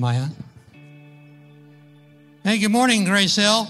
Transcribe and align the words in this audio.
Am 0.00 0.04
I 0.04 0.18
on? 0.20 0.34
Hey, 2.42 2.58
good 2.58 2.70
morning, 2.70 3.04
Grace 3.04 3.36
Hill. 3.36 3.68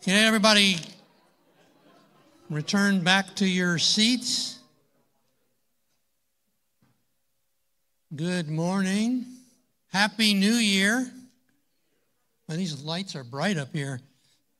Can 0.00 0.16
everybody 0.26 0.78
return 2.48 3.04
back 3.04 3.34
to 3.34 3.46
your 3.46 3.76
seats? 3.76 4.58
Good 8.16 8.48
morning. 8.48 9.26
Happy 9.92 10.32
New 10.32 10.54
Year. 10.54 11.06
Well, 12.48 12.56
these 12.56 12.82
lights 12.82 13.14
are 13.14 13.24
bright 13.24 13.58
up 13.58 13.74
here. 13.74 14.00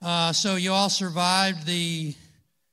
Uh, 0.03 0.35
so, 0.35 0.57
you 0.57 0.73
all 0.73 0.91
survived 0.91 1.65
the 1.65 2.15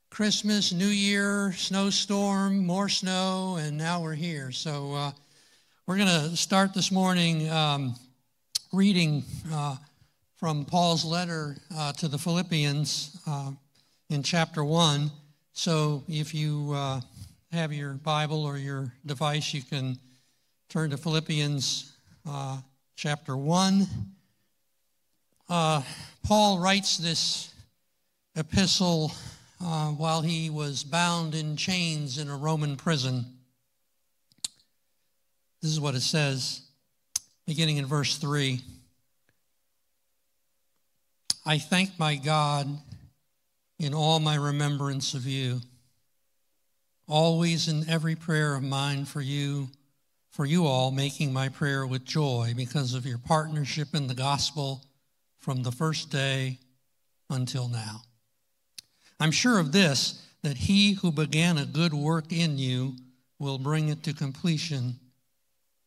Christmas, 0.09 0.73
New 0.73 0.87
Year, 0.87 1.53
snowstorm, 1.53 2.65
more 2.65 2.89
snow, 2.89 3.55
and 3.61 3.77
now 3.77 4.01
we're 4.01 4.13
here. 4.13 4.51
So, 4.51 4.93
uh, 4.93 5.11
we're 5.87 5.95
going 5.95 6.29
to 6.29 6.35
start 6.35 6.73
this 6.73 6.91
morning 6.91 7.49
um, 7.49 7.95
reading 8.73 9.23
uh, 9.53 9.77
from 10.35 10.65
Paul's 10.65 11.05
letter 11.05 11.55
uh, 11.73 11.93
to 11.93 12.09
the 12.09 12.17
Philippians 12.17 13.17
uh, 13.25 13.51
in 14.09 14.21
chapter 14.21 14.65
1. 14.65 15.09
So, 15.53 16.03
if 16.09 16.33
you 16.33 16.73
uh, 16.73 16.99
have 17.53 17.71
your 17.71 17.93
Bible 17.93 18.43
or 18.43 18.57
your 18.57 18.91
device, 19.05 19.53
you 19.53 19.61
can 19.61 19.97
turn 20.67 20.89
to 20.89 20.97
Philippians 20.97 21.93
uh, 22.29 22.57
chapter 22.97 23.37
1. 23.37 23.87
Uh, 25.47 25.81
Paul 26.21 26.59
writes 26.59 26.97
this 26.97 27.53
epistle 28.35 29.13
while 29.57 30.21
he 30.21 30.49
was 30.49 30.83
bound 30.83 31.33
in 31.33 31.55
chains 31.55 32.17
in 32.17 32.29
a 32.29 32.35
Roman 32.35 32.75
prison. 32.75 33.36
This 35.61 35.71
is 35.71 35.79
what 35.79 35.95
it 35.95 36.01
says, 36.01 36.61
beginning 37.45 37.77
in 37.77 37.85
verse 37.85 38.17
3. 38.17 38.61
I 41.45 41.57
thank 41.57 41.97
my 41.97 42.15
God 42.15 42.67
in 43.79 43.93
all 43.93 44.19
my 44.19 44.35
remembrance 44.35 45.13
of 45.13 45.25
you, 45.25 45.61
always 47.07 47.67
in 47.67 47.89
every 47.89 48.15
prayer 48.15 48.53
of 48.55 48.63
mine 48.63 49.05
for 49.05 49.21
you 49.21 49.69
for 50.37 50.45
you 50.45 50.67
all, 50.67 50.91
making 50.91 51.33
my 51.33 51.49
prayer 51.49 51.87
with 51.87 52.05
joy 52.05 52.53
because 52.55 52.93
of 52.93 53.07
your 53.07 53.17
partnership 53.17 53.95
in 53.95 54.05
the 54.05 54.13
gospel 54.13 54.85
from 55.39 55.63
the 55.63 55.71
first 55.71 56.11
day 56.11 56.59
until 57.31 57.67
now. 57.67 58.03
I'm 59.19 59.31
sure 59.31 59.57
of 59.57 59.71
this, 59.71 60.23
that 60.43 60.57
he 60.57 60.93
who 60.93 61.11
began 61.11 61.57
a 61.57 61.65
good 61.65 61.91
work 61.91 62.31
in 62.31 62.59
you 62.59 62.97
will 63.39 63.57
bring 63.57 63.89
it 63.89 64.03
to 64.03 64.13
completion 64.13 64.99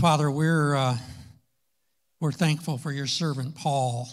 Father, 0.00 0.30
we're, 0.30 0.74
uh, 0.74 0.96
we're 2.20 2.32
thankful 2.32 2.78
for 2.78 2.90
your 2.90 3.06
servant 3.06 3.54
Paul 3.54 4.08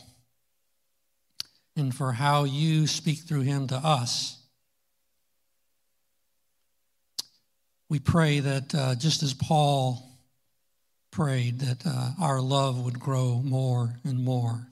and 1.76 1.94
for 1.94 2.12
how 2.12 2.44
you 2.44 2.88
speak 2.88 3.20
through 3.20 3.42
him 3.42 3.68
to 3.68 3.76
us. 3.76 4.40
we 7.90 8.00
pray 8.00 8.40
that 8.40 8.76
uh, 8.76 8.96
just 8.96 9.24
as 9.24 9.34
Paul 9.34 10.08
prayed, 11.12 11.60
that 11.60 11.86
uh, 11.86 12.12
our 12.22 12.40
love 12.40 12.86
would 12.86 13.00
grow 13.00 13.42
more 13.44 13.96
and 14.04 14.24
more. 14.24 14.68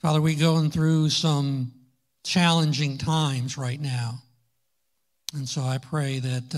Father, 0.00 0.20
we're 0.22 0.38
going 0.38 0.70
through 0.70 1.10
some 1.10 1.72
challenging 2.22 2.98
times 2.98 3.58
right 3.58 3.80
now. 3.80 4.22
And 5.34 5.48
so 5.48 5.62
I 5.62 5.78
pray 5.78 6.20
that 6.20 6.54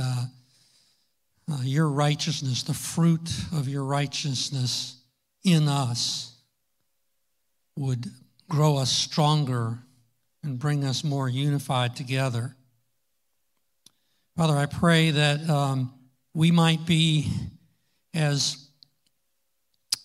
uh, 1.51 1.59
your 1.63 1.89
righteousness, 1.89 2.63
the 2.63 2.75
fruit 2.75 3.31
of 3.53 3.69
your 3.69 3.85
righteousness 3.85 4.97
in 5.45 5.69
us, 5.69 6.37
would 7.77 8.11
grow 8.49 8.77
us 8.77 8.91
stronger 8.91 9.79
and 10.43 10.59
bring 10.59 10.85
us 10.85 11.05
more 11.05 11.29
unified 11.29 11.95
together. 11.97 12.57
Father, 14.37 14.57
I 14.57 14.67
pray 14.67 15.11
that 15.11 15.49
um, 15.49 15.93
we 16.35 16.51
might 16.51 16.87
be, 16.87 17.31
as 18.15 18.69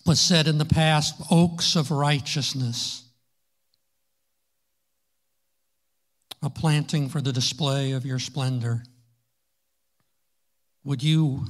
was 0.04 0.20
said 0.20 0.46
in 0.46 0.58
the 0.58 0.64
past, 0.64 1.20
oaks 1.30 1.74
of 1.74 1.90
righteousness, 1.90 3.02
a 6.42 6.50
planting 6.50 7.08
for 7.08 7.20
the 7.20 7.32
display 7.32 7.92
of 7.92 8.06
your 8.06 8.18
splendor. 8.18 8.84
Would 10.86 11.02
you 11.02 11.42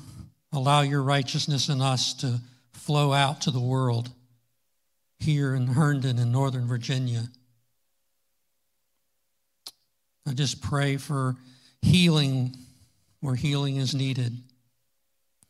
allow 0.50 0.80
your 0.80 1.02
righteousness 1.02 1.68
in 1.68 1.82
us 1.82 2.14
to 2.14 2.40
flow 2.72 3.12
out 3.12 3.42
to 3.42 3.50
the 3.50 3.60
world 3.60 4.08
here 5.18 5.54
in 5.54 5.66
Herndon 5.66 6.18
in 6.18 6.32
Northern 6.32 6.66
Virginia? 6.66 7.24
I 10.26 10.32
just 10.32 10.62
pray 10.62 10.96
for 10.96 11.36
healing 11.82 12.56
where 13.20 13.34
healing 13.34 13.76
is 13.76 13.94
needed. 13.94 14.38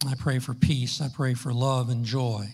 I 0.04 0.14
pray 0.18 0.40
for 0.40 0.52
peace. 0.52 1.00
I 1.00 1.08
pray 1.08 1.34
for 1.34 1.52
love 1.54 1.88
and 1.88 2.04
joy. 2.04 2.44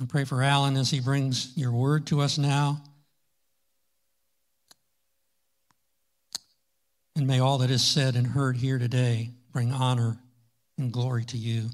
I 0.00 0.06
pray 0.06 0.24
for 0.24 0.42
Allan 0.42 0.78
as 0.78 0.90
he 0.90 1.00
brings 1.00 1.52
your 1.56 1.72
word 1.72 2.06
to 2.06 2.22
us 2.22 2.38
now. 2.38 2.80
And 7.14 7.26
may 7.26 7.38
all 7.38 7.58
that 7.58 7.70
is 7.70 7.84
said 7.84 8.16
and 8.16 8.28
heard 8.28 8.56
here 8.56 8.78
today 8.78 9.32
bring 9.56 9.72
honor 9.72 10.18
and 10.76 10.92
glory 10.92 11.24
to 11.24 11.38
you. 11.38 11.70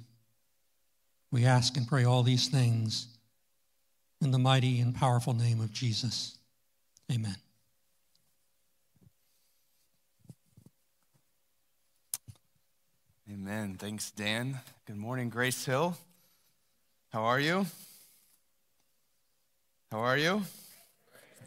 We 1.33 1.45
ask 1.47 1.77
and 1.77 1.89
pray 1.89 2.05
all 2.05 2.23
these 2.23 2.47
things 2.47 3.09
in 4.21 4.31
the 4.31 4.39
mighty 4.39 4.79
and 4.79 4.95
powerful 4.95 5.35
name 5.35 5.61
of 5.61 5.73
Jesus. 5.73 6.39
Amen. 7.11 7.35
Amen. 13.29 13.75
Thanks, 13.77 14.13
Dan. 14.13 14.61
Good 14.87 14.95
morning, 14.95 15.29
Grace 15.29 15.65
Hill. 15.65 15.97
How 17.13 17.25
are 17.25 17.41
you? 17.41 17.67
How 19.91 19.99
are 19.99 20.17
you? 20.17 20.43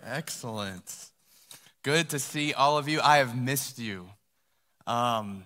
Excellent. 0.06 1.12
Good 1.81 2.10
to 2.10 2.20
see 2.20 2.54
all 2.54 2.78
of 2.78 2.90
you. 2.90 3.00
I 3.00 3.20
have 3.20 3.42
missed 3.42 3.80
you. 3.80 4.10
Um, 4.86 5.46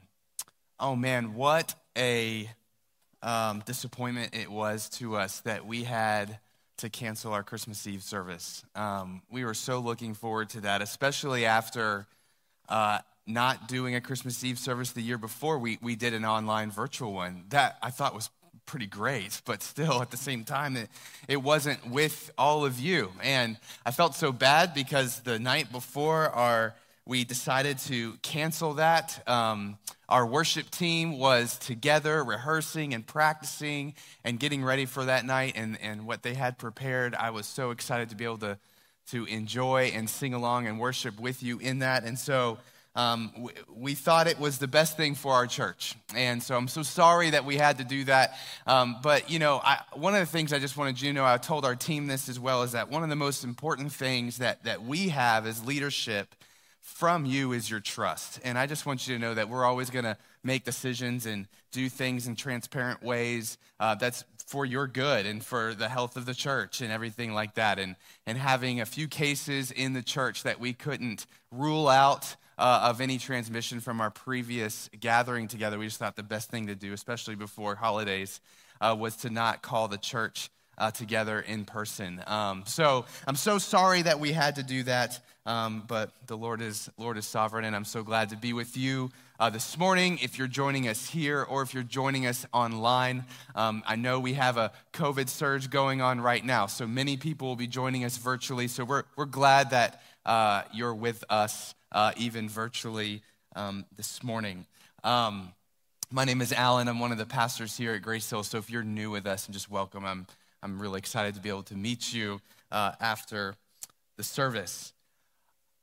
oh 0.79 0.95
man, 0.95 1.33
what 1.33 1.75
a 1.97 2.49
um, 3.21 3.61
disappointment 3.65 4.35
it 4.35 4.49
was 4.49 4.89
to 4.89 5.15
us 5.15 5.41
that 5.41 5.65
we 5.65 5.83
had 5.83 6.39
to 6.77 6.89
cancel 6.89 7.33
our 7.33 7.43
Christmas 7.43 7.85
Eve 7.85 8.01
service. 8.01 8.63
Um, 8.75 9.21
we 9.29 9.43
were 9.43 9.53
so 9.53 9.79
looking 9.79 10.13
forward 10.13 10.49
to 10.51 10.61
that, 10.61 10.81
especially 10.81 11.45
after 11.45 12.07
uh, 12.69 12.99
not 13.27 13.67
doing 13.67 13.95
a 13.95 14.01
Christmas 14.01 14.43
Eve 14.43 14.57
service 14.57 14.91
the 14.91 15.01
year 15.01 15.17
before, 15.17 15.59
we, 15.59 15.77
we 15.81 15.95
did 15.95 16.13
an 16.13 16.23
online 16.23 16.71
virtual 16.71 17.13
one. 17.13 17.43
That 17.49 17.77
I 17.81 17.89
thought 17.89 18.15
was 18.15 18.29
pretty 18.65 18.85
great, 18.87 19.41
but 19.45 19.61
still 19.61 20.01
at 20.01 20.11
the 20.11 20.17
same 20.17 20.45
time, 20.45 20.77
it, 20.77 20.89
it 21.27 21.37
wasn't 21.37 21.89
with 21.89 22.31
all 22.37 22.65
of 22.65 22.79
you. 22.79 23.11
And 23.21 23.57
I 23.85 23.91
felt 23.91 24.15
so 24.15 24.31
bad 24.31 24.73
because 24.73 25.19
the 25.21 25.39
night 25.39 25.71
before 25.71 26.29
our 26.29 26.75
we 27.09 27.23
decided 27.23 27.79
to 27.79 28.13
cancel 28.21 28.75
that. 28.75 29.27
Um, 29.27 29.79
our 30.07 30.27
worship 30.27 30.69
team 30.69 31.17
was 31.17 31.57
together 31.57 32.23
rehearsing 32.23 32.93
and 32.93 33.05
practicing 33.05 33.95
and 34.23 34.39
getting 34.39 34.63
ready 34.63 34.85
for 34.85 35.05
that 35.05 35.25
night 35.25 35.53
and, 35.55 35.79
and 35.81 36.05
what 36.05 36.21
they 36.21 36.35
had 36.35 36.59
prepared. 36.59 37.15
I 37.15 37.31
was 37.31 37.47
so 37.47 37.71
excited 37.71 38.11
to 38.11 38.15
be 38.15 38.25
able 38.25 38.37
to, 38.37 38.59
to 39.07 39.25
enjoy 39.25 39.91
and 39.95 40.07
sing 40.07 40.35
along 40.35 40.67
and 40.67 40.79
worship 40.79 41.19
with 41.19 41.41
you 41.41 41.57
in 41.57 41.79
that. 41.79 42.03
And 42.03 42.17
so 42.17 42.59
um, 42.95 43.31
we, 43.39 43.53
we, 43.75 43.93
thought 43.95 44.27
it 44.27 44.39
was 44.39 44.59
the 44.59 44.67
best 44.67 44.95
thing 44.95 45.15
for 45.15 45.33
our 45.33 45.47
church. 45.47 45.95
And 46.15 46.43
so 46.43 46.55
I'm 46.55 46.67
so 46.67 46.83
sorry 46.83 47.31
that 47.31 47.43
we 47.43 47.57
had 47.57 47.79
to 47.79 47.83
do 47.83 48.03
that. 48.03 48.37
Um, 48.67 48.97
but, 49.01 49.31
you 49.31 49.39
know, 49.39 49.59
I, 49.63 49.79
one 49.93 50.13
of 50.13 50.19
the 50.19 50.27
things 50.27 50.53
I 50.53 50.59
just 50.59 50.77
wanted 50.77 51.01
you 51.01 51.09
to 51.09 51.13
know, 51.13 51.25
I 51.25 51.37
told 51.37 51.65
our 51.65 51.75
team 51.75 52.05
this 52.05 52.29
as 52.29 52.39
well, 52.39 52.61
is 52.61 52.73
that 52.73 52.91
one 52.91 53.01
of 53.01 53.09
the 53.09 53.15
most 53.15 53.43
important 53.43 53.91
things 53.91 54.37
that, 54.37 54.63
that 54.65 54.83
we 54.83 55.09
have 55.09 55.47
as 55.47 55.65
leadership 55.65 56.35
from 56.81 57.25
you 57.25 57.53
is 57.53 57.69
your 57.69 57.79
trust. 57.79 58.39
And 58.43 58.57
I 58.57 58.65
just 58.65 58.85
want 58.85 59.07
you 59.07 59.15
to 59.15 59.21
know 59.21 59.33
that 59.33 59.49
we're 59.49 59.65
always 59.65 59.89
going 59.89 60.05
to 60.05 60.17
make 60.43 60.63
decisions 60.63 61.25
and 61.25 61.47
do 61.71 61.89
things 61.89 62.27
in 62.27 62.35
transparent 62.35 63.03
ways. 63.03 63.57
Uh, 63.79 63.95
that's 63.95 64.25
for 64.45 64.65
your 64.65 64.87
good 64.87 65.25
and 65.25 65.43
for 65.43 65.73
the 65.73 65.87
health 65.87 66.17
of 66.17 66.25
the 66.25 66.33
church 66.33 66.81
and 66.81 66.91
everything 66.91 67.33
like 67.33 67.55
that. 67.55 67.77
And, 67.79 67.95
and 68.25 68.37
having 68.37 68.81
a 68.81 68.85
few 68.85 69.07
cases 69.07 69.71
in 69.71 69.93
the 69.93 70.01
church 70.01 70.43
that 70.43 70.59
we 70.59 70.73
couldn't 70.73 71.25
rule 71.51 71.87
out 71.87 72.35
uh, 72.57 72.81
of 72.89 72.99
any 72.99 73.17
transmission 73.17 73.79
from 73.79 74.01
our 74.01 74.09
previous 74.09 74.89
gathering 74.99 75.47
together, 75.47 75.77
we 75.77 75.85
just 75.85 75.97
thought 75.97 76.15
the 76.15 76.23
best 76.23 76.49
thing 76.49 76.67
to 76.67 76.75
do, 76.75 76.93
especially 76.93 77.35
before 77.35 77.75
holidays, 77.75 78.41
uh, 78.81 78.95
was 78.97 79.15
to 79.17 79.29
not 79.29 79.61
call 79.61 79.87
the 79.87 79.97
church 79.97 80.49
uh, 80.79 80.91
together 80.91 81.39
in 81.39 81.65
person. 81.65 82.21
Um, 82.25 82.63
so 82.65 83.05
I'm 83.27 83.35
so 83.35 83.57
sorry 83.57 84.01
that 84.01 84.19
we 84.19 84.31
had 84.31 84.55
to 84.55 84.63
do 84.63 84.83
that, 84.83 85.19
um, 85.49 85.83
but 85.87 86.11
the 86.27 86.37
Lord 86.37 86.61
is 86.61 86.91
Lord 86.99 87.17
is 87.17 87.25
sovereign, 87.25 87.65
and 87.65 87.75
I'm 87.75 87.83
so 87.83 88.03
glad 88.03 88.29
to 88.29 88.37
be 88.37 88.53
with 88.53 88.77
you 88.77 89.09
uh, 89.39 89.49
this 89.49 89.79
morning. 89.79 90.19
If 90.21 90.37
you're 90.37 90.47
joining 90.47 90.87
us 90.87 91.09
here 91.09 91.41
or 91.41 91.63
if 91.63 91.73
you're 91.73 91.81
joining 91.81 92.27
us 92.27 92.45
online, 92.53 93.25
um, 93.55 93.81
I 93.87 93.95
know 93.95 94.19
we 94.19 94.33
have 94.33 94.57
a 94.57 94.71
COVID 94.93 95.27
surge 95.27 95.71
going 95.71 96.01
on 96.01 96.21
right 96.21 96.45
now, 96.45 96.67
so 96.67 96.85
many 96.85 97.17
people 97.17 97.47
will 97.47 97.55
be 97.55 97.65
joining 97.65 98.05
us 98.05 98.17
virtually. 98.17 98.67
So 98.67 98.85
we're 98.85 99.03
we're 99.15 99.25
glad 99.25 99.71
that 99.71 100.03
uh, 100.23 100.61
you're 100.71 100.93
with 100.93 101.23
us 101.31 101.73
uh, 101.91 102.11
even 102.15 102.47
virtually 102.47 103.23
um, 103.55 103.85
this 103.97 104.21
morning. 104.21 104.67
Um, 105.03 105.53
my 106.11 106.25
name 106.25 106.41
is 106.41 106.53
Allan. 106.53 106.87
I'm 106.87 106.99
one 106.99 107.11
of 107.11 107.17
the 107.17 107.25
pastors 107.25 107.75
here 107.75 107.95
at 107.95 108.03
Grace 108.03 108.29
Hill. 108.29 108.43
So 108.43 108.59
if 108.59 108.69
you're 108.69 108.83
new 108.83 109.09
with 109.09 109.25
us, 109.25 109.47
and 109.47 109.53
just 109.53 109.71
welcome. 109.71 110.05
I'm 110.05 110.27
I'm 110.61 110.79
really 110.79 110.99
excited 110.99 111.33
to 111.33 111.41
be 111.41 111.49
able 111.49 111.63
to 111.63 111.75
meet 111.75 112.13
you 112.13 112.39
uh, 112.71 112.91
after 113.01 113.55
the 114.15 114.23
service. 114.23 114.93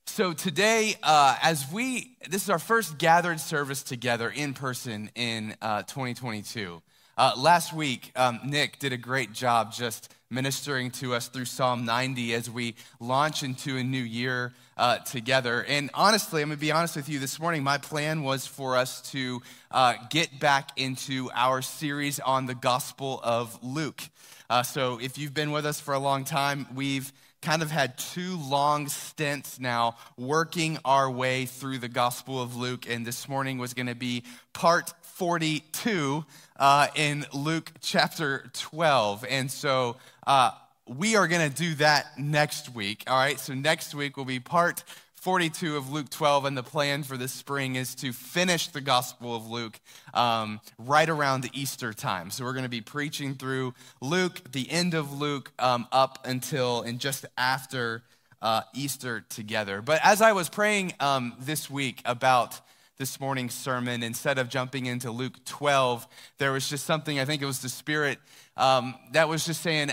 So, 0.08 0.32
today, 0.32 0.94
uh, 1.03 1.37
as 1.43 1.70
we, 1.70 2.17
this 2.31 2.44
is 2.44 2.49
our 2.49 2.61
first 2.61 2.97
gathered 2.97 3.38
service 3.38 3.82
together 3.82 4.31
in 4.31 4.55
person 4.55 5.11
in 5.14 5.55
uh, 5.61 5.82
2022. 5.82 6.81
Uh, 7.19 7.32
last 7.37 7.75
week, 7.75 8.12
um, 8.17 8.41
Nick 8.44 8.79
did 8.79 8.94
a 8.94 8.97
great 8.97 9.32
job 9.32 9.73
just 9.73 10.14
ministering 10.31 10.91
to 10.93 11.12
us 11.12 11.29
through 11.29 11.44
Psalm 11.44 11.85
90 11.85 12.35
as 12.35 12.49
we 12.49 12.76
launch 12.99 13.43
into 13.43 13.76
a 13.76 13.85
new 13.85 14.03
year 14.03 14.55
uh, 14.79 14.99
together. 14.99 15.64
And 15.69 15.91
honestly, 15.93 16.41
I'm 16.41 16.49
going 16.49 16.59
to 16.59 16.61
be 16.61 16.73
honest 16.73 16.97
with 16.97 17.09
you 17.09 17.19
this 17.19 17.38
morning. 17.38 17.62
My 17.62 17.76
plan 17.76 18.23
was 18.23 18.47
for 18.47 18.76
us 18.76 19.02
to 19.11 19.43
uh, 19.70 19.94
get 20.09 20.38
back 20.41 20.70
into 20.76 21.31
our 21.35 21.61
series 21.61 22.20
on 22.20 22.47
the 22.47 22.55
Gospel 22.55 23.20
of 23.23 23.59
Luke. 23.62 24.02
Uh, 24.49 24.62
so 24.62 24.99
if 25.00 25.19
you've 25.19 25.35
been 25.35 25.50
with 25.50 25.67
us 25.67 25.81
for 25.81 25.93
a 25.93 25.99
long 25.99 26.25
time, 26.25 26.67
we've 26.75 27.12
kind 27.43 27.62
of 27.62 27.71
had 27.71 27.97
two 27.99 28.37
long 28.38 28.88
stints 28.88 29.61
now 29.61 29.97
working 30.17 30.79
our 30.85 31.11
way 31.11 31.47
through 31.47 31.79
the 31.79 31.88
Gospel 31.88 32.41
of 32.41 32.56
Luke. 32.56 32.88
And 32.88 33.06
this 33.06 33.29
morning 33.29 33.59
was 33.59 33.75
going 33.75 33.87
to 33.87 33.94
be 33.94 34.25
part 34.53 34.93
42 35.03 36.25
uh, 36.59 36.88
in 36.94 37.27
Luke 37.33 37.73
chapter 37.81 38.50
12. 38.53 39.25
And 39.29 39.50
so 39.50 39.97
uh, 40.27 40.50
we 40.87 41.17
are 41.17 41.29
going 41.29 41.50
to 41.50 41.55
do 41.55 41.75
that 41.77 42.19
next 42.19 42.75
week. 42.75 43.05
All 43.06 43.17
right. 43.17 43.38
So 43.38 43.55
next 43.55 43.94
week 43.94 44.17
will 44.17 44.25
be 44.25 44.41
part 44.41 44.85
42 45.26 45.76
of 45.76 45.90
Luke 45.90 46.08
12, 46.08 46.44
and 46.44 46.56
the 46.56 46.62
plan 46.62 47.02
for 47.02 47.17
this 47.17 47.32
spring 47.32 47.75
is 47.75 47.96
to 47.96 48.12
finish 48.12 48.69
the 48.69 48.81
Gospel 48.81 49.34
of 49.34 49.50
Luke 49.50 49.81
um, 50.14 50.61
right 50.78 51.08
around 51.08 51.50
Easter 51.52 51.93
time. 51.93 52.31
So 52.31 52.44
we're 52.44 52.52
going 52.52 52.62
to 52.62 52.69
be 52.69 52.81
preaching 52.81 53.34
through 53.34 53.75
Luke, 54.00 54.52
the 54.52 54.70
end 54.70 54.94
of 54.94 55.19
Luke, 55.19 55.50
um, 55.58 55.88
up 55.90 56.25
until 56.25 56.82
and 56.82 57.00
just 57.00 57.26
after 57.37 58.05
uh, 58.40 58.62
Easter 58.73 59.25
together. 59.28 59.82
But 59.82 59.99
as 60.05 60.23
I 60.23 60.31
was 60.31 60.49
praying 60.49 60.93
um, 61.00 61.34
this 61.40 61.69
week 61.69 62.02
about 62.05 62.61
this 62.96 63.19
morning's 63.19 63.55
sermon, 63.55 64.05
instead 64.05 64.38
of 64.38 64.49
jumping 64.49 64.87
into 64.87 65.11
Luke 65.11 65.44
12, 65.44 66.06
there 66.38 66.52
was 66.52 66.69
just 66.70 66.87
something, 66.87 67.19
I 67.19 67.25
think 67.25 67.43
it 67.43 67.46
was 67.46 67.62
the 67.62 67.69
Spirit, 67.69 68.20
um, 68.56 68.94
that 69.11 69.28
was 69.28 69.44
just 69.44 69.61
saying, 69.61 69.90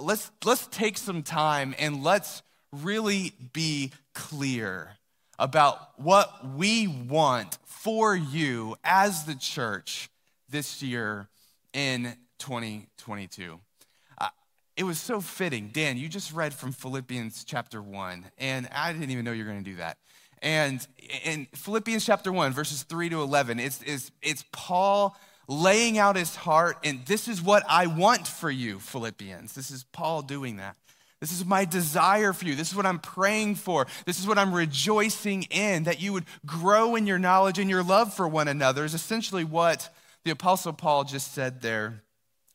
let's, 0.00 0.30
let's 0.42 0.66
take 0.68 0.96
some 0.96 1.22
time 1.22 1.74
and 1.78 2.02
let's 2.02 2.42
really 2.72 3.34
be 3.52 3.92
clear 4.14 4.96
about 5.38 5.98
what 5.98 6.54
we 6.54 6.86
want 6.86 7.58
for 7.64 8.14
you 8.14 8.76
as 8.84 9.24
the 9.24 9.34
church 9.34 10.08
this 10.48 10.82
year 10.82 11.28
in 11.72 12.16
2022. 12.38 13.58
Uh, 14.16 14.28
it 14.76 14.84
was 14.84 14.98
so 14.98 15.20
fitting. 15.20 15.70
Dan, 15.72 15.96
you 15.96 16.08
just 16.08 16.32
read 16.32 16.54
from 16.54 16.72
Philippians 16.72 17.44
chapter 17.44 17.82
1, 17.82 18.26
and 18.38 18.68
I 18.72 18.92
didn't 18.92 19.10
even 19.10 19.24
know 19.24 19.32
you 19.32 19.44
were 19.44 19.50
going 19.50 19.64
to 19.64 19.70
do 19.70 19.76
that. 19.76 19.98
And 20.40 20.86
in 21.24 21.46
Philippians 21.54 22.04
chapter 22.04 22.32
1, 22.32 22.52
verses 22.52 22.82
3 22.82 23.08
to 23.10 23.22
11, 23.22 23.58
it's, 23.58 23.80
it's, 23.82 24.10
it's 24.22 24.44
Paul 24.52 25.16
laying 25.48 25.98
out 25.98 26.16
his 26.16 26.36
heart, 26.36 26.78
and 26.84 27.04
this 27.06 27.28
is 27.28 27.42
what 27.42 27.64
I 27.68 27.86
want 27.86 28.26
for 28.26 28.50
you, 28.50 28.78
Philippians. 28.78 29.54
This 29.54 29.70
is 29.70 29.84
Paul 29.84 30.22
doing 30.22 30.56
that. 30.56 30.76
This 31.24 31.32
is 31.32 31.46
my 31.46 31.64
desire 31.64 32.34
for 32.34 32.44
you. 32.44 32.54
This 32.54 32.68
is 32.68 32.76
what 32.76 32.84
I'm 32.84 32.98
praying 32.98 33.54
for. 33.54 33.86
This 34.04 34.20
is 34.20 34.26
what 34.26 34.36
I'm 34.36 34.52
rejoicing 34.52 35.44
in, 35.44 35.84
that 35.84 35.98
you 35.98 36.12
would 36.12 36.26
grow 36.44 36.96
in 36.96 37.06
your 37.06 37.18
knowledge 37.18 37.58
and 37.58 37.70
your 37.70 37.82
love 37.82 38.12
for 38.12 38.28
one 38.28 38.46
another, 38.46 38.84
is 38.84 38.92
essentially 38.92 39.42
what 39.42 39.88
the 40.24 40.32
Apostle 40.32 40.74
Paul 40.74 41.04
just 41.04 41.32
said 41.32 41.62
there 41.62 42.02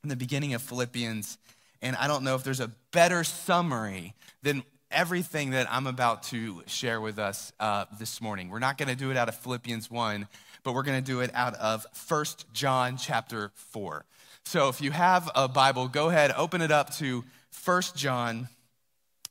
in 0.04 0.10
the 0.10 0.16
beginning 0.16 0.54
of 0.54 0.62
Philippians. 0.62 1.40
And 1.82 1.96
I 1.96 2.08
don't 2.08 2.24
know 2.24 2.36
if 2.36 2.44
there's 2.44 2.60
a 2.60 2.68
better 2.92 3.24
summary 3.24 4.14
than 4.44 4.62
everything 4.92 5.50
that 5.50 5.66
I'm 5.72 5.88
about 5.88 6.22
to 6.26 6.62
share 6.68 7.02
with 7.02 7.18
us 7.18 7.52
uh, 7.60 7.86
this 7.98 8.22
morning. 8.22 8.50
We're 8.50 8.60
not 8.60 8.78
going 8.78 8.90
to 8.90 8.96
do 8.96 9.10
it 9.10 9.18
out 9.18 9.30
of 9.30 9.36
Philippians 9.38 9.90
1, 9.90 10.28
but 10.62 10.76
we're 10.76 10.84
going 10.84 11.04
to 11.04 11.12
do 11.12 11.22
it 11.22 11.32
out 11.34 11.56
of 11.56 11.88
1 12.08 12.26
John 12.54 12.98
chapter 12.98 13.52
4. 13.56 14.06
So 14.46 14.70
if 14.70 14.80
you 14.80 14.92
have 14.92 15.28
a 15.34 15.48
Bible, 15.48 15.88
go 15.88 16.10
ahead, 16.10 16.32
open 16.38 16.62
it 16.62 16.70
up 16.70 16.94
to 16.98 17.24
1 17.66 17.82
John 17.96 18.48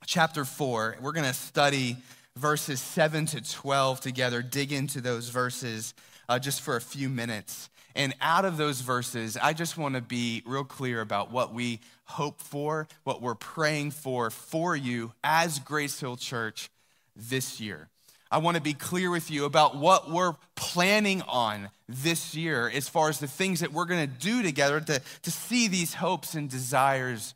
chapter 0.09 0.47
4. 0.47 0.97
We're 1.03 1.13
going 1.13 1.27
to 1.27 1.35
study 1.35 1.99
verses 2.35 2.81
7 2.81 3.27
to 3.27 3.43
12 3.43 4.01
together, 4.01 4.41
dig 4.41 4.73
into 4.73 5.03
those 5.03 5.29
verses 5.29 5.93
uh, 6.31 6.39
just 6.39 6.63
for 6.63 6.77
a 6.77 6.81
few 6.81 7.11
minutes. 7.11 7.69
And 7.95 8.15
out 8.23 8.47
of 8.47 8.57
those 8.57 8.81
verses, 8.81 9.37
I 9.37 9.53
just 9.53 9.77
want 9.77 9.97
to 9.97 10.01
be 10.01 10.43
real 10.47 10.65
clear 10.65 11.03
about 11.03 11.31
what 11.31 11.53
we 11.53 11.81
hope 12.05 12.41
for, 12.41 12.89
what 13.05 13.21
we're 13.21 13.35
praying 13.35 13.91
for 13.91 14.31
for 14.31 14.75
you 14.75 15.13
as 15.23 15.59
Grace 15.59 16.01
Hill 16.01 16.17
Church 16.17 16.71
this 17.15 17.61
year. 17.61 17.91
I 18.31 18.39
want 18.39 18.57
to 18.57 18.63
be 18.63 18.73
clear 18.73 19.11
with 19.11 19.31
you 19.31 19.45
about 19.45 19.77
what 19.77 20.11
we're 20.11 20.37
planning 20.55 21.21
on 21.29 21.69
this 21.87 22.35
year 22.35 22.71
as 22.75 22.89
far 22.89 23.11
as 23.11 23.21
the 23.21 23.27
things 23.27 23.61
that 23.61 23.75
we're 23.75 23.85
going 23.85 24.09
to 24.09 24.19
do 24.19 24.43
together 24.43 24.81
to, 24.81 25.03
to 25.23 25.31
see 25.31 25.69
these 25.69 25.93
hopes 25.93 26.35
and 26.35 26.49
desires 26.49 27.35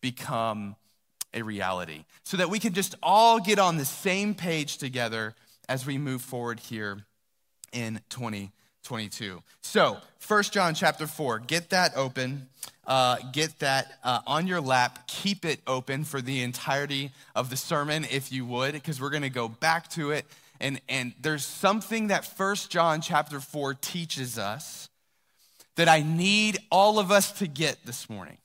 become 0.00 0.76
a 1.34 1.42
reality 1.42 2.04
so 2.22 2.36
that 2.36 2.48
we 2.48 2.58
can 2.58 2.72
just 2.72 2.94
all 3.02 3.40
get 3.40 3.58
on 3.58 3.76
the 3.76 3.84
same 3.84 4.34
page 4.34 4.78
together 4.78 5.34
as 5.68 5.84
we 5.84 5.98
move 5.98 6.22
forward 6.22 6.60
here 6.60 6.98
in 7.72 8.00
2022. 8.08 9.42
So, 9.60 9.98
First 10.18 10.52
John 10.52 10.74
chapter 10.74 11.06
4, 11.06 11.40
get 11.40 11.70
that 11.70 11.92
open. 11.96 12.48
Uh, 12.86 13.16
get 13.32 13.58
that 13.58 13.98
uh, 14.04 14.20
on 14.26 14.46
your 14.46 14.60
lap. 14.60 15.06
Keep 15.06 15.44
it 15.44 15.60
open 15.66 16.04
for 16.04 16.20
the 16.20 16.42
entirety 16.42 17.10
of 17.34 17.50
the 17.50 17.56
sermon, 17.56 18.06
if 18.10 18.30
you 18.30 18.46
would, 18.46 18.72
because 18.72 19.00
we're 19.00 19.10
going 19.10 19.22
to 19.22 19.30
go 19.30 19.48
back 19.48 19.88
to 19.90 20.12
it. 20.12 20.24
And, 20.60 20.80
and 20.88 21.12
there's 21.20 21.44
something 21.44 22.08
that 22.08 22.24
First 22.24 22.70
John 22.70 23.00
chapter 23.00 23.40
4 23.40 23.74
teaches 23.74 24.38
us 24.38 24.88
that 25.76 25.88
I 25.88 26.02
need 26.02 26.58
all 26.70 26.98
of 26.98 27.10
us 27.10 27.32
to 27.32 27.46
get 27.46 27.84
this 27.84 28.08
morning 28.08 28.38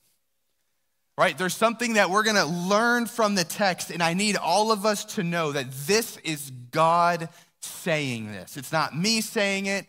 right? 1.18 1.36
There's 1.36 1.56
something 1.56 1.94
that 1.94 2.10
we're 2.10 2.22
going 2.22 2.36
to 2.36 2.46
learn 2.46 3.06
from 3.06 3.34
the 3.34 3.44
text, 3.44 3.90
and 3.90 4.02
I 4.02 4.14
need 4.14 4.36
all 4.36 4.72
of 4.72 4.86
us 4.86 5.04
to 5.16 5.22
know 5.22 5.52
that 5.52 5.70
this 5.86 6.16
is 6.18 6.50
God 6.70 7.28
saying 7.60 8.32
this. 8.32 8.56
It's 8.56 8.72
not 8.72 8.96
me 8.96 9.20
saying 9.20 9.66
it, 9.66 9.86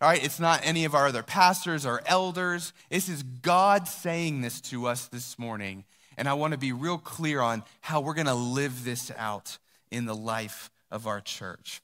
all 0.00 0.08
right? 0.08 0.22
It's 0.22 0.38
not 0.38 0.60
any 0.64 0.84
of 0.84 0.94
our 0.94 1.08
other 1.08 1.22
pastors 1.22 1.84
or 1.84 2.02
elders. 2.06 2.72
This 2.90 3.08
is 3.08 3.22
God 3.22 3.88
saying 3.88 4.40
this 4.40 4.60
to 4.62 4.86
us 4.86 5.06
this 5.06 5.38
morning. 5.38 5.84
And 6.16 6.28
I 6.28 6.34
want 6.34 6.52
to 6.52 6.58
be 6.58 6.72
real 6.72 6.98
clear 6.98 7.40
on 7.40 7.62
how 7.80 8.00
we're 8.00 8.14
going 8.14 8.26
to 8.26 8.34
live 8.34 8.84
this 8.84 9.10
out 9.16 9.58
in 9.90 10.04
the 10.04 10.14
life 10.14 10.70
of 10.90 11.06
our 11.06 11.20
church. 11.20 11.80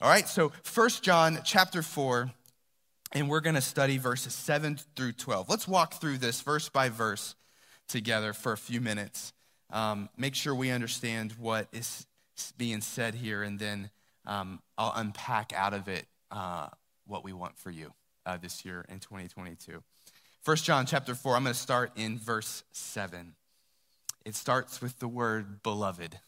All 0.00 0.08
right, 0.08 0.26
so 0.26 0.52
First 0.62 1.02
John 1.02 1.40
chapter 1.44 1.82
4, 1.82 2.30
and 3.12 3.28
we're 3.28 3.40
going 3.40 3.54
to 3.54 3.60
study 3.60 3.98
verses 3.98 4.34
7 4.34 4.78
through 4.96 5.12
12. 5.12 5.48
Let's 5.48 5.68
walk 5.68 5.94
through 5.94 6.18
this 6.18 6.40
verse 6.40 6.68
by 6.68 6.88
verse 6.88 7.34
together 7.90 8.32
for 8.32 8.52
a 8.52 8.56
few 8.56 8.80
minutes. 8.80 9.32
Um, 9.70 10.08
make 10.16 10.34
sure 10.34 10.54
we 10.54 10.70
understand 10.70 11.32
what 11.38 11.68
is 11.72 12.06
being 12.56 12.80
said 12.80 13.14
here, 13.14 13.42
and 13.42 13.58
then 13.58 13.90
um, 14.26 14.60
I'll 14.78 14.92
unpack 14.96 15.52
out 15.54 15.74
of 15.74 15.88
it 15.88 16.06
uh, 16.30 16.68
what 17.06 17.24
we 17.24 17.32
want 17.32 17.58
for 17.58 17.70
you 17.70 17.92
uh, 18.26 18.36
this 18.36 18.64
year 18.64 18.84
in 18.88 18.98
2022. 19.00 19.82
First 20.42 20.64
John 20.64 20.86
chapter 20.86 21.14
4, 21.14 21.36
I'm 21.36 21.42
going 21.42 21.52
to 21.52 21.58
start 21.60 21.92
in 21.96 22.18
verse 22.18 22.64
7. 22.72 23.34
It 24.24 24.34
starts 24.34 24.80
with 24.80 24.98
the 24.98 25.08
word 25.08 25.62
beloved. 25.62 26.18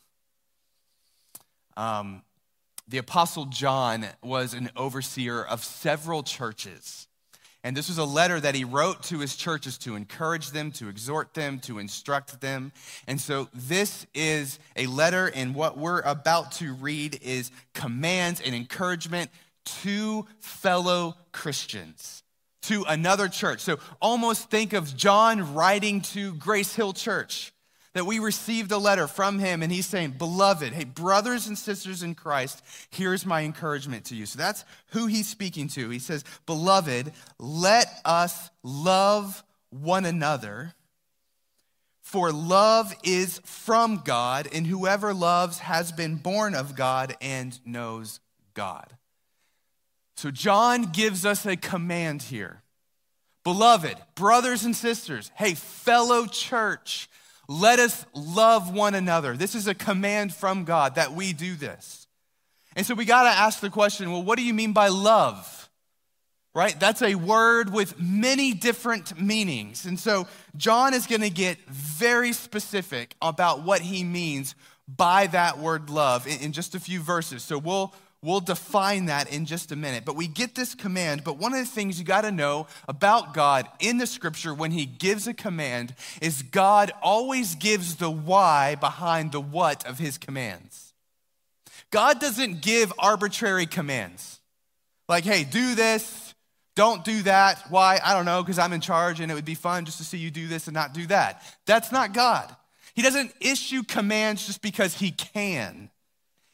Um, 1.77 2.23
the 2.87 2.99
Apostle 2.99 3.47
John 3.47 4.07
was 4.23 4.55
an 4.55 4.71
overseer 4.77 5.43
of 5.43 5.65
several 5.65 6.23
churches. 6.23 7.07
And 7.65 7.77
this 7.77 7.89
was 7.89 7.99
a 7.99 8.05
letter 8.05 8.41
that 8.41 8.57
he 8.57 8.65
wrote 8.65 9.05
to 9.05 9.21
his 9.21 9.37
churches 9.37 9.79
to 9.79 9.95
encourage 9.95 10.51
them, 10.51 10.73
to 10.73 10.89
exhort 10.89 11.35
them, 11.35 11.61
to 11.61 11.79
instruct 11.79 12.41
them. 12.41 12.73
And 13.07 13.21
so 13.21 13.49
this 13.55 14.05
is 14.15 14.59
a 14.75 14.87
letter, 14.87 15.31
and 15.33 15.55
what 15.55 15.79
we're 15.79 16.01
about 16.01 16.53
to 16.53 16.75
read 16.75 17.21
is 17.23 17.53
commands 17.73 18.41
and 18.41 18.55
encouragement 18.55 19.31
to 19.65 20.27
fellow 20.41 21.17
Christians, 21.31 22.25
to 22.63 22.85
another 22.89 23.29
church. 23.29 23.61
So 23.61 23.79
almost 24.01 24.51
think 24.51 24.73
of 24.73 24.97
John 24.97 25.55
writing 25.55 26.01
to 26.01 26.35
Grace 26.35 26.75
Hill 26.75 26.93
Church 26.93 27.53
that 27.95 28.07
we 28.07 28.19
received 28.19 28.73
a 28.73 28.79
letter 28.79 29.07
from 29.07 29.39
him 29.39 29.63
and 29.63 29.71
he's 29.71 29.87
saying, 29.87 30.13
Beloved, 30.13 30.73
hey, 30.73 30.85
brothers 30.85 31.47
and 31.47 31.59
sisters 31.59 32.03
in 32.03 32.15
Christ, 32.15 32.63
here's 32.91 33.27
my 33.27 33.43
encouragement 33.43 34.07
to 34.07 34.15
you. 34.15 34.27
So 34.27 34.39
that's 34.39 34.65
who 34.89 35.07
he's 35.07 35.29
speaking 35.29 35.69
to. 35.69 35.91
He 35.91 35.99
says, 35.99 36.25
Beloved, 36.47 37.13
let 37.39 37.87
us 38.05 38.51
love 38.63 39.43
one 39.71 40.05
another, 40.05 40.75
for 42.01 42.31
love 42.31 42.95
is 43.03 43.41
from 43.45 44.03
God, 44.05 44.49
and 44.53 44.67
whoever 44.67 45.15
loves 45.15 45.61
has 45.61 45.93
been 45.93 46.17
born 46.17 46.55
of 46.55 46.77
God 46.77 47.17
and 47.21 47.59
knows 47.65 48.21
God. 48.55 48.97
So 50.17 50.31
John 50.31 50.93
gives 50.93 51.25
us 51.25 51.47
a 51.47 51.57
command 51.57 52.23
here. 52.23 52.63
Beloved, 53.45 53.97
brothers 54.15 54.65
and 54.65 54.77
sisters, 54.77 55.31
hey, 55.35 55.55
fellow 55.55 56.27
church, 56.27 57.09
let 57.49 57.79
us 57.79 58.05
love 58.15 58.73
one 58.73 58.95
another. 58.95 59.37
This 59.37 59.55
is 59.55 59.67
a 59.67 59.75
command 59.75 60.35
from 60.35 60.65
God 60.65 60.95
that 60.95 61.13
we 61.13 61.33
do 61.33 61.55
this. 61.55 62.07
And 62.75 62.87
so 62.87 62.95
we 62.95 63.05
got 63.05 63.25
to 63.25 63.29
ask 63.29 63.61
the 63.61 63.71
question 63.71 64.11
well, 64.11 64.23
what 64.23 64.39
do 64.39 64.45
you 64.45 64.55
mean 64.55 64.73
by 64.73 64.89
love? 64.89 65.59
Right? 66.55 66.79
That's 66.79 67.01
a 67.01 67.15
word 67.15 67.73
with 67.73 67.99
many 67.99 68.53
different 68.53 69.19
meanings. 69.19 69.87
And 69.87 69.99
so 69.99 70.27
John 70.57 70.93
is 70.93 71.07
going 71.07 71.23
to 71.23 71.31
get 71.31 71.59
very 71.67 72.35
specific 72.35 73.15
about 73.23 73.63
what 73.63 73.81
he 73.81 74.05
means 74.05 74.55
by 74.87 75.29
that 75.29 75.59
word 75.59 75.89
love 75.89 76.27
in, 76.27 76.53
just 76.53 76.75
a 76.75 76.81
few 76.81 77.01
verses. 77.01 77.43
So 77.43 77.57
we'll 77.57 77.95
We'll 78.23 78.41
define 78.41 79.07
that 79.07 79.33
in 79.33 79.47
just 79.47 79.73
a 79.73 79.77
minute. 79.77 80.05
But 80.05 80.15
we 80.15 80.29
get 80.29 80.55
this 80.55 80.77
command. 80.77 81.25
But 81.25 81.39
one 81.39 81.53
of 81.53 81.59
the 81.59 81.67
things 81.67 81.99
you 81.99 82.05
got 82.05 82.21
to 82.21 82.31
know 82.31 82.69
about 82.87 83.35
God 83.35 83.69
in 83.81 83.99
the 83.99 84.07
scripture 84.07 84.55
when 84.55 84.71
he 84.71 84.87
gives 84.87 85.27
a 85.27 85.35
command 85.35 85.97
is 86.21 86.43
God 86.43 86.93
always 87.03 87.57
gives 87.57 87.97
the 87.97 88.11
why 88.11 88.77
behind 88.77 89.33
the 89.33 89.41
what 89.41 89.85
of 89.87 89.99
his 89.99 90.19
commands. 90.19 90.95
God 91.91 92.21
doesn't 92.21 92.63
give 92.63 92.93
arbitrary 92.97 93.67
commands. 93.67 94.39
Like, 95.09 95.25
hey, 95.25 95.43
do 95.43 95.75
this, 95.75 96.35
don't 96.77 97.05
do 97.05 97.23
that. 97.23 97.65
Why? 97.71 98.01
I 98.03 98.15
don't 98.15 98.25
know, 98.25 98.43
because 98.43 98.59
I'm 98.59 98.73
in 98.73 98.81
charge 98.81 99.21
and 99.21 99.31
it 99.31 99.35
would 99.35 99.45
be 99.45 99.57
fun 99.57 99.85
just 99.85 99.99
to 99.99 100.05
see 100.05 100.19
you 100.19 100.31
do 100.31 100.47
this 100.47 100.69
and 100.69 100.75
not 100.75 100.95
do 100.95 101.07
that. 101.09 101.43
That's 101.67 101.91
not 101.91 102.15
God. 102.15 102.55
He 102.95 103.03
doesn't 103.03 103.33
issue 103.41 103.83
commands 103.83 104.47
just 104.47 104.63
because 104.63 104.95
he 104.95 105.11
can. 105.11 105.91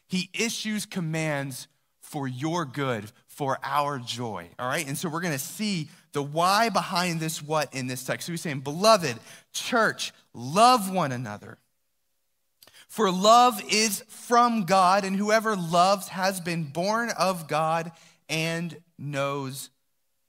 He 0.09 0.29
issues 0.33 0.85
commands 0.85 1.67
for 2.01 2.27
your 2.27 2.65
good, 2.65 3.11
for 3.27 3.59
our 3.63 3.99
joy. 3.99 4.49
All 4.57 4.67
right? 4.67 4.85
And 4.85 4.97
so 4.97 5.07
we're 5.07 5.21
going 5.21 5.33
to 5.33 5.39
see 5.39 5.87
the 6.11 6.23
why 6.23 6.69
behind 6.69 7.19
this 7.19 7.41
what 7.41 7.73
in 7.73 7.85
this 7.87 8.03
text. 8.03 8.25
So 8.25 8.33
he's 8.33 8.41
saying, 8.41 8.61
Beloved, 8.61 9.17
church, 9.53 10.11
love 10.33 10.91
one 10.91 11.11
another. 11.11 11.59
For 12.87 13.11
love 13.11 13.61
is 13.71 14.03
from 14.07 14.65
God, 14.65 15.05
and 15.05 15.15
whoever 15.15 15.55
loves 15.55 16.07
has 16.07 16.41
been 16.41 16.63
born 16.63 17.11
of 17.11 17.47
God 17.47 17.91
and 18.27 18.75
knows 18.97 19.69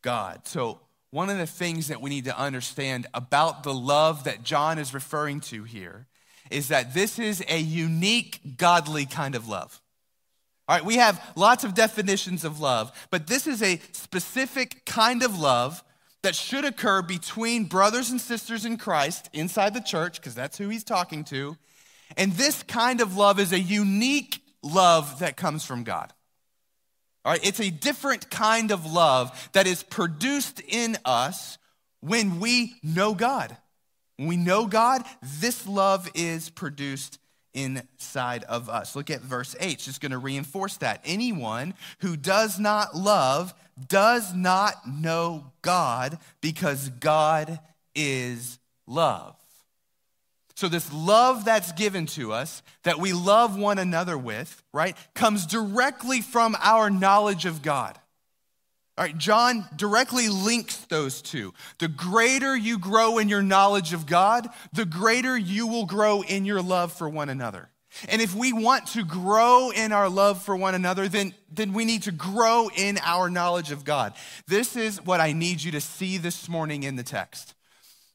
God. 0.03 0.47
So, 0.47 0.81
one 1.11 1.31
of 1.31 1.39
the 1.39 1.47
things 1.47 1.89
that 1.89 2.01
we 2.01 2.11
need 2.11 2.27
to 2.27 2.39
understand 2.39 3.07
about 3.15 3.65
the 3.65 3.75
love 3.75 4.25
that 4.25 4.45
John 4.45 4.79
is 4.79 4.95
referring 4.95 5.41
to 5.41 5.65
here 5.65 6.07
is 6.51 6.69
that 6.69 6.95
this 6.95 7.19
is 7.19 7.43
a 7.49 7.59
unique 7.59 8.57
godly 8.57 9.07
kind 9.07 9.35
of 9.35 9.49
love. 9.49 9.81
All 10.69 10.77
right, 10.77 10.85
we 10.85 10.97
have 10.97 11.21
lots 11.37 11.65
of 11.65 11.75
definitions 11.75 12.45
of 12.45 12.61
love, 12.61 12.93
but 13.11 13.27
this 13.27 13.47
is 13.47 13.63
a 13.63 13.81
specific 13.93 14.85
kind 14.85 15.23
of 15.23 15.39
love 15.39 15.83
that 16.23 16.35
should 16.35 16.65
occur 16.65 17.03
between 17.03 17.65
brothers 17.65 18.11
and 18.11 18.21
sisters 18.21 18.65
in 18.65 18.77
Christ 18.77 19.31
inside 19.33 19.75
the 19.75 19.81
church, 19.81 20.21
because 20.21 20.35
that's 20.35 20.59
who 20.59 20.69
he's 20.69 20.85
talking 20.85 21.25
to. 21.25 21.57
And 22.17 22.33
this 22.33 22.63
kind 22.63 23.01
of 23.01 23.17
love 23.17 23.41
is 23.41 23.53
a 23.53 23.59
unique 23.59 24.43
love 24.63 25.21
that 25.21 25.37
comes 25.37 25.65
from 25.65 25.83
God. 25.83 26.13
All 27.25 27.33
right, 27.33 27.47
it's 27.47 27.61
a 27.61 27.71
different 27.71 28.31
kind 28.31 28.71
of 28.71 28.91
love 28.91 29.51
that 29.53 29.67
is 29.67 29.83
produced 29.83 30.61
in 30.61 30.97
us 31.05 31.59
when 32.01 32.41
we 32.41 32.77
know 32.83 33.15
God. 33.15 33.57
When 34.21 34.29
we 34.29 34.37
know 34.37 34.67
God, 34.67 35.03
this 35.23 35.67
love 35.67 36.11
is 36.15 36.51
produced 36.51 37.19
inside 37.55 38.45
of 38.45 38.69
us. 38.69 38.95
Look 38.95 39.09
at 39.09 39.23
verse 39.23 39.57
8. 39.59 39.73
It's 39.73 39.87
just 39.87 40.03
going 40.03 40.13
to 40.13 40.19
reinforce 40.19 40.77
that. 40.77 41.01
Anyone 41.07 41.73
who 42.01 42.19
does 42.19 42.61
not 42.61 42.95
love 42.95 43.55
does 43.89 44.35
not 44.35 44.87
know 44.87 45.47
God 45.63 46.19
because 46.43 46.91
God 46.91 47.61
is 47.95 48.59
love. 48.87 49.37
So, 50.55 50.69
this 50.69 50.93
love 50.93 51.47
that's 51.47 51.73
given 51.73 52.05
to 52.09 52.35
us, 52.35 52.63
that 52.83 52.99
we 52.99 53.15
love 53.15 53.57
one 53.59 53.79
another 53.79 54.19
with, 54.19 54.63
right, 54.75 54.99
comes 55.15 55.47
directly 55.47 56.21
from 56.21 56.59
our 56.61 56.91
knowledge 56.91 57.47
of 57.47 57.63
God. 57.63 57.99
All 59.01 59.07
right, 59.07 59.17
John 59.17 59.65
directly 59.77 60.29
links 60.29 60.77
those 60.77 61.23
two. 61.23 61.55
The 61.79 61.89
greater 61.89 62.55
you 62.55 62.79
grow 62.79 63.17
in 63.17 63.31
your 63.31 63.41
knowledge 63.41 63.95
of 63.95 64.05
God, 64.05 64.47
the 64.75 64.85
greater 64.85 65.39
you 65.39 65.67
will 65.67 65.87
grow 65.87 66.21
in 66.21 66.45
your 66.45 66.61
love 66.61 66.93
for 66.93 67.09
one 67.09 67.31
another. 67.31 67.71
And 68.11 68.21
if 68.21 68.35
we 68.35 68.53
want 68.53 68.89
to 68.89 69.03
grow 69.03 69.71
in 69.71 69.93
our 69.93 70.11
love 70.11 70.43
for 70.43 70.55
one 70.55 70.75
another, 70.75 71.09
then, 71.09 71.33
then 71.51 71.73
we 71.73 71.87
need 71.87 72.03
to 72.03 72.13
grow 72.13 72.69
in 72.77 72.99
our 73.03 73.31
knowledge 73.31 73.71
of 73.71 73.87
God. 73.87 74.13
This 74.47 74.77
is 74.77 75.03
what 75.03 75.19
I 75.19 75.33
need 75.33 75.63
you 75.63 75.73
to 75.73 75.81
see 75.81 76.19
this 76.19 76.47
morning 76.47 76.83
in 76.83 76.97
the 76.97 77.03
text. 77.03 77.55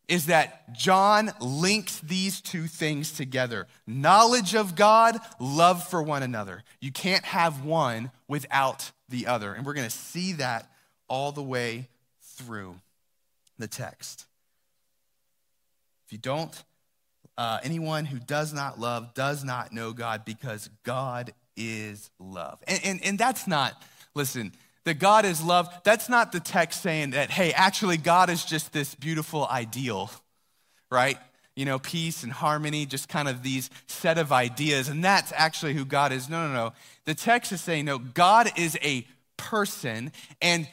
Is 0.08 0.28
that 0.28 0.72
John 0.72 1.32
links 1.42 2.00
these 2.02 2.42
two 2.42 2.68
things 2.68 3.12
together 3.12 3.66
knowledge 3.88 4.54
of 4.54 4.76
God, 4.76 5.18
love 5.40 5.84
for 5.88 6.04
one 6.04 6.22
another. 6.22 6.62
You 6.80 6.92
can't 6.92 7.26
have 7.26 7.66
one 7.66 8.12
without 8.28 8.92
the 9.10 9.26
other. 9.26 9.52
And 9.52 9.66
we're 9.66 9.74
going 9.74 9.90
to 9.90 9.98
see 9.98 10.34
that 10.34 10.70
all 11.08 11.32
the 11.32 11.44
way 11.44 11.88
through 12.22 12.76
the 13.58 13.68
text. 13.68 14.26
If 16.06 16.12
you 16.12 16.18
don't, 16.18 16.64
uh, 17.38 17.60
anyone 17.64 18.06
who 18.06 18.20
does 18.20 18.54
not 18.54 18.80
love 18.80 19.14
does 19.14 19.44
not 19.44 19.74
know 19.74 19.92
God 19.92 20.24
because 20.26 20.70
God 20.84 21.34
is 21.58 22.10
love. 22.20 22.60
And, 22.68 22.82
and, 22.84 23.06
and 23.06 23.18
that's 23.18 23.48
not, 23.48 23.82
listen, 24.14 24.54
that 24.86 25.00
God 25.00 25.26
is 25.26 25.44
love, 25.44 25.68
that's 25.84 26.10
not 26.10 26.32
the 26.32 26.40
text 26.40 26.82
saying 26.82 27.12
that, 27.12 27.32
hey, 27.32 27.52
actually, 27.54 27.98
God 27.98 28.30
is 28.30 28.46
just 28.46 28.72
this 28.72 28.94
beautiful 28.94 29.48
ideal, 29.48 30.12
right? 30.92 31.18
You 31.56 31.66
know, 31.66 31.80
peace 31.80 32.24
and 32.24 32.32
harmony, 32.32 32.86
just 32.86 33.10
kind 33.10 33.28
of 33.28 33.42
these 33.42 33.70
set 33.88 34.18
of 34.18 34.32
ideas, 34.32 34.88
and 34.88 35.04
that's 35.04 35.34
actually 35.36 35.74
who 35.74 35.86
God 35.86 36.12
is. 36.12 36.30
No, 36.30 36.48
no, 36.48 36.54
no. 36.54 36.74
The 37.06 37.16
text 37.16 37.52
is 37.52 37.62
saying, 37.62 37.86
no, 37.86 37.98
God 37.98 38.52
is 38.58 38.78
a 38.84 39.08
person, 39.38 40.12
and 40.42 40.68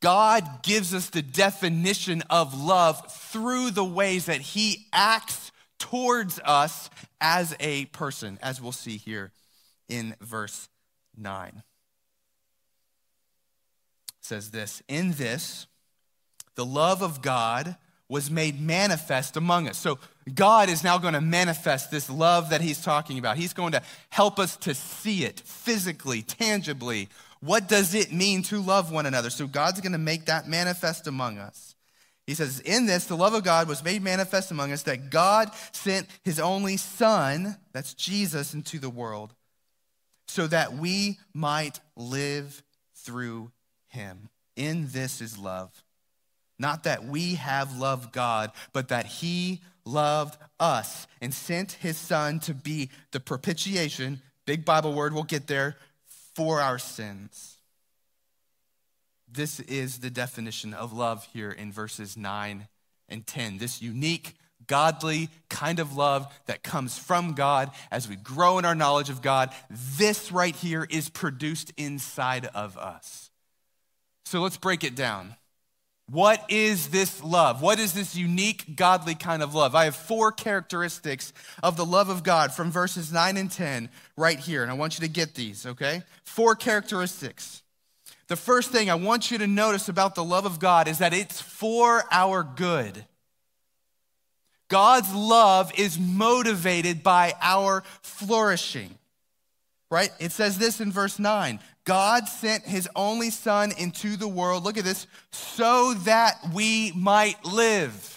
God 0.00 0.62
gives 0.62 0.94
us 0.94 1.10
the 1.10 1.22
definition 1.22 2.22
of 2.30 2.58
love 2.58 3.02
through 3.12 3.70
the 3.70 3.84
ways 3.84 4.26
that 4.26 4.40
He 4.40 4.86
acts 4.92 5.52
towards 5.78 6.40
us 6.44 6.90
as 7.20 7.54
a 7.60 7.86
person, 7.86 8.38
as 8.42 8.60
we'll 8.60 8.72
see 8.72 8.96
here 8.96 9.32
in 9.88 10.14
verse 10.20 10.68
9. 11.16 11.52
It 11.56 11.62
says 14.20 14.50
this 14.50 14.82
In 14.88 15.12
this, 15.12 15.66
the 16.54 16.64
love 16.64 17.02
of 17.02 17.22
God 17.22 17.76
was 18.08 18.30
made 18.30 18.60
manifest 18.60 19.36
among 19.36 19.68
us. 19.68 19.78
So 19.78 19.98
God 20.34 20.68
is 20.68 20.82
now 20.82 20.98
going 20.98 21.14
to 21.14 21.20
manifest 21.20 21.90
this 21.92 22.10
love 22.10 22.50
that 22.50 22.60
he's 22.60 22.82
talking 22.82 23.18
about. 23.18 23.36
He's 23.36 23.52
going 23.52 23.72
to 23.72 23.82
help 24.08 24.40
us 24.40 24.56
to 24.58 24.74
see 24.74 25.24
it 25.24 25.40
physically, 25.40 26.22
tangibly. 26.22 27.08
What 27.40 27.68
does 27.68 27.94
it 27.94 28.12
mean 28.12 28.42
to 28.44 28.60
love 28.60 28.92
one 28.92 29.06
another? 29.06 29.30
So 29.30 29.46
God's 29.46 29.80
going 29.80 29.92
to 29.92 29.98
make 29.98 30.26
that 30.26 30.48
manifest 30.48 31.06
among 31.06 31.38
us. 31.38 31.74
He 32.26 32.34
says, 32.34 32.60
In 32.60 32.86
this, 32.86 33.06
the 33.06 33.16
love 33.16 33.34
of 33.34 33.44
God 33.44 33.66
was 33.66 33.82
made 33.82 34.02
manifest 34.02 34.50
among 34.50 34.72
us 34.72 34.82
that 34.84 35.10
God 35.10 35.50
sent 35.72 36.06
his 36.22 36.38
only 36.38 36.76
Son, 36.76 37.56
that's 37.72 37.94
Jesus, 37.94 38.54
into 38.54 38.78
the 38.78 38.90
world 38.90 39.34
so 40.30 40.46
that 40.46 40.74
we 40.74 41.18
might 41.34 41.80
live 41.96 42.62
through 42.94 43.50
him. 43.88 44.28
In 44.56 44.88
this 44.90 45.20
is 45.20 45.36
love. 45.36 45.70
Not 46.58 46.84
that 46.84 47.04
we 47.04 47.34
have 47.34 47.76
loved 47.78 48.12
God, 48.12 48.52
but 48.72 48.88
that 48.88 49.06
he 49.06 49.60
loved 49.84 50.38
us 50.60 51.06
and 51.20 51.34
sent 51.34 51.72
his 51.72 51.96
son 51.96 52.38
to 52.40 52.54
be 52.54 52.90
the 53.12 53.18
propitiation, 53.18 54.22
big 54.46 54.64
Bible 54.64 54.92
word, 54.92 55.14
we'll 55.14 55.22
get 55.24 55.46
there, 55.46 55.76
for 56.40 56.58
our 56.58 56.78
sins. 56.78 57.58
This 59.30 59.60
is 59.60 59.98
the 59.98 60.08
definition 60.08 60.72
of 60.72 60.94
love 60.94 61.28
here 61.34 61.50
in 61.50 61.70
verses 61.70 62.16
9 62.16 62.66
and 63.10 63.26
10. 63.26 63.58
This 63.58 63.82
unique 63.82 64.36
godly 64.66 65.28
kind 65.50 65.78
of 65.78 65.98
love 65.98 66.32
that 66.46 66.62
comes 66.62 66.96
from 66.96 67.34
God 67.34 67.70
as 67.90 68.08
we 68.08 68.16
grow 68.16 68.58
in 68.58 68.64
our 68.64 68.74
knowledge 68.74 69.10
of 69.10 69.20
God. 69.20 69.50
This 69.68 70.32
right 70.32 70.56
here 70.56 70.86
is 70.88 71.10
produced 71.10 71.74
inside 71.76 72.46
of 72.54 72.78
us. 72.78 73.30
So 74.24 74.40
let's 74.40 74.56
break 74.56 74.82
it 74.82 74.94
down. 74.94 75.36
What 76.10 76.44
is 76.48 76.88
this 76.88 77.22
love? 77.22 77.62
What 77.62 77.78
is 77.78 77.92
this 77.92 78.16
unique, 78.16 78.74
godly 78.74 79.14
kind 79.14 79.44
of 79.44 79.54
love? 79.54 79.76
I 79.76 79.84
have 79.84 79.94
four 79.94 80.32
characteristics 80.32 81.32
of 81.62 81.76
the 81.76 81.84
love 81.84 82.08
of 82.08 82.24
God 82.24 82.52
from 82.52 82.72
verses 82.72 83.12
9 83.12 83.36
and 83.36 83.50
10 83.50 83.88
right 84.16 84.38
here, 84.38 84.62
and 84.62 84.72
I 84.72 84.74
want 84.74 84.98
you 84.98 85.06
to 85.06 85.12
get 85.12 85.34
these, 85.36 85.66
okay? 85.66 86.02
Four 86.24 86.56
characteristics. 86.56 87.62
The 88.26 88.34
first 88.34 88.70
thing 88.70 88.90
I 88.90 88.96
want 88.96 89.30
you 89.30 89.38
to 89.38 89.46
notice 89.46 89.88
about 89.88 90.16
the 90.16 90.24
love 90.24 90.46
of 90.46 90.58
God 90.58 90.88
is 90.88 90.98
that 90.98 91.14
it's 91.14 91.40
for 91.40 92.02
our 92.10 92.42
good. 92.42 93.04
God's 94.66 95.14
love 95.14 95.72
is 95.78 95.98
motivated 95.98 97.04
by 97.04 97.34
our 97.40 97.84
flourishing. 98.02 98.96
Right? 99.90 100.12
It 100.20 100.30
says 100.30 100.56
this 100.56 100.80
in 100.80 100.92
verse 100.92 101.18
9 101.18 101.58
God 101.84 102.28
sent 102.28 102.64
his 102.64 102.88
only 102.94 103.30
son 103.30 103.72
into 103.76 104.16
the 104.16 104.28
world, 104.28 104.64
look 104.64 104.78
at 104.78 104.84
this, 104.84 105.06
so 105.32 105.94
that 106.04 106.36
we 106.54 106.92
might 106.92 107.44
live. 107.44 108.16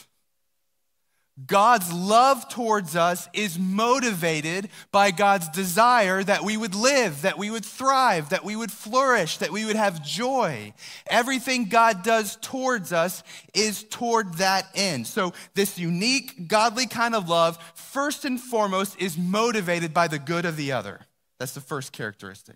God's 1.47 1.91
love 1.91 2.47
towards 2.47 2.95
us 2.95 3.27
is 3.33 3.57
motivated 3.57 4.69
by 4.91 5.09
God's 5.09 5.49
desire 5.49 6.23
that 6.23 6.43
we 6.43 6.57
would 6.57 6.75
live, 6.75 7.23
that 7.23 7.39
we 7.39 7.49
would 7.49 7.65
thrive, 7.65 8.29
that 8.29 8.45
we 8.45 8.55
would 8.55 8.71
flourish, 8.71 9.37
that 9.37 9.51
we 9.51 9.65
would 9.65 9.75
have 9.75 10.05
joy. 10.05 10.73
Everything 11.07 11.65
God 11.65 12.03
does 12.03 12.35
towards 12.35 12.93
us 12.93 13.23
is 13.55 13.83
toward 13.83 14.35
that 14.35 14.67
end. 14.75 15.07
So, 15.07 15.33
this 15.55 15.79
unique, 15.79 16.47
godly 16.47 16.85
kind 16.85 17.15
of 17.15 17.27
love, 17.27 17.57
first 17.73 18.25
and 18.25 18.39
foremost, 18.39 19.01
is 19.01 19.17
motivated 19.17 19.91
by 19.91 20.07
the 20.07 20.19
good 20.19 20.45
of 20.45 20.55
the 20.55 20.71
other. 20.71 20.99
That's 21.39 21.53
the 21.53 21.61
first 21.61 21.91
characteristic. 21.91 22.55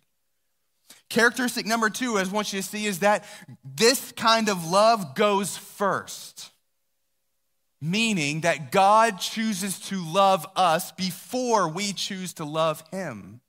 Characteristic 1.10 1.66
number 1.66 1.90
two, 1.90 2.18
I 2.18 2.24
want 2.24 2.54
you 2.54 2.62
to 2.62 2.68
see, 2.68 2.86
is 2.86 3.00
that 3.00 3.26
this 3.64 4.12
kind 4.14 4.50
of 4.50 4.66
love 4.66 5.16
goes 5.16 5.58
first 5.58 6.52
meaning 7.82 8.42
that 8.42 8.72
God 8.72 9.20
chooses 9.20 9.80
to 9.82 10.04
love 10.04 10.46
us 10.56 10.92
before 10.92 11.70
we 11.70 11.94
choose 11.94 12.34
to 12.34 12.46
love 12.46 12.84
Him. 12.92 13.42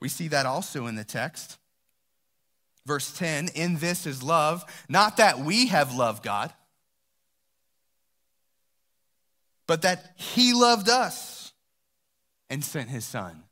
We 0.00 0.08
see 0.08 0.28
that 0.28 0.46
also 0.46 0.86
in 0.86 0.94
the 0.94 1.04
text. 1.04 1.58
Verse 2.86 3.16
10 3.16 3.48
In 3.54 3.76
this 3.76 4.06
is 4.06 4.22
love, 4.22 4.64
not 4.88 5.16
that 5.16 5.38
we 5.38 5.68
have 5.68 5.94
loved 5.94 6.22
God, 6.22 6.52
but 9.66 9.82
that 9.82 10.12
He 10.16 10.52
loved 10.52 10.88
us 10.88 11.52
and 12.50 12.62
sent 12.62 12.90
His 12.90 13.04
Son. 13.04 13.42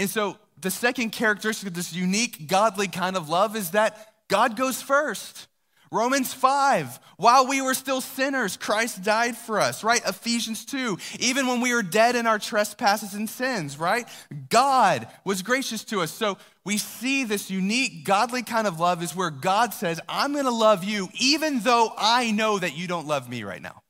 And 0.00 0.08
so, 0.08 0.38
the 0.58 0.70
second 0.70 1.10
characteristic 1.10 1.68
of 1.68 1.74
this 1.74 1.92
unique, 1.92 2.48
godly 2.48 2.88
kind 2.88 3.18
of 3.18 3.28
love 3.28 3.54
is 3.54 3.72
that 3.72 4.14
God 4.28 4.56
goes 4.56 4.80
first. 4.80 5.46
Romans 5.92 6.32
5, 6.32 6.98
while 7.18 7.46
we 7.46 7.60
were 7.60 7.74
still 7.74 8.00
sinners, 8.00 8.56
Christ 8.56 9.02
died 9.02 9.36
for 9.36 9.60
us, 9.60 9.84
right? 9.84 10.00
Ephesians 10.06 10.64
2, 10.64 10.96
even 11.18 11.46
when 11.46 11.60
we 11.60 11.74
were 11.74 11.82
dead 11.82 12.16
in 12.16 12.26
our 12.26 12.38
trespasses 12.38 13.12
and 13.12 13.28
sins, 13.28 13.76
right? 13.76 14.08
God 14.48 15.06
was 15.24 15.42
gracious 15.42 15.84
to 15.84 16.00
us. 16.00 16.12
So 16.12 16.38
we 16.64 16.78
see 16.78 17.24
this 17.24 17.50
unique, 17.50 18.04
godly 18.04 18.42
kind 18.42 18.66
of 18.66 18.80
love 18.80 19.02
is 19.02 19.14
where 19.14 19.30
God 19.30 19.74
says, 19.74 20.00
I'm 20.08 20.32
gonna 20.32 20.50
love 20.50 20.82
you 20.82 21.08
even 21.20 21.60
though 21.60 21.92
I 21.98 22.30
know 22.30 22.58
that 22.58 22.74
you 22.74 22.86
don't 22.86 23.06
love 23.06 23.28
me 23.28 23.42
right 23.42 23.60
now. 23.60 23.82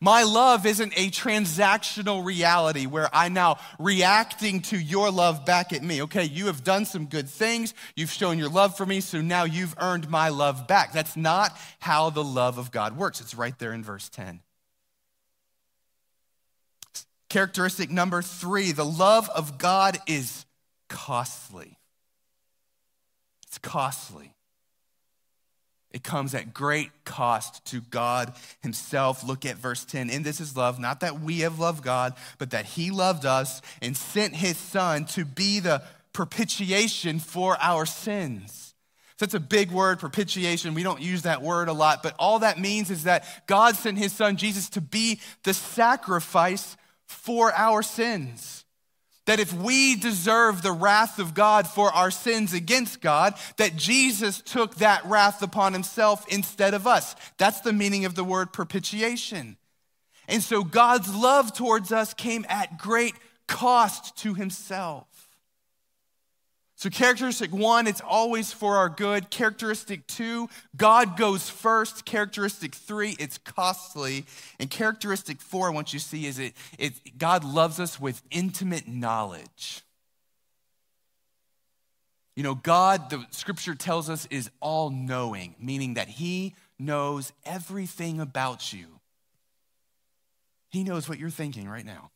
My 0.00 0.22
love 0.22 0.66
isn't 0.66 0.92
a 0.96 1.10
transactional 1.10 2.24
reality 2.24 2.86
where 2.86 3.08
I'm 3.12 3.32
now 3.32 3.58
reacting 3.78 4.62
to 4.62 4.78
your 4.78 5.10
love 5.10 5.44
back 5.44 5.72
at 5.72 5.82
me. 5.82 6.02
Okay, 6.02 6.24
you 6.24 6.46
have 6.46 6.62
done 6.62 6.84
some 6.84 7.06
good 7.06 7.28
things. 7.28 7.74
You've 7.96 8.12
shown 8.12 8.38
your 8.38 8.48
love 8.48 8.76
for 8.76 8.86
me, 8.86 9.00
so 9.00 9.20
now 9.20 9.44
you've 9.44 9.74
earned 9.78 10.08
my 10.08 10.28
love 10.28 10.68
back. 10.68 10.92
That's 10.92 11.16
not 11.16 11.56
how 11.78 12.10
the 12.10 12.24
love 12.24 12.58
of 12.58 12.70
God 12.70 12.96
works. 12.96 13.20
It's 13.20 13.34
right 13.34 13.58
there 13.58 13.72
in 13.72 13.82
verse 13.82 14.08
10. 14.08 14.40
Characteristic 17.28 17.90
number 17.90 18.22
three 18.22 18.72
the 18.72 18.84
love 18.84 19.30
of 19.30 19.56
God 19.56 19.98
is 20.06 20.44
costly. 20.88 21.78
It's 23.46 23.58
costly. 23.58 24.34
It 25.92 26.04
comes 26.04 26.34
at 26.34 26.54
great 26.54 26.90
cost 27.04 27.64
to 27.66 27.80
God 27.80 28.34
Himself. 28.62 29.24
Look 29.24 29.44
at 29.44 29.56
verse 29.56 29.84
10. 29.84 30.10
In 30.10 30.22
this 30.22 30.40
is 30.40 30.56
love, 30.56 30.78
not 30.78 31.00
that 31.00 31.20
we 31.20 31.40
have 31.40 31.58
loved 31.58 31.82
God, 31.82 32.14
but 32.38 32.50
that 32.50 32.64
He 32.64 32.90
loved 32.90 33.26
us 33.26 33.60
and 33.82 33.96
sent 33.96 34.34
His 34.36 34.56
Son 34.56 35.04
to 35.06 35.24
be 35.24 35.58
the 35.60 35.82
propitiation 36.12 37.18
for 37.18 37.56
our 37.60 37.86
sins. 37.86 38.74
So 39.16 39.26
that's 39.26 39.34
a 39.34 39.40
big 39.40 39.70
word, 39.70 39.98
propitiation. 39.98 40.74
We 40.74 40.82
don't 40.82 41.02
use 41.02 41.22
that 41.22 41.42
word 41.42 41.68
a 41.68 41.72
lot, 41.72 42.02
but 42.02 42.14
all 42.18 42.38
that 42.38 42.58
means 42.58 42.90
is 42.90 43.04
that 43.04 43.46
God 43.46 43.76
sent 43.76 43.98
His 43.98 44.12
Son, 44.12 44.36
Jesus, 44.36 44.68
to 44.70 44.80
be 44.80 45.20
the 45.42 45.54
sacrifice 45.54 46.76
for 47.06 47.52
our 47.52 47.82
sins 47.82 48.59
that 49.30 49.38
if 49.38 49.52
we 49.52 49.94
deserve 49.94 50.60
the 50.60 50.72
wrath 50.72 51.20
of 51.20 51.34
God 51.34 51.68
for 51.68 51.92
our 51.92 52.10
sins 52.10 52.52
against 52.52 53.00
God, 53.00 53.34
that 53.58 53.76
Jesus 53.76 54.40
took 54.40 54.74
that 54.78 55.04
wrath 55.04 55.40
upon 55.40 55.72
himself 55.72 56.26
instead 56.26 56.74
of 56.74 56.84
us. 56.84 57.14
That's 57.38 57.60
the 57.60 57.72
meaning 57.72 58.04
of 58.06 58.16
the 58.16 58.24
word 58.24 58.52
propitiation. 58.52 59.56
And 60.26 60.42
so 60.42 60.64
God's 60.64 61.14
love 61.14 61.52
towards 61.52 61.92
us 61.92 62.12
came 62.12 62.44
at 62.48 62.76
great 62.76 63.14
cost 63.46 64.16
to 64.22 64.34
himself. 64.34 65.06
So, 66.80 66.88
characteristic 66.88 67.52
one, 67.52 67.86
it's 67.86 68.00
always 68.00 68.54
for 68.54 68.78
our 68.78 68.88
good. 68.88 69.28
Characteristic 69.28 70.06
two, 70.06 70.48
God 70.74 71.18
goes 71.18 71.46
first. 71.46 72.06
Characteristic 72.06 72.74
three, 72.74 73.16
it's 73.20 73.36
costly. 73.36 74.24
And 74.58 74.70
characteristic 74.70 75.42
four, 75.42 75.66
I 75.66 75.74
want 75.74 75.92
you 75.92 75.98
to 75.98 76.04
see, 76.04 76.24
is 76.24 76.38
it, 76.38 76.54
it 76.78 77.18
God 77.18 77.44
loves 77.44 77.80
us 77.80 78.00
with 78.00 78.22
intimate 78.30 78.88
knowledge. 78.88 79.82
You 82.34 82.44
know, 82.44 82.54
God, 82.54 83.10
the 83.10 83.26
scripture 83.28 83.74
tells 83.74 84.08
us, 84.08 84.26
is 84.30 84.48
all 84.60 84.88
knowing, 84.88 85.56
meaning 85.60 85.94
that 85.94 86.08
He 86.08 86.54
knows 86.78 87.34
everything 87.44 88.20
about 88.20 88.72
you. 88.72 88.86
He 90.70 90.82
knows 90.82 91.10
what 91.10 91.18
you're 91.18 91.28
thinking 91.28 91.68
right 91.68 91.84
now. 91.84 92.10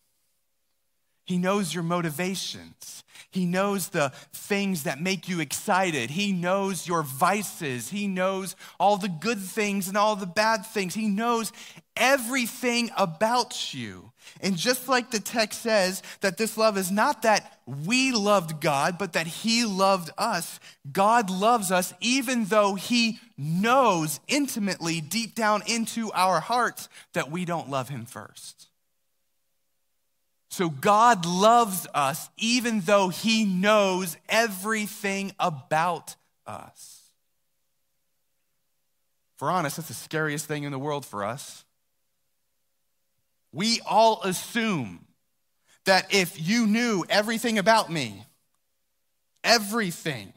He 1.25 1.39
knows 1.39 1.73
your 1.73 1.83
motivations. 1.83 3.05
He 3.31 3.47
knows 3.47 3.89
the 3.89 4.13
things 4.33 4.85
that 4.85 5.01
make 5.01 5.29
you 5.29 5.41
excited. 5.41 6.11
He 6.11 6.33
knows 6.33 6.87
your 6.87 7.03
vices. 7.03 7.91
He 7.91 8.07
knows 8.07 8.55
all 8.79 8.97
the 8.97 9.09
good 9.09 9.41
things 9.41 9.89
and 9.89 9.97
all 9.97 10.15
the 10.15 10.25
bad 10.27 10.65
things. 10.65 10.95
He 10.95 11.09
knows 11.09 11.51
everything 11.97 12.91
about 12.97 13.75
you. 13.75 14.13
And 14.41 14.57
just 14.57 14.89
like 14.89 15.11
the 15.11 15.19
text 15.19 15.63
says, 15.63 16.01
that 16.21 16.37
this 16.37 16.57
love 16.57 16.79
is 16.79 16.93
not 16.93 17.23
that 17.23 17.59
we 17.67 18.13
loved 18.13 18.61
God, 18.61 18.99
but 18.99 19.15
that 19.15 19.27
He 19.27 19.65
loved 19.65 20.11
us. 20.17 20.61
God 20.93 21.29
loves 21.29 21.73
us 21.73 21.93
even 22.01 22.45
though 22.45 22.77
He 22.77 23.19
knows 23.37 24.21
intimately, 24.29 25.01
deep 25.01 25.35
down 25.35 25.63
into 25.67 26.13
our 26.13 26.39
hearts, 26.39 26.89
that 27.15 27.33
we 27.33 27.45
don't 27.45 27.69
love 27.69 27.89
Him 27.89 28.05
first. 28.05 28.69
So 30.55 30.71
God 30.71 31.27
loves 31.27 31.85
us 31.95 32.31
even 32.37 32.83
though 32.83 33.09
he 33.09 33.45
knows 33.45 34.17
everything 34.29 35.33
about 35.41 36.15
us. 36.47 37.11
For 39.35 39.51
honest, 39.51 39.79
that's 39.79 39.89
the 39.89 39.95
scariest 39.95 40.47
thing 40.47 40.63
in 40.63 40.71
the 40.71 40.79
world 40.79 41.05
for 41.05 41.25
us. 41.25 41.65
We 43.51 43.81
all 43.85 44.23
assume 44.23 45.05
that 45.87 46.15
if 46.15 46.41
you 46.41 46.69
knew 46.69 47.05
everything 47.09 47.59
about 47.59 47.91
me, 47.91 48.25
everything, 49.43 50.33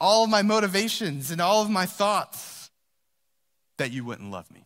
all 0.00 0.24
of 0.24 0.30
my 0.30 0.40
motivations 0.40 1.30
and 1.30 1.42
all 1.42 1.60
of 1.60 1.68
my 1.68 1.84
thoughts, 1.84 2.70
that 3.76 3.92
you 3.92 4.06
wouldn't 4.06 4.30
love 4.30 4.50
me. 4.50 4.64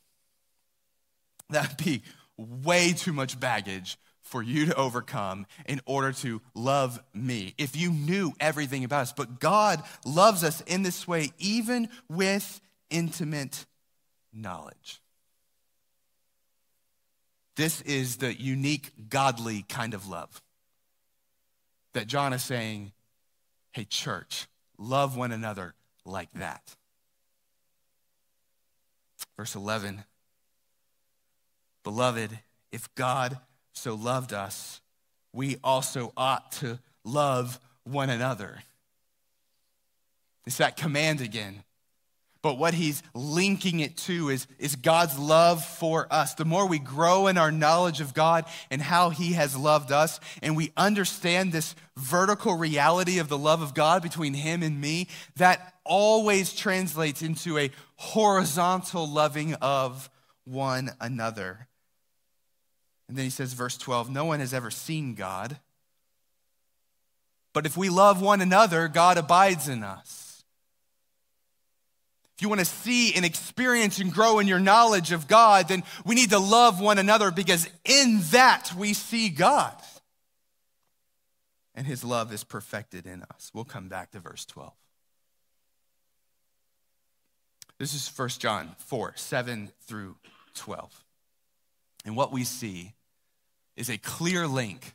That'd 1.50 1.85
be 1.85 2.03
way 2.37 2.92
too 2.92 3.12
much 3.12 3.40
baggage 3.40 3.98
for 4.25 4.43
you 4.43 4.67
to 4.67 4.75
overcome 4.75 5.47
in 5.67 5.81
order 5.87 6.13
to 6.13 6.41
love 6.55 7.01
me. 7.13 7.55
If 7.57 7.77
you 7.77 7.91
knew 7.91 8.33
everything 8.41 8.83
about 8.83 9.03
us, 9.03 9.13
but 9.13 9.39
God 9.39 9.83
loves 10.05 10.43
us 10.43 10.61
in 10.63 10.83
this 10.83 11.07
way, 11.07 11.33
even 11.39 11.89
with 12.09 12.61
intimate 12.91 13.67
knowledge. 14.33 15.01
This 17.57 17.83
is 17.83 18.17
the 18.17 18.35
unique, 18.35 18.91
godly 19.09 19.65
kind 19.69 19.95
of 19.95 20.09
love 20.09 20.43
that 21.93 22.09
John 22.09 22.33
is 22.33 22.43
saying, 22.43 22.93
hey, 23.73 23.85
church, 23.85 24.47
love 24.79 25.17
one 25.17 25.33
another 25.33 25.75
like 26.05 26.33
that. 26.35 26.75
Verse 29.37 29.55
11 29.55 30.05
Beloved, 31.83 32.39
if 32.73 32.93
God 32.95 33.39
so 33.75 33.95
loved 33.95 34.33
us, 34.33 34.81
we 35.33 35.59
also 35.63 36.13
ought 36.17 36.53
to 36.53 36.79
love 37.05 37.61
one 37.85 38.09
another. 38.09 38.63
It's 40.47 40.59
that 40.59 40.77
command 40.77 41.21
again. 41.21 41.63
But 42.45 42.59
what 42.59 42.75
he's 42.75 43.03
linking 43.15 43.81
it 43.81 43.97
to 43.97 44.29
is, 44.29 44.47
is 44.59 44.77
God's 44.77 45.19
love 45.19 45.65
for 45.65 46.07
us. 46.11 46.35
The 46.35 46.45
more 46.45 46.69
we 46.69 46.79
grow 46.79 47.27
in 47.27 47.39
our 47.39 47.51
knowledge 47.51 48.03
of 48.03 48.13
God 48.13 48.45
and 48.71 48.83
how 48.83 49.09
he 49.09 49.33
has 49.33 49.57
loved 49.57 49.91
us, 49.91 50.21
and 50.43 50.55
we 50.55 50.71
understand 50.77 51.53
this 51.53 51.75
vertical 51.97 52.55
reality 52.55 53.19
of 53.19 53.31
the 53.31 53.39
love 53.39 53.63
of 53.63 53.73
God 53.73 54.03
between 54.03 54.35
him 54.35 54.63
and 54.63 54.79
me, 54.79 55.09
that 55.37 55.73
always 55.85 56.53
translates 56.53 57.23
into 57.23 57.57
a 57.57 57.71
horizontal 57.97 59.09
loving 59.09 59.55
of 59.55 60.11
one 60.45 60.91
another. 61.01 61.67
And 63.09 63.17
then 63.17 63.25
he 63.25 63.31
says, 63.31 63.53
verse 63.53 63.77
12, 63.77 64.11
no 64.11 64.25
one 64.25 64.40
has 64.40 64.55
ever 64.55 64.71
seen 64.71 65.14
God. 65.14 65.59
But 67.53 67.67
if 67.67 67.77
we 67.77 67.88
love 67.88 68.21
one 68.21 68.40
another, 68.40 68.88
God 68.88 69.19
abides 69.19 69.69
in 69.69 69.85
us 69.85 70.25
if 72.37 72.43
you 72.43 72.49
want 72.49 72.61
to 72.61 72.64
see 72.64 73.14
and 73.14 73.25
experience 73.25 74.01
and 74.01 74.12
grow 74.12 74.40
in 74.40 74.49
your 74.49 74.59
knowledge 74.59 75.12
of 75.12 75.29
God, 75.29 75.69
then 75.69 75.85
we 76.05 76.17
need 76.17 76.31
to 76.31 76.38
love 76.40 76.81
one 76.81 76.99
another 76.99 77.31
because 77.31 77.69
in 77.85 78.21
that 78.33 78.73
we 78.77 78.93
see 78.93 79.29
God. 79.29 79.75
And 81.77 81.87
his 81.87 82.03
love 82.03 82.33
is 82.33 82.43
perfected 82.43 83.07
in 83.07 83.23
us. 83.33 83.53
We'll 83.55 83.64
come 83.64 83.88
back 83.88 84.11
to 84.12 84.21
verse 84.21 84.45
12. 84.47 84.73
This 87.79 87.95
is 87.95 88.11
1 88.17 88.29
John 88.31 88.75
4 88.79 89.12
7 89.17 89.71
through 89.83 90.17
12. 90.55 91.04
And 92.05 92.17
what 92.17 92.33
we 92.33 92.45
see 92.45 92.93
is 93.77 93.88
a 93.88 93.99
clear 93.99 94.47
link 94.47 94.93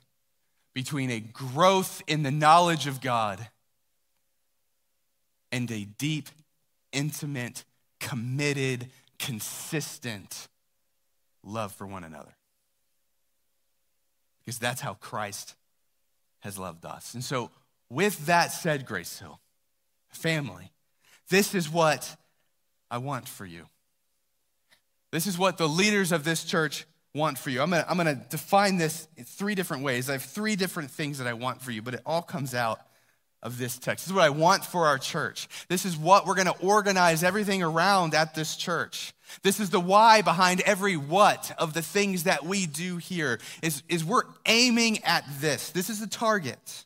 between 0.73 1.09
a 1.09 1.19
growth 1.19 2.01
in 2.07 2.23
the 2.23 2.31
knowledge 2.31 2.87
of 2.87 3.01
God 3.01 3.47
and 5.51 5.69
a 5.71 5.85
deep 5.85 6.29
intimate, 6.91 7.63
committed, 7.99 8.87
consistent 9.17 10.47
love 11.43 11.71
for 11.71 11.87
one 11.87 12.03
another. 12.03 12.35
Because 14.39 14.59
that's 14.59 14.81
how 14.81 14.93
Christ 14.95 15.55
has 16.39 16.57
loved 16.57 16.85
us. 16.85 17.13
And 17.13 17.23
so, 17.23 17.51
with 17.89 18.27
that 18.27 18.51
said, 18.51 18.85
Grace 18.85 19.19
Hill, 19.19 19.39
family, 20.09 20.71
this 21.29 21.53
is 21.53 21.69
what 21.69 22.15
I 22.89 22.99
want 22.99 23.27
for 23.27 23.45
you. 23.45 23.65
This 25.11 25.27
is 25.27 25.37
what 25.37 25.57
the 25.57 25.67
leaders 25.67 26.11
of 26.11 26.23
this 26.23 26.43
church 26.43 26.85
want 27.13 27.37
for 27.37 27.49
you. 27.49 27.61
I'm 27.61 27.69
gonna, 27.69 27.85
I'm 27.87 27.97
gonna 27.97 28.15
define 28.29 28.77
this 28.77 29.07
in 29.17 29.23
three 29.23 29.55
different 29.55 29.83
ways. 29.83 30.09
I 30.09 30.13
have 30.13 30.23
three 30.23 30.55
different 30.55 30.91
things 30.91 31.17
that 31.17 31.27
I 31.27 31.33
want 31.33 31.61
for 31.61 31.71
you, 31.71 31.81
but 31.81 31.93
it 31.93 32.01
all 32.05 32.21
comes 32.21 32.53
out 32.53 32.79
of 33.41 33.57
this 33.57 33.77
text. 33.77 34.05
This 34.05 34.11
is 34.11 34.13
what 34.13 34.25
I 34.25 34.29
want 34.29 34.65
for 34.65 34.85
our 34.87 34.97
church. 34.97 35.47
This 35.69 35.85
is 35.85 35.95
what 35.97 36.25
we're 36.25 36.35
to 36.47 36.57
organize 36.59 37.23
everything 37.23 37.63
around 37.63 38.13
at 38.13 38.35
this 38.35 38.55
church. 38.55 39.13
This 39.43 39.59
is 39.59 39.69
the 39.69 39.79
why 39.79 40.21
behind 40.21 40.61
every 40.61 40.97
what 40.97 41.53
of 41.57 41.73
the 41.73 41.81
things 41.81 42.23
that 42.23 42.43
we 42.43 42.65
do 42.65 42.97
here 42.97 43.39
is, 43.61 43.83
is 43.87 44.03
we're 44.03 44.23
aiming 44.45 45.03
at 45.03 45.23
this. 45.39 45.69
This 45.69 45.89
is 45.89 45.99
the 45.99 46.07
target. 46.07 46.85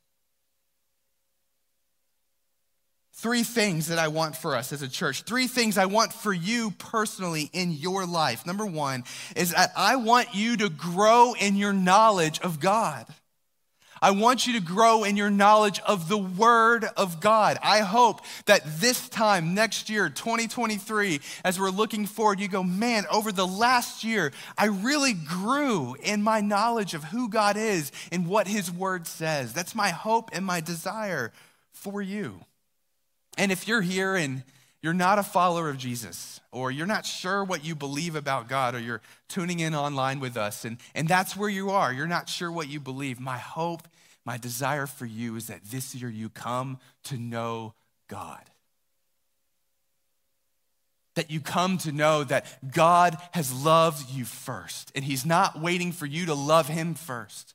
Three 3.23 3.43
things 3.43 3.87
that 3.87 3.99
I 3.99 4.09
want 4.09 4.35
for 4.35 4.53
us 4.53 4.73
as 4.73 4.81
a 4.81 4.87
church. 4.89 5.21
Three 5.21 5.47
things 5.47 5.77
I 5.77 5.85
want 5.85 6.11
for 6.11 6.33
you 6.33 6.71
personally 6.71 7.49
in 7.53 7.71
your 7.71 8.05
life. 8.05 8.45
Number 8.45 8.65
one 8.65 9.05
is 9.37 9.51
that 9.51 9.71
I 9.77 9.95
want 9.95 10.35
you 10.35 10.57
to 10.57 10.67
grow 10.67 11.33
in 11.33 11.55
your 11.55 11.71
knowledge 11.71 12.41
of 12.41 12.59
God. 12.59 13.05
I 14.01 14.11
want 14.11 14.45
you 14.45 14.59
to 14.59 14.59
grow 14.59 15.05
in 15.05 15.15
your 15.15 15.29
knowledge 15.29 15.79
of 15.87 16.09
the 16.09 16.17
Word 16.17 16.83
of 16.97 17.21
God. 17.21 17.57
I 17.63 17.79
hope 17.79 18.19
that 18.47 18.81
this 18.81 19.07
time, 19.07 19.53
next 19.53 19.89
year, 19.89 20.09
2023, 20.09 21.21
as 21.45 21.57
we're 21.57 21.69
looking 21.69 22.05
forward, 22.05 22.41
you 22.41 22.49
go, 22.49 22.61
man, 22.61 23.05
over 23.09 23.31
the 23.31 23.47
last 23.47 24.03
year, 24.03 24.33
I 24.57 24.65
really 24.65 25.13
grew 25.13 25.95
in 26.03 26.21
my 26.21 26.41
knowledge 26.41 26.93
of 26.93 27.05
who 27.05 27.29
God 27.29 27.55
is 27.55 27.93
and 28.11 28.27
what 28.27 28.49
His 28.49 28.69
Word 28.69 29.07
says. 29.07 29.53
That's 29.53 29.75
my 29.75 29.91
hope 29.91 30.29
and 30.33 30.45
my 30.45 30.59
desire 30.59 31.31
for 31.71 32.01
you. 32.01 32.41
And 33.37 33.51
if 33.51 33.67
you're 33.67 33.81
here 33.81 34.15
and 34.15 34.43
you're 34.81 34.93
not 34.93 35.17
a 35.17 35.23
follower 35.23 35.69
of 35.69 35.77
Jesus, 35.77 36.41
or 36.51 36.69
you're 36.71 36.85
not 36.85 37.05
sure 37.05 37.43
what 37.43 37.63
you 37.63 37.73
believe 37.73 38.15
about 38.15 38.49
God, 38.49 38.75
or 38.75 38.79
you're 38.79 39.01
tuning 39.29 39.59
in 39.59 39.73
online 39.73 40.19
with 40.19 40.35
us, 40.35 40.65
and, 40.65 40.77
and 40.93 41.07
that's 41.07 41.37
where 41.37 41.49
you 41.49 41.69
are, 41.69 41.93
you're 41.93 42.05
not 42.05 42.27
sure 42.29 42.51
what 42.51 42.67
you 42.67 42.79
believe, 42.79 43.19
my 43.19 43.37
hope 43.37 43.87
my 44.25 44.37
desire 44.37 44.87
for 44.87 45.05
you 45.05 45.35
is 45.35 45.47
that 45.47 45.63
this 45.65 45.93
year 45.95 46.09
you 46.09 46.29
come 46.29 46.79
to 47.05 47.17
know 47.17 47.73
God. 48.07 48.41
That 51.15 51.29
you 51.29 51.41
come 51.41 51.77
to 51.79 51.91
know 51.91 52.23
that 52.23 52.71
God 52.71 53.17
has 53.31 53.53
loved 53.53 54.09
you 54.09 54.25
first, 54.25 54.91
and 54.95 55.03
He's 55.05 55.25
not 55.25 55.59
waiting 55.59 55.91
for 55.91 56.05
you 56.05 56.25
to 56.27 56.33
love 56.33 56.67
Him 56.67 56.95
first. 56.95 57.52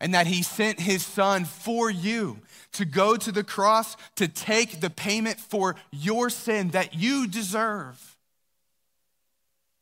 And 0.00 0.14
that 0.14 0.26
He 0.26 0.42
sent 0.42 0.80
His 0.80 1.04
Son 1.04 1.44
for 1.44 1.90
you 1.90 2.38
to 2.72 2.84
go 2.84 3.16
to 3.16 3.32
the 3.32 3.44
cross 3.44 3.96
to 4.16 4.28
take 4.28 4.80
the 4.80 4.90
payment 4.90 5.38
for 5.38 5.76
your 5.90 6.30
sin 6.30 6.68
that 6.70 6.94
you 6.94 7.26
deserve. 7.26 8.16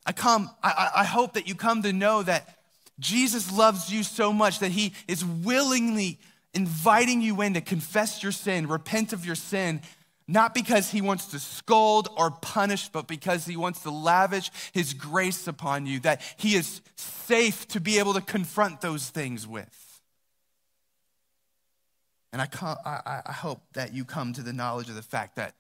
I 0.07 0.12
come, 0.12 0.50
I, 0.62 0.90
I 0.96 1.04
hope 1.04 1.35
that 1.35 1.46
you 1.46 1.54
come 1.54 1.83
to 1.83 1.92
know 1.92 2.22
that 2.22 2.59
Jesus 2.98 3.52
loves 3.52 3.92
you 3.92 4.02
so 4.02 4.33
much 4.33 4.61
that 4.61 4.72
he 4.72 4.94
is 5.07 5.24
willingly 5.24 6.18
inviting 6.54 7.20
you 7.20 7.40
in 7.42 7.54
to 7.54 7.61
confess 7.61 8.22
your 8.22 8.33
sin, 8.33 8.66
repent 8.66 9.12
of 9.12 9.26
your 9.26 9.35
sin, 9.35 9.83
not 10.26 10.54
because 10.54 10.90
he 10.90 11.00
wants 11.00 11.26
to 11.26 11.38
scold 11.38 12.09
or 12.16 12.31
punish, 12.31 12.88
but 12.88 13.07
because 13.07 13.44
he 13.44 13.57
wants 13.57 13.83
to 13.83 13.90
lavish 13.90 14.50
his 14.72 14.94
grace 14.94 15.46
upon 15.46 15.87
you, 15.87 16.00
that 16.00 16.22
he 16.37 16.54
is 16.54 16.81
safe 16.96 17.68
to 17.68 17.81
be 17.81 17.98
able 17.98 18.14
to 18.14 18.20
confront 18.20 18.81
those 18.81 19.09
things 19.09 19.46
with. 19.46 19.88
And 22.33 22.43
I, 22.43 22.49
I, 22.62 23.23
I 23.27 23.33
hope 23.33 23.62
that 23.73 23.95
you 23.95 24.05
come 24.05 24.33
to 24.35 24.43
the 24.43 24.53
knowledge 24.53 24.88
of 24.88 24.95
the 24.95 25.03
fact 25.03 25.37
that 25.37 25.55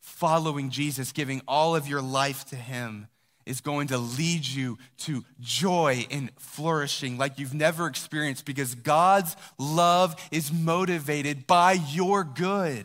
following 0.00 0.70
Jesus, 0.70 1.12
giving 1.12 1.40
all 1.48 1.74
of 1.76 1.88
your 1.88 2.02
life 2.02 2.44
to 2.46 2.56
him, 2.56 3.08
is 3.46 3.60
going 3.60 3.88
to 3.88 3.98
lead 3.98 4.46
you 4.46 4.78
to 4.98 5.24
joy 5.40 6.06
and 6.10 6.30
flourishing 6.38 7.18
like 7.18 7.38
you've 7.38 7.54
never 7.54 7.86
experienced 7.86 8.44
because 8.44 8.74
God's 8.74 9.34
love 9.58 10.14
is 10.30 10.52
motivated 10.52 11.46
by 11.46 11.72
your 11.72 12.22
good. 12.22 12.84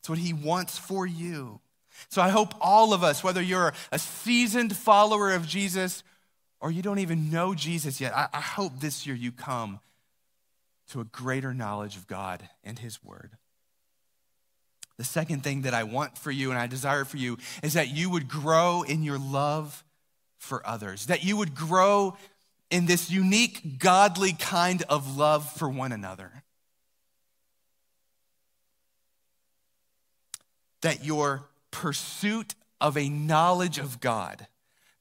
It's 0.00 0.08
what 0.08 0.18
He 0.18 0.32
wants 0.32 0.78
for 0.78 1.06
you. 1.06 1.60
So 2.08 2.20
I 2.20 2.28
hope 2.28 2.54
all 2.60 2.92
of 2.92 3.02
us, 3.02 3.24
whether 3.24 3.40
you're 3.40 3.72
a 3.90 3.98
seasoned 3.98 4.76
follower 4.76 5.32
of 5.32 5.46
Jesus 5.46 6.02
or 6.60 6.70
you 6.70 6.82
don't 6.82 6.98
even 6.98 7.30
know 7.30 7.54
Jesus 7.54 8.00
yet, 8.00 8.14
I, 8.14 8.28
I 8.32 8.40
hope 8.40 8.78
this 8.78 9.06
year 9.06 9.16
you 9.16 9.32
come 9.32 9.80
to 10.90 11.00
a 11.00 11.04
greater 11.04 11.52
knowledge 11.52 11.96
of 11.96 12.06
God 12.06 12.48
and 12.64 12.78
His 12.78 13.02
Word. 13.02 13.32
The 14.98 15.04
second 15.04 15.42
thing 15.42 15.62
that 15.62 15.74
I 15.74 15.82
want 15.82 16.16
for 16.16 16.30
you 16.30 16.50
and 16.50 16.58
I 16.58 16.66
desire 16.66 17.04
for 17.04 17.18
you 17.18 17.38
is 17.62 17.74
that 17.74 17.88
you 17.88 18.08
would 18.08 18.28
grow 18.28 18.82
in 18.82 19.02
your 19.02 19.18
love 19.18 19.84
for 20.38 20.66
others, 20.66 21.06
that 21.06 21.24
you 21.24 21.36
would 21.36 21.54
grow 21.54 22.16
in 22.70 22.86
this 22.86 23.10
unique, 23.10 23.78
godly 23.78 24.32
kind 24.32 24.82
of 24.88 25.16
love 25.16 25.50
for 25.52 25.68
one 25.68 25.92
another. 25.92 26.42
That 30.80 31.04
your 31.04 31.48
pursuit 31.70 32.54
of 32.80 32.96
a 32.96 33.08
knowledge 33.08 33.78
of 33.78 34.00
God, 34.00 34.46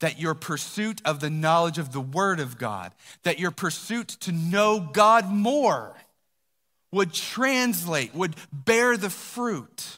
that 0.06 0.20
your 0.20 0.36
pursuit 0.36 1.02
of 1.04 1.20
the 1.20 1.32
knowledge 1.32 1.80
of 1.80 1.92
the 1.92 2.00
Word 2.00 2.40
of 2.40 2.60
God, 2.60 2.92
that 3.24 3.40
your 3.40 3.50
pursuit 3.50 4.10
to 4.20 4.32
know 4.32 4.80
God 4.80 5.32
more 5.32 5.96
would 6.92 7.12
translate, 7.12 8.14
would 8.14 8.36
bear 8.54 8.98
the 8.98 9.10
fruit 9.10 9.98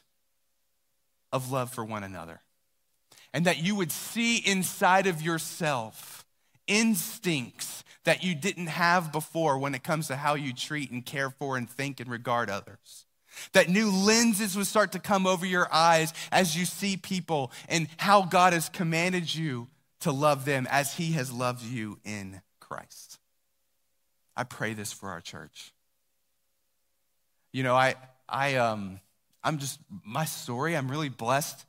of 1.34 1.52
love 1.52 1.74
for 1.74 1.84
one 1.84 2.06
another. 2.06 2.40
And 3.34 3.44
that 3.48 3.62
you 3.62 3.76
would 3.76 3.92
see 3.92 4.38
inside 4.38 5.08
of 5.08 5.22
yourself 5.22 6.26
instincts 6.68 7.84
that 8.06 8.24
you 8.24 8.34
didn't 8.34 8.68
have 8.68 9.12
before 9.12 9.58
when 9.58 9.76
it 9.76 9.84
comes 9.84 10.08
to 10.08 10.16
how 10.16 10.36
you 10.36 10.54
treat 10.54 10.90
and 10.90 11.06
care 11.06 11.32
for 11.32 11.58
and 11.58 11.70
think 11.70 12.00
and 12.00 12.10
regard 12.10 12.50
others. 12.50 13.06
That 13.52 13.68
new 13.68 13.92
lenses 13.92 14.56
would 14.56 14.68
start 14.68 14.94
to 14.94 15.00
come 15.00 15.28
over 15.28 15.46
your 15.46 15.68
eyes 15.70 16.14
as 16.32 16.56
you 16.56 16.64
see 16.64 16.96
people 16.96 17.52
and 17.68 17.90
how 17.98 18.22
God 18.22 18.54
has 18.54 18.70
commanded 18.70 19.36
you 19.36 19.68
to 20.02 20.12
love 20.12 20.46
them 20.46 20.68
as 20.70 20.96
He 20.96 21.14
has 21.14 21.32
loved 21.32 21.64
you 21.64 22.00
in 22.04 22.42
Christ. 22.60 23.20
I 24.36 24.44
pray 24.44 24.74
this 24.74 24.94
for 24.94 25.10
our 25.10 25.22
church. 25.22 25.74
You 27.52 27.64
know, 27.64 27.76
I, 27.76 27.96
I, 28.30 28.56
um, 28.56 29.00
I'm 29.44 29.58
just, 29.58 29.80
my 30.06 30.26
story, 30.26 30.76
I'm 30.76 30.90
really 30.92 31.10
blessed 31.10 31.66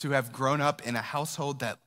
to 0.00 0.10
have 0.10 0.32
grown 0.32 0.60
up 0.60 0.86
in 0.86 0.94
a 0.94 1.00
household 1.00 1.60
that, 1.60 1.78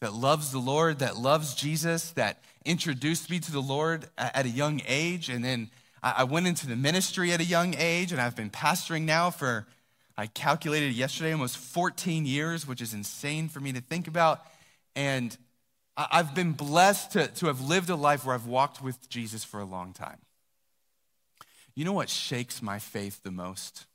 that 0.00 0.14
loves 0.14 0.52
the 0.52 0.58
Lord, 0.58 1.00
that 1.00 1.16
loves 1.16 1.54
Jesus, 1.54 2.12
that 2.12 2.42
introduced 2.64 3.30
me 3.30 3.40
to 3.40 3.52
the 3.52 3.60
Lord 3.60 4.08
at 4.16 4.46
a 4.46 4.48
young 4.48 4.80
age. 4.86 5.28
And 5.28 5.44
then 5.44 5.70
I 6.02 6.24
went 6.24 6.46
into 6.46 6.66
the 6.66 6.76
ministry 6.76 7.32
at 7.32 7.40
a 7.40 7.44
young 7.44 7.74
age, 7.78 8.12
and 8.12 8.20
I've 8.20 8.36
been 8.36 8.50
pastoring 8.50 9.02
now 9.02 9.30
for, 9.30 9.66
I 10.16 10.26
calculated 10.26 10.92
yesterday, 10.92 11.32
almost 11.32 11.56
14 11.56 12.26
years, 12.26 12.66
which 12.66 12.82
is 12.82 12.92
insane 12.92 13.48
for 13.48 13.60
me 13.60 13.72
to 13.72 13.80
think 13.80 14.06
about. 14.06 14.44
And 14.96 15.36
I've 15.96 16.34
been 16.34 16.52
blessed 16.52 17.12
to, 17.12 17.28
to 17.28 17.46
have 17.46 17.60
lived 17.60 17.90
a 17.90 17.96
life 17.96 18.24
where 18.24 18.34
I've 18.34 18.46
walked 18.46 18.82
with 18.82 19.08
Jesus 19.08 19.44
for 19.44 19.60
a 19.60 19.64
long 19.64 19.92
time. 19.92 20.18
You 21.74 21.84
know 21.84 21.92
what 21.92 22.08
shakes 22.08 22.62
my 22.62 22.78
faith 22.78 23.22
the 23.22 23.30
most? 23.30 23.86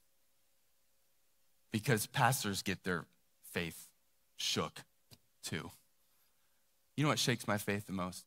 Because 1.72 2.08
pastors 2.08 2.62
get 2.62 2.84
their 2.84 3.06
faith 3.52 3.88
shook 4.38 4.82
too. 5.44 5.72
You 6.96 7.04
know 7.04 7.10
what 7.10 7.20
shakes 7.20 7.48
my 7.48 7.58
faith 7.58 7.86
the 7.88 7.94
most? 7.94 8.26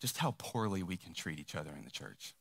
Just 0.00 0.18
how 0.18 0.34
poorly 0.38 0.82
we 0.82 0.96
can 0.96 1.14
treat 1.14 1.38
each 1.38 1.54
other 1.54 1.70
in 1.76 1.84
the 1.84 1.90
church. 1.90 2.34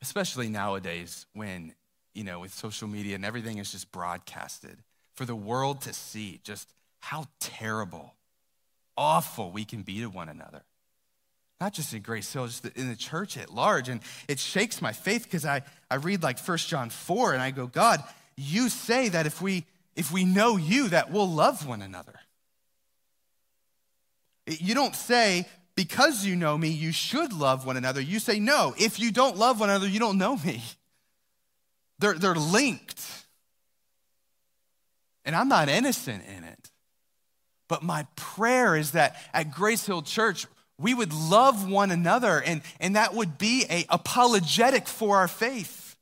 Especially 0.00 0.48
nowadays 0.48 1.26
when, 1.32 1.74
you 2.14 2.22
know, 2.22 2.40
with 2.40 2.54
social 2.54 2.86
media 2.86 3.16
and 3.16 3.24
everything 3.24 3.58
is 3.58 3.72
just 3.72 3.90
broadcasted 3.90 4.78
for 5.14 5.24
the 5.24 5.34
world 5.34 5.80
to 5.82 5.92
see 5.92 6.40
just 6.44 6.72
how 7.00 7.26
terrible, 7.40 8.14
awful 8.96 9.50
we 9.50 9.64
can 9.64 9.82
be 9.82 10.00
to 10.00 10.06
one 10.06 10.28
another 10.28 10.62
not 11.60 11.74
just 11.74 11.92
in 11.92 12.00
Grace 12.00 12.32
Hill, 12.32 12.46
just 12.46 12.64
in 12.64 12.88
the 12.88 12.96
church 12.96 13.36
at 13.36 13.52
large. 13.52 13.90
And 13.90 14.00
it 14.28 14.38
shakes 14.38 14.80
my 14.80 14.92
faith 14.92 15.24
because 15.24 15.44
I, 15.44 15.60
I 15.90 15.96
read 15.96 16.22
like 16.22 16.40
1 16.40 16.56
John 16.56 16.88
4 16.88 17.34
and 17.34 17.42
I 17.42 17.50
go, 17.50 17.66
God, 17.66 18.02
you 18.34 18.70
say 18.70 19.10
that 19.10 19.26
if 19.26 19.42
we 19.42 19.66
if 19.96 20.12
we 20.12 20.24
know 20.24 20.56
you, 20.56 20.88
that 20.88 21.10
we'll 21.10 21.28
love 21.28 21.66
one 21.66 21.82
another. 21.82 22.14
You 24.46 24.74
don't 24.74 24.94
say, 24.94 25.46
because 25.74 26.24
you 26.24 26.36
know 26.36 26.56
me, 26.56 26.68
you 26.68 26.92
should 26.92 27.32
love 27.32 27.66
one 27.66 27.76
another. 27.76 28.00
You 28.00 28.18
say, 28.18 28.38
no, 28.40 28.74
if 28.78 28.98
you 28.98 29.10
don't 29.10 29.36
love 29.36 29.60
one 29.60 29.68
another, 29.68 29.88
you 29.88 29.98
don't 29.98 30.16
know 30.16 30.36
me. 30.36 30.62
They're, 31.98 32.14
they're 32.14 32.34
linked. 32.34 33.04
And 35.24 35.36
I'm 35.36 35.48
not 35.48 35.68
innocent 35.68 36.24
in 36.24 36.44
it. 36.44 36.59
But 37.70 37.84
my 37.84 38.04
prayer 38.16 38.74
is 38.74 38.90
that 38.90 39.14
at 39.32 39.52
Grace 39.52 39.86
Hill 39.86 40.02
Church, 40.02 40.44
we 40.76 40.92
would 40.92 41.12
love 41.12 41.70
one 41.70 41.92
another 41.92 42.42
and, 42.42 42.62
and 42.80 42.96
that 42.96 43.14
would 43.14 43.38
be 43.38 43.64
a 43.70 43.86
apologetic 43.88 44.88
for 44.88 45.18
our 45.18 45.28
faith. 45.28 45.96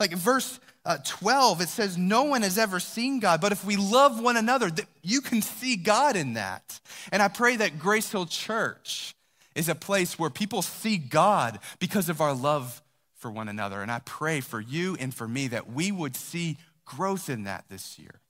Like 0.00 0.12
verse 0.12 0.58
uh, 0.86 0.96
12 1.04 1.60
it 1.60 1.68
says 1.68 1.98
no 1.98 2.22
one 2.22 2.40
has 2.42 2.56
ever 2.56 2.78
seen 2.80 3.18
god 3.18 3.40
but 3.40 3.50
if 3.50 3.64
we 3.64 3.76
love 3.76 4.22
one 4.22 4.36
another 4.36 4.70
you 5.02 5.20
can 5.20 5.42
see 5.42 5.76
god 5.76 6.16
in 6.16 6.34
that. 6.34 6.80
And 7.12 7.20
i 7.20 7.28
pray 7.28 7.56
that 7.56 7.78
grace 7.78 8.10
hill 8.10 8.24
church 8.24 9.14
is 9.54 9.68
a 9.68 9.74
place 9.74 10.18
where 10.18 10.30
people 10.30 10.62
see 10.62 10.96
god 10.96 11.58
because 11.78 12.08
of 12.08 12.22
our 12.22 12.34
love 12.34 12.80
for 13.16 13.30
one 13.30 13.48
another. 13.48 13.82
And 13.82 13.90
i 13.90 13.98
pray 13.98 14.40
for 14.40 14.60
you 14.60 14.96
and 14.98 15.12
for 15.12 15.28
me 15.28 15.48
that 15.48 15.70
we 15.70 15.92
would 15.92 16.16
see 16.16 16.56
growth 16.86 17.28
in 17.28 17.44
that 17.44 17.66
this 17.68 17.98
year. 17.98 18.20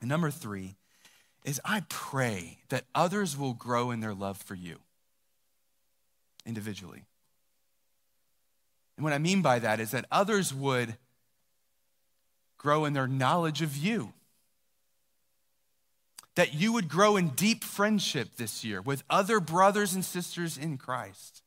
And 0.00 0.08
number 0.08 0.30
three 0.30 0.76
is 1.44 1.60
I 1.64 1.82
pray 1.88 2.58
that 2.70 2.84
others 2.94 3.36
will 3.36 3.52
grow 3.52 3.90
in 3.90 4.00
their 4.00 4.14
love 4.14 4.38
for 4.38 4.54
you 4.54 4.76
individually. 6.46 7.04
And 8.96 9.04
what 9.04 9.12
I 9.12 9.18
mean 9.18 9.42
by 9.42 9.58
that 9.58 9.80
is 9.80 9.90
that 9.90 10.06
others 10.10 10.54
would 10.54 10.96
grow 12.56 12.84
in 12.84 12.92
their 12.92 13.06
knowledge 13.06 13.60
of 13.60 13.76
you. 13.76 14.12
That 16.36 16.54
you 16.54 16.72
would 16.72 16.88
grow 16.88 17.16
in 17.16 17.28
deep 17.28 17.62
friendship 17.62 18.36
this 18.36 18.64
year 18.64 18.80
with 18.80 19.04
other 19.10 19.38
brothers 19.38 19.94
and 19.94 20.04
sisters 20.04 20.56
in 20.56 20.78
Christ. 20.78 21.42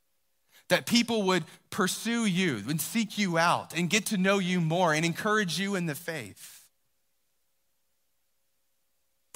That 0.69 0.85
people 0.85 1.23
would 1.23 1.43
pursue 1.69 2.25
you 2.25 2.61
and 2.69 2.79
seek 2.79 3.17
you 3.17 3.37
out 3.37 3.75
and 3.75 3.89
get 3.89 4.05
to 4.07 4.17
know 4.17 4.37
you 4.37 4.61
more 4.61 4.93
and 4.93 5.05
encourage 5.05 5.59
you 5.59 5.75
in 5.75 5.85
the 5.87 5.95
faith 5.95 6.56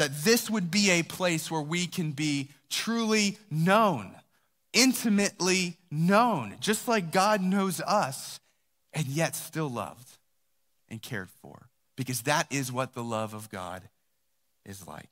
that 0.01 0.23
this 0.23 0.49
would 0.49 0.71
be 0.71 0.89
a 0.89 1.03
place 1.03 1.51
where 1.51 1.61
we 1.61 1.85
can 1.85 2.11
be 2.11 2.49
truly 2.71 3.37
known, 3.51 4.11
intimately 4.73 5.77
known, 5.91 6.55
just 6.59 6.87
like 6.87 7.11
God 7.11 7.39
knows 7.39 7.79
us, 7.81 8.39
and 8.93 9.05
yet 9.05 9.35
still 9.35 9.69
loved 9.69 10.17
and 10.89 11.03
cared 11.03 11.29
for, 11.43 11.69
because 11.95 12.23
that 12.23 12.47
is 12.49 12.71
what 12.71 12.95
the 12.95 13.03
love 13.03 13.35
of 13.35 13.51
God 13.51 13.83
is 14.65 14.87
like. 14.87 15.11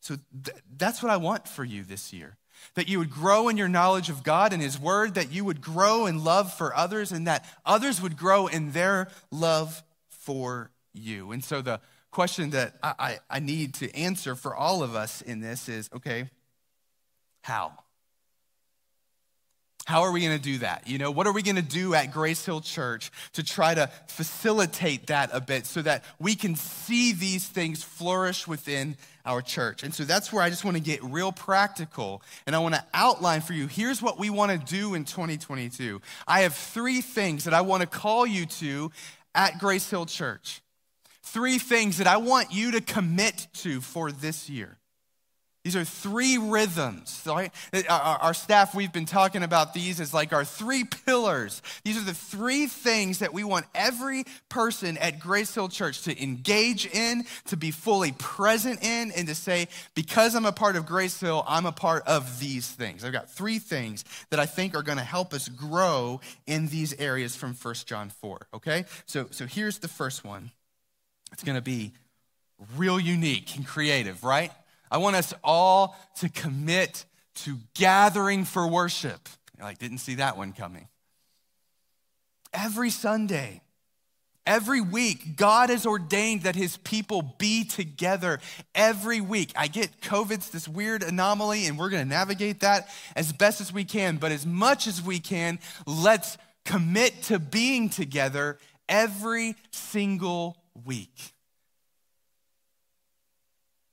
So 0.00 0.16
th- 0.44 0.56
that's 0.78 1.02
what 1.02 1.12
I 1.12 1.18
want 1.18 1.46
for 1.46 1.62
you 1.62 1.84
this 1.84 2.10
year. 2.10 2.38
That 2.76 2.88
you 2.88 3.00
would 3.00 3.10
grow 3.10 3.50
in 3.50 3.58
your 3.58 3.68
knowledge 3.68 4.08
of 4.08 4.22
God 4.22 4.54
and 4.54 4.62
His 4.62 4.80
Word, 4.80 5.12
that 5.12 5.30
you 5.30 5.44
would 5.44 5.60
grow 5.60 6.06
in 6.06 6.24
love 6.24 6.54
for 6.54 6.74
others, 6.74 7.12
and 7.12 7.26
that 7.26 7.44
others 7.66 8.00
would 8.00 8.16
grow 8.16 8.46
in 8.46 8.72
their 8.72 9.08
love 9.30 9.82
for 10.08 10.70
you. 10.94 11.32
And 11.32 11.44
so 11.44 11.60
the 11.60 11.82
question 12.10 12.50
that 12.50 12.74
I, 12.82 12.94
I, 12.98 13.18
I 13.30 13.40
need 13.40 13.74
to 13.74 13.94
answer 13.94 14.34
for 14.34 14.54
all 14.54 14.82
of 14.82 14.94
us 14.94 15.22
in 15.22 15.40
this 15.40 15.68
is 15.68 15.88
okay, 15.94 16.28
how? 17.42 17.72
How 19.86 20.02
are 20.02 20.12
we 20.12 20.20
going 20.20 20.36
to 20.36 20.42
do 20.42 20.58
that? 20.58 20.86
You 20.86 20.98
know, 20.98 21.10
what 21.10 21.26
are 21.26 21.32
we 21.32 21.42
going 21.42 21.56
to 21.56 21.62
do 21.62 21.94
at 21.94 22.12
Grace 22.12 22.44
Hill 22.44 22.60
Church 22.60 23.10
to 23.32 23.42
try 23.42 23.74
to 23.74 23.90
facilitate 24.06 25.08
that 25.08 25.30
a 25.32 25.40
bit 25.40 25.66
so 25.66 25.82
that 25.82 26.04
we 26.20 26.36
can 26.36 26.54
see 26.54 27.12
these 27.12 27.48
things 27.48 27.82
flourish 27.82 28.46
within 28.46 28.96
our 29.24 29.42
church? 29.42 29.82
And 29.82 29.92
so 29.92 30.04
that's 30.04 30.32
where 30.32 30.44
I 30.44 30.50
just 30.50 30.64
want 30.64 30.76
to 30.76 30.82
get 30.82 31.02
real 31.02 31.32
practical 31.32 32.22
and 32.46 32.54
I 32.54 32.60
want 32.60 32.74
to 32.74 32.84
outline 32.94 33.40
for 33.40 33.52
you 33.52 33.66
here's 33.66 34.00
what 34.00 34.18
we 34.18 34.30
want 34.30 34.52
to 34.52 34.58
do 34.58 34.94
in 34.94 35.04
2022. 35.04 36.00
I 36.28 36.42
have 36.42 36.54
three 36.54 37.00
things 37.00 37.44
that 37.44 37.54
I 37.54 37.62
want 37.62 37.80
to 37.80 37.88
call 37.88 38.26
you 38.26 38.46
to 38.46 38.92
at 39.34 39.58
Grace 39.58 39.88
Hill 39.88 40.06
Church 40.06 40.60
three 41.22 41.58
things 41.58 41.98
that 41.98 42.06
I 42.06 42.16
want 42.18 42.52
you 42.52 42.72
to 42.72 42.80
commit 42.80 43.48
to 43.54 43.80
for 43.80 44.12
this 44.12 44.48
year. 44.48 44.80
These 45.64 45.76
are 45.76 45.84
three 45.84 46.38
rhythms. 46.38 47.22
Right? 47.26 47.52
Our, 47.88 48.32
staff, 48.32 48.74
we've 48.74 48.92
been 48.92 49.04
talking 49.04 49.42
about 49.42 49.74
these 49.74 50.00
as 50.00 50.14
like 50.14 50.32
our 50.32 50.44
three 50.44 50.84
pillars. 50.84 51.60
These 51.84 51.98
are 51.98 52.04
the 52.04 52.14
three 52.14 52.66
things 52.66 53.18
that 53.18 53.34
we 53.34 53.44
want 53.44 53.66
every 53.74 54.24
person 54.48 54.96
at 54.96 55.20
Grace 55.20 55.54
Hill 55.54 55.68
Church 55.68 56.02
to 56.02 56.22
engage 56.22 56.86
in, 56.86 57.24
to 57.48 57.58
be 57.58 57.72
fully 57.72 58.12
present 58.12 58.82
in, 58.82 59.10
and 59.12 59.28
to 59.28 59.34
say, 59.34 59.68
because 59.94 60.34
I'm 60.34 60.46
a 60.46 60.52
part 60.52 60.76
of 60.76 60.86
Grace 60.86 61.20
Hill, 61.20 61.44
I'm 61.46 61.66
a 61.66 61.72
part 61.72 62.06
of 62.06 62.40
these 62.40 62.66
things. 62.66 63.04
I've 63.04 63.12
got 63.12 63.30
three 63.30 63.58
things 63.58 64.04
that 64.30 64.40
I 64.40 64.46
think 64.46 64.74
are 64.74 64.82
going 64.82 64.98
to 64.98 65.04
help 65.04 65.34
us 65.34 65.48
grow 65.48 66.22
in 66.46 66.68
these 66.68 66.94
areas 66.98 67.36
from 67.36 67.52
1 67.52 67.74
John 67.84 68.08
4. 68.08 68.46
Okay? 68.54 68.86
So, 69.04 69.26
so 69.30 69.44
here's 69.44 69.78
the 69.78 69.88
first 69.88 70.24
one 70.24 70.52
it's 71.32 71.44
going 71.44 71.56
to 71.56 71.62
be 71.62 71.92
real 72.76 73.00
unique 73.00 73.56
and 73.56 73.66
creative, 73.66 74.24
right? 74.24 74.52
I 74.90 74.98
want 74.98 75.16
us 75.16 75.32
all 75.44 75.96
to 76.16 76.28
commit 76.28 77.04
to 77.36 77.58
gathering 77.74 78.44
for 78.44 78.66
worship. 78.66 79.28
Like, 79.60 79.78
didn't 79.78 79.98
see 79.98 80.16
that 80.16 80.36
one 80.36 80.52
coming. 80.52 80.88
Every 82.52 82.90
Sunday, 82.90 83.62
every 84.46 84.80
week, 84.80 85.36
God 85.36 85.70
has 85.70 85.86
ordained 85.86 86.42
that 86.42 86.56
his 86.56 86.76
people 86.78 87.36
be 87.38 87.64
together 87.64 88.40
every 88.74 89.20
week. 89.20 89.52
I 89.54 89.68
get 89.68 90.00
COVID's 90.00 90.50
this 90.50 90.66
weird 90.66 91.02
anomaly, 91.02 91.66
and 91.66 91.78
we're 91.78 91.90
going 91.90 92.02
to 92.02 92.08
navigate 92.08 92.60
that 92.60 92.88
as 93.14 93.32
best 93.32 93.60
as 93.60 93.72
we 93.72 93.84
can. 93.84 94.16
But 94.16 94.32
as 94.32 94.44
much 94.44 94.86
as 94.86 95.00
we 95.00 95.20
can, 95.20 95.60
let's 95.86 96.36
commit 96.64 97.22
to 97.24 97.38
being 97.38 97.90
together 97.90 98.58
every 98.88 99.54
single 99.70 100.56
week. 100.84 101.34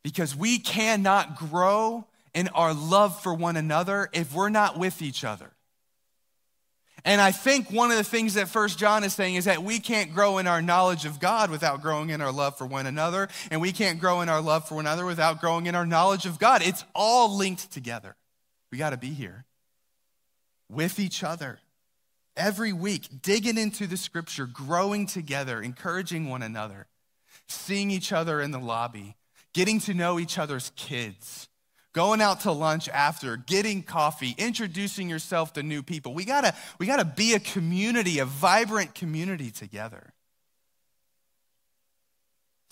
because 0.08 0.34
we 0.34 0.58
cannot 0.58 1.38
grow 1.38 2.08
in 2.34 2.48
our 2.56 2.74
love 2.74 3.22
for 3.22 3.34
one 3.34 3.58
another 3.58 4.10
if 4.14 4.34
we're 4.34 4.48
not 4.48 4.80
with 4.80 5.02
each 5.02 5.26
other. 5.26 5.52
And 7.04 7.20
I 7.20 7.32
think 7.34 7.70
one 7.70 7.92
of 7.92 7.98
the 7.98 8.06
things 8.06 8.36
that 8.36 8.48
First 8.48 8.80
John 8.80 9.04
is 9.04 9.14
saying 9.14 9.36
is 9.36 9.44
that 9.46 9.64
we 9.64 9.80
can't 9.80 10.14
grow 10.14 10.38
in 10.38 10.48
our 10.48 10.62
knowledge 10.62 11.04
of 11.04 11.20
God 11.20 11.52
without 11.52 11.82
growing 11.82 12.10
in 12.10 12.22
our 12.22 12.32
love 12.32 12.58
for 12.58 12.66
one 12.66 12.86
another, 12.86 13.28
and 13.52 13.60
we 13.60 13.74
can't 13.74 14.00
grow 14.00 14.22
in 14.22 14.30
our 14.30 14.40
love 14.40 14.66
for 14.66 14.76
one 14.76 14.86
another 14.86 15.06
without 15.06 15.42
growing 15.42 15.66
in 15.66 15.76
our 15.76 15.86
knowledge 15.86 16.26
of 16.26 16.40
God. 16.40 16.62
It's 16.64 16.86
all 16.96 17.36
linked 17.36 17.70
together. 17.74 18.16
We 18.72 18.78
got 18.78 18.92
to 18.92 18.98
be 18.98 19.10
here 19.10 19.44
with 20.70 21.02
each 21.02 21.22
other 21.22 21.60
every 22.38 22.72
week, 22.72 23.22
digging 23.22 23.58
into 23.58 23.88
the 23.88 23.98
scripture, 23.98 24.46
growing 24.46 25.08
together, 25.08 25.62
encouraging 25.62 26.30
one 26.30 26.44
another, 26.44 26.88
seeing 27.48 27.92
each 27.92 28.14
other 28.14 28.40
in 28.40 28.52
the 28.52 28.60
lobby, 28.60 29.16
getting 29.54 29.80
to 29.82 29.94
know 29.94 30.20
each 30.20 30.38
other's 30.38 30.72
kids, 30.76 31.50
going 31.94 32.22
out 32.22 32.42
to 32.42 32.52
lunch 32.52 32.88
after, 32.90 33.36
getting 33.36 33.82
coffee, 33.84 34.36
introducing 34.38 35.10
yourself 35.10 35.54
to 35.54 35.64
new 35.64 35.82
people. 35.82 36.14
We 36.14 36.26
gotta, 36.26 36.54
we 36.80 36.86
gotta 36.86 37.06
be 37.06 37.34
a 37.34 37.40
community, 37.40 38.20
a 38.20 38.26
vibrant 38.26 38.94
community 38.94 39.52
together. 39.52 40.14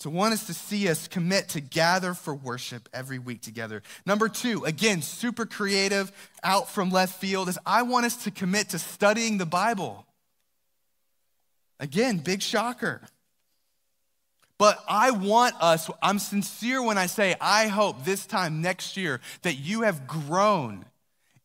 So, 0.05 0.11
one 0.11 0.33
is 0.33 0.43
to 0.43 0.53
see 0.53 0.87
us 0.87 1.07
commit 1.07 1.49
to 1.49 1.59
gather 1.59 2.13
for 2.13 2.35
worship 2.35 2.87
every 2.93 3.17
week 3.17 3.41
together. 3.41 3.81
Number 4.05 4.29
two, 4.29 4.63
again, 4.63 5.01
super 5.01 5.47
creative, 5.47 6.11
out 6.43 6.69
from 6.69 6.91
left 6.91 7.19
field, 7.19 7.49
is 7.49 7.57
I 7.65 7.81
want 7.81 8.05
us 8.05 8.23
to 8.25 8.29
commit 8.29 8.69
to 8.69 8.77
studying 8.77 9.39
the 9.39 9.47
Bible. 9.47 10.05
Again, 11.79 12.19
big 12.19 12.43
shocker. 12.43 13.01
But 14.59 14.77
I 14.87 15.09
want 15.09 15.55
us, 15.59 15.89
I'm 16.03 16.19
sincere 16.19 16.83
when 16.83 16.99
I 16.99 17.07
say, 17.07 17.33
I 17.41 17.65
hope 17.65 18.05
this 18.05 18.27
time 18.27 18.61
next 18.61 18.97
year 18.97 19.21
that 19.41 19.55
you 19.55 19.81
have 19.81 20.05
grown 20.05 20.85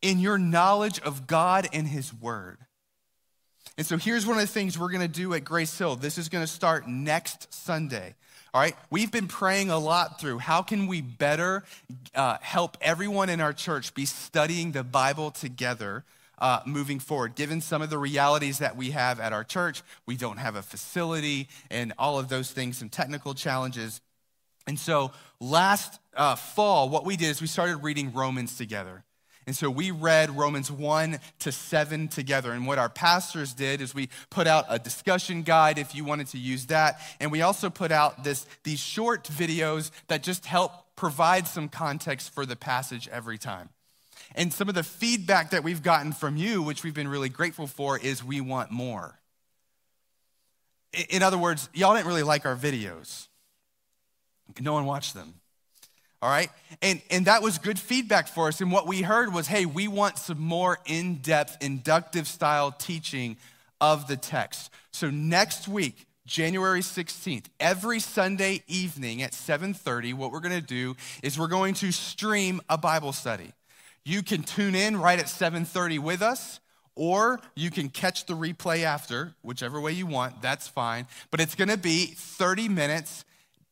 in 0.03 0.19
your 0.19 0.37
knowledge 0.37 0.99
of 0.99 1.25
God 1.25 1.67
and 1.73 1.87
His 1.87 2.13
Word. 2.13 2.59
And 3.75 3.87
so 3.87 3.97
here's 3.97 4.27
one 4.27 4.37
of 4.37 4.41
the 4.41 4.53
things 4.53 4.77
we're 4.77 4.91
going 4.91 5.01
to 5.01 5.07
do 5.07 5.33
at 5.33 5.43
Grace 5.43 5.75
Hill. 5.75 5.95
This 5.95 6.19
is 6.19 6.29
going 6.29 6.43
to 6.43 6.51
start 6.51 6.87
next 6.87 7.51
Sunday. 7.51 8.13
All 8.53 8.59
right, 8.59 8.75
we've 8.89 9.11
been 9.11 9.29
praying 9.29 9.69
a 9.69 9.77
lot 9.77 10.19
through 10.19 10.39
how 10.39 10.61
can 10.61 10.87
we 10.87 10.99
better 10.99 11.63
uh, 12.13 12.35
help 12.41 12.77
everyone 12.81 13.29
in 13.29 13.39
our 13.39 13.53
church 13.53 13.93
be 13.93 14.05
studying 14.05 14.73
the 14.73 14.83
Bible 14.83 15.31
together 15.31 16.03
uh, 16.37 16.59
moving 16.65 16.99
forward, 16.99 17.35
given 17.35 17.61
some 17.61 17.81
of 17.81 17.89
the 17.89 17.97
realities 17.97 18.57
that 18.57 18.75
we 18.75 18.91
have 18.91 19.21
at 19.21 19.31
our 19.31 19.45
church. 19.45 19.83
We 20.05 20.17
don't 20.17 20.35
have 20.35 20.57
a 20.57 20.61
facility 20.61 21.47
and 21.69 21.93
all 21.97 22.19
of 22.19 22.27
those 22.27 22.51
things, 22.51 22.77
some 22.77 22.89
technical 22.89 23.33
challenges. 23.33 24.01
And 24.67 24.77
so 24.77 25.11
last 25.39 26.01
uh, 26.13 26.35
fall, 26.35 26.89
what 26.89 27.05
we 27.05 27.15
did 27.15 27.29
is 27.29 27.39
we 27.39 27.47
started 27.47 27.77
reading 27.77 28.11
Romans 28.11 28.57
together. 28.57 29.05
And 29.51 29.55
so 29.57 29.69
we 29.69 29.91
read 29.91 30.37
Romans 30.37 30.71
1 30.71 31.19
to 31.39 31.51
7 31.51 32.07
together. 32.07 32.53
And 32.53 32.65
what 32.65 32.77
our 32.77 32.87
pastors 32.87 33.53
did 33.53 33.81
is 33.81 33.93
we 33.93 34.07
put 34.29 34.47
out 34.47 34.63
a 34.69 34.79
discussion 34.79 35.41
guide 35.41 35.77
if 35.77 35.93
you 35.93 36.05
wanted 36.05 36.27
to 36.27 36.37
use 36.37 36.67
that. 36.67 37.01
And 37.19 37.33
we 37.33 37.41
also 37.41 37.69
put 37.69 37.91
out 37.91 38.23
this, 38.23 38.45
these 38.63 38.79
short 38.79 39.25
videos 39.25 39.91
that 40.07 40.23
just 40.23 40.45
help 40.45 40.71
provide 40.95 41.47
some 41.49 41.67
context 41.67 42.33
for 42.33 42.45
the 42.45 42.55
passage 42.55 43.09
every 43.09 43.37
time. 43.37 43.67
And 44.35 44.53
some 44.53 44.69
of 44.69 44.75
the 44.75 44.83
feedback 44.83 45.49
that 45.49 45.65
we've 45.65 45.83
gotten 45.83 46.13
from 46.13 46.37
you, 46.37 46.63
which 46.63 46.85
we've 46.85 46.93
been 46.93 47.09
really 47.09 47.27
grateful 47.27 47.67
for, 47.67 47.99
is 47.99 48.23
we 48.23 48.39
want 48.39 48.71
more. 48.71 49.19
In 51.09 51.23
other 51.23 51.37
words, 51.37 51.67
y'all 51.73 51.93
didn't 51.93 52.07
really 52.07 52.23
like 52.23 52.45
our 52.45 52.55
videos. 52.55 53.27
No 54.61 54.71
one 54.71 54.85
watched 54.85 55.13
them. 55.13 55.40
All 56.21 56.29
right? 56.29 56.49
And, 56.81 57.01
and 57.09 57.25
that 57.25 57.41
was 57.41 57.57
good 57.57 57.79
feedback 57.79 58.27
for 58.27 58.47
us. 58.47 58.61
And 58.61 58.71
what 58.71 58.87
we 58.87 59.01
heard 59.01 59.33
was 59.33 59.47
hey, 59.47 59.65
we 59.65 59.87
want 59.87 60.17
some 60.17 60.39
more 60.39 60.79
in 60.85 61.15
depth, 61.15 61.57
inductive 61.61 62.27
style 62.27 62.71
teaching 62.71 63.37
of 63.79 64.07
the 64.07 64.17
text. 64.17 64.71
So 64.91 65.09
next 65.09 65.67
week, 65.67 66.05
January 66.27 66.81
16th, 66.81 67.45
every 67.59 67.99
Sunday 67.99 68.63
evening 68.67 69.23
at 69.23 69.31
7:30, 69.31 70.13
what 70.13 70.31
we're 70.31 70.39
going 70.39 70.59
to 70.59 70.65
do 70.65 70.95
is 71.23 71.37
we're 71.37 71.47
going 71.47 71.73
to 71.75 71.91
stream 71.91 72.61
a 72.69 72.77
Bible 72.77 73.11
study. 73.11 73.51
You 74.05 74.21
can 74.21 74.43
tune 74.43 74.75
in 74.75 74.97
right 74.97 75.19
at 75.19 75.25
7:30 75.25 75.99
with 75.99 76.21
us 76.21 76.59
or 76.95 77.39
you 77.55 77.71
can 77.71 77.89
catch 77.89 78.25
the 78.25 78.33
replay 78.33 78.83
after, 78.83 79.33
whichever 79.41 79.79
way 79.79 79.93
you 79.93 80.05
want, 80.05 80.41
that's 80.41 80.67
fine. 80.67 81.07
But 81.31 81.39
it's 81.39 81.55
going 81.55 81.69
to 81.69 81.77
be 81.77 82.05
30 82.05 82.69
minutes 82.69 83.25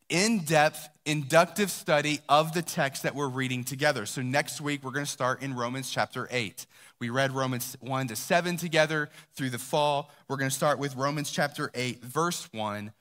in 0.09 0.39
depth, 0.39 0.89
inductive 1.05 1.71
study 1.71 2.19
of 2.27 2.53
the 2.53 2.61
text 2.61 3.03
that 3.03 3.15
we're 3.15 3.29
reading 3.29 3.63
together. 3.63 4.05
So 4.05 4.21
next 4.21 4.59
week, 4.59 4.83
we're 4.83 4.91
going 4.91 5.05
to 5.05 5.11
start 5.11 5.41
in 5.41 5.55
Romans 5.55 5.89
chapter 5.89 6.27
8. 6.31 6.65
We 6.99 7.09
read 7.09 7.31
Romans 7.31 7.77
1 7.79 8.07
to 8.07 8.15
7 8.15 8.57
together 8.57 9.09
through 9.35 9.51
the 9.51 9.59
fall. 9.59 10.11
We're 10.27 10.37
going 10.37 10.49
to 10.49 10.55
start 10.55 10.79
with 10.79 10.95
Romans 10.95 11.31
chapter 11.31 11.71
8, 11.73 12.03
verse 12.03 12.49
1, 12.51 12.91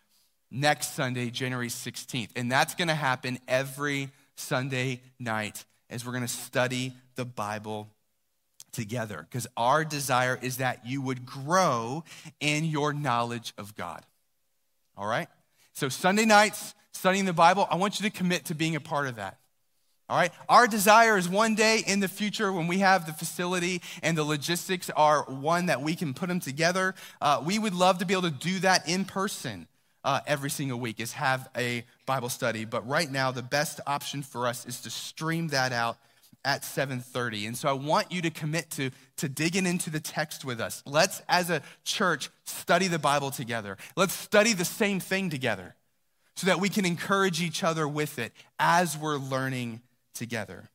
next 0.50 0.94
Sunday, 0.94 1.30
January 1.30 1.68
16th. 1.68 2.30
And 2.36 2.52
that's 2.52 2.74
going 2.74 2.88
to 2.88 2.94
happen 2.94 3.38
every 3.48 4.10
Sunday 4.36 5.00
night 5.18 5.64
as 5.90 6.06
we're 6.06 6.12
going 6.12 6.26
to 6.26 6.28
study 6.28 6.92
the 7.16 7.24
Bible 7.24 7.88
together. 8.72 9.26
Because 9.28 9.46
our 9.56 9.84
desire 9.84 10.38
is 10.40 10.58
that 10.58 10.86
you 10.86 11.02
would 11.02 11.24
grow 11.24 12.04
in 12.38 12.64
your 12.64 12.92
knowledge 12.92 13.54
of 13.58 13.74
God. 13.74 14.04
All 14.96 15.06
right? 15.06 15.28
So, 15.72 15.88
Sunday 15.88 16.24
nights, 16.24 16.74
studying 16.92 17.24
the 17.24 17.32
Bible, 17.32 17.66
I 17.70 17.76
want 17.76 18.00
you 18.00 18.08
to 18.10 18.16
commit 18.16 18.46
to 18.46 18.54
being 18.54 18.76
a 18.76 18.80
part 18.80 19.06
of 19.06 19.16
that. 19.16 19.38
All 20.08 20.16
right? 20.16 20.32
Our 20.48 20.66
desire 20.66 21.18
is 21.18 21.28
one 21.28 21.54
day 21.54 21.82
in 21.86 22.00
the 22.00 22.08
future 22.08 22.50
when 22.50 22.66
we 22.66 22.78
have 22.78 23.06
the 23.06 23.12
facility 23.12 23.82
and 24.02 24.16
the 24.16 24.24
logistics 24.24 24.88
are 24.90 25.24
one 25.24 25.66
that 25.66 25.82
we 25.82 25.94
can 25.94 26.14
put 26.14 26.28
them 26.28 26.40
together. 26.40 26.94
Uh, 27.20 27.42
we 27.44 27.58
would 27.58 27.74
love 27.74 27.98
to 27.98 28.06
be 28.06 28.14
able 28.14 28.22
to 28.22 28.30
do 28.30 28.58
that 28.60 28.88
in 28.88 29.04
person 29.04 29.66
uh, 30.04 30.20
every 30.26 30.48
single 30.48 30.80
week, 30.80 31.00
is 31.00 31.12
have 31.12 31.48
a 31.56 31.84
Bible 32.06 32.30
study. 32.30 32.64
But 32.64 32.88
right 32.88 33.10
now, 33.10 33.30
the 33.30 33.42
best 33.42 33.80
option 33.86 34.22
for 34.22 34.46
us 34.46 34.64
is 34.64 34.80
to 34.82 34.90
stream 34.90 35.48
that 35.48 35.72
out 35.72 35.98
at 36.44 36.62
7.30 36.62 37.48
and 37.48 37.56
so 37.56 37.68
i 37.68 37.72
want 37.72 38.12
you 38.12 38.22
to 38.22 38.30
commit 38.30 38.70
to, 38.70 38.90
to 39.16 39.28
digging 39.28 39.66
into 39.66 39.90
the 39.90 39.98
text 39.98 40.44
with 40.44 40.60
us 40.60 40.84
let's 40.86 41.20
as 41.28 41.50
a 41.50 41.60
church 41.84 42.30
study 42.44 42.86
the 42.86 42.98
bible 42.98 43.32
together 43.32 43.76
let's 43.96 44.12
study 44.12 44.52
the 44.52 44.64
same 44.64 45.00
thing 45.00 45.30
together 45.30 45.74
so 46.38 46.46
that 46.46 46.60
we 46.60 46.68
can 46.68 46.84
encourage 46.84 47.42
each 47.42 47.64
other 47.64 47.88
with 47.88 48.20
it 48.20 48.32
as 48.60 48.96
we're 48.96 49.16
learning 49.16 49.80
together. 50.14 50.68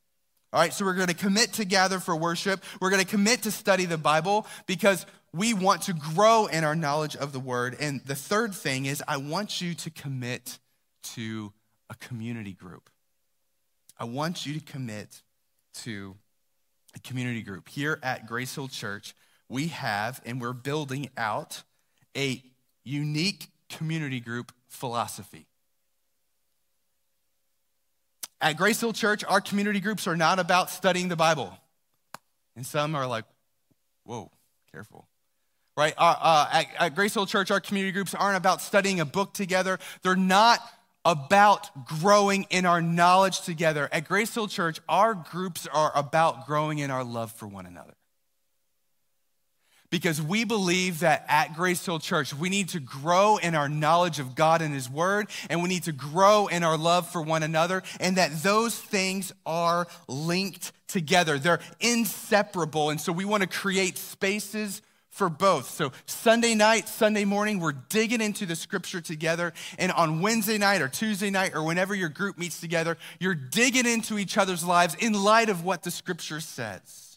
All 0.52 0.60
right, 0.60 0.74
so 0.74 0.84
we're 0.84 0.94
going 0.94 1.08
to 1.08 1.14
commit 1.14 1.54
to 1.54 1.64
gather 1.64 2.02
for 2.02 2.18
worship. 2.18 2.62
We're 2.82 2.90
going 2.90 3.02
to 3.02 3.08
commit 3.08 3.44
to 3.44 3.52
study 3.52 3.86
the 3.86 3.98
Bible 3.98 4.46
because 4.68 5.06
we 5.32 5.54
want 5.54 5.84
to 5.84 5.94
grow 5.94 6.48
in 6.48 6.66
our 6.66 6.76
knowledge 6.76 7.16
of 7.16 7.32
the 7.32 7.40
word. 7.40 7.78
And 7.80 8.02
the 8.06 8.14
third 8.14 8.54
thing 8.54 8.88
is, 8.88 9.02
I 9.08 9.16
want 9.16 9.62
you 9.62 9.74
to 9.74 9.90
commit 9.90 10.60
to 11.14 11.54
a 11.90 11.96
community 11.96 12.52
group. 12.52 12.90
I 13.98 14.04
want 14.04 14.46
you 14.46 14.60
to 14.60 14.66
commit 14.66 15.22
to 15.76 16.18
a 16.94 17.00
community 17.00 17.42
group. 17.42 17.70
Here 17.70 18.00
at 18.04 18.28
Grace 18.28 18.54
Hill 18.54 18.68
Church, 18.68 19.16
we 19.48 19.70
have 19.70 20.22
and 20.26 20.42
we're 20.42 20.52
building 20.52 21.10
out 21.16 21.64
a 22.18 22.44
unique 22.84 23.48
community 23.70 24.20
group 24.20 24.52
philosophy. 24.68 25.48
At 28.44 28.58
Grace 28.58 28.82
Hill 28.82 28.92
Church, 28.92 29.24
our 29.24 29.40
community 29.40 29.80
groups 29.80 30.06
are 30.06 30.18
not 30.18 30.38
about 30.38 30.70
studying 30.70 31.08
the 31.08 31.16
Bible. 31.16 31.58
And 32.58 32.66
some 32.66 32.94
are 32.94 33.08
like, 33.08 33.24
whoa, 34.04 34.30
careful. 34.70 35.08
Right? 35.78 35.94
Uh, 35.98 36.16
uh, 36.20 36.50
at, 36.52 36.66
at 36.78 36.96
Grace 36.96 37.14
Hill 37.14 37.26
Church, 37.26 37.52
our 37.52 37.62
community 37.62 37.94
groups 37.94 38.14
aren't 38.14 38.36
about 38.36 38.62
studying 38.62 39.00
a 39.00 39.06
book 39.06 39.34
together. 39.34 39.80
They're 40.02 40.18
not 40.18 40.60
about 41.06 41.86
growing 41.86 42.46
in 42.50 42.66
our 42.66 42.82
knowledge 42.82 43.42
together. 43.42 43.88
At 43.94 44.10
Grace 44.10 44.34
Hill 44.34 44.50
Church, 44.50 44.82
our 44.90 45.14
groups 45.14 45.66
are 45.72 45.94
about 45.96 46.46
growing 46.46 46.80
in 46.80 46.92
our 46.92 47.06
love 47.06 47.32
for 47.32 47.48
one 47.48 47.66
another 47.66 47.94
because 49.94 50.20
we 50.20 50.44
believe 50.44 51.02
that 51.02 51.24
at 51.28 51.54
Grace 51.54 51.86
Hill 51.86 52.00
Church, 52.00 52.34
we 52.34 52.50
need 52.50 52.70
to 52.70 52.80
grow 52.80 53.38
in 53.38 53.54
our 53.54 53.70
knowledge 53.70 54.18
of 54.18 54.34
God 54.34 54.64
and 54.64 54.74
His 54.74 54.90
Word, 54.90 55.28
and 55.52 55.62
we 55.62 55.70
need 55.70 55.84
to 55.84 55.92
grow 55.92 56.48
in 56.48 56.64
our 56.64 56.80
love 56.80 57.08
for 57.12 57.22
one 57.22 57.44
another, 57.44 57.84
and 58.00 58.18
that 58.18 58.42
those 58.42 58.76
things 58.76 59.32
are 59.46 59.86
linked 60.08 60.72
together. 60.88 61.38
They're 61.38 61.60
inseparable. 61.80 62.90
And 62.90 63.00
so 63.00 63.12
we 63.12 63.24
want 63.24 63.44
to 63.44 63.48
create 63.48 64.00
spaces 64.00 64.82
for 65.12 65.30
both. 65.30 65.70
So 65.70 65.92
Sunday 66.08 66.56
night, 66.56 66.90
Sunday 66.90 67.24
morning, 67.24 67.60
we're 67.60 67.74
digging 67.74 68.20
into 68.20 68.48
the 68.48 68.56
scripture 68.56 69.00
together. 69.00 69.54
And 69.78 69.92
on 69.92 70.22
Wednesday 70.22 70.58
night 70.58 70.82
or 70.82 70.88
Tuesday 70.88 71.30
night 71.30 71.54
or 71.54 71.62
whenever 71.62 71.94
your 71.94 72.10
group 72.10 72.40
meets 72.40 72.60
together, 72.60 72.98
you're 73.20 73.36
digging 73.36 73.86
into 73.86 74.18
each 74.18 74.40
other's 74.40 74.66
lives 74.66 74.96
in 74.96 75.14
light 75.14 75.50
of 75.50 75.64
what 75.64 75.84
the 75.84 75.92
scripture 75.92 76.40
says. 76.40 77.13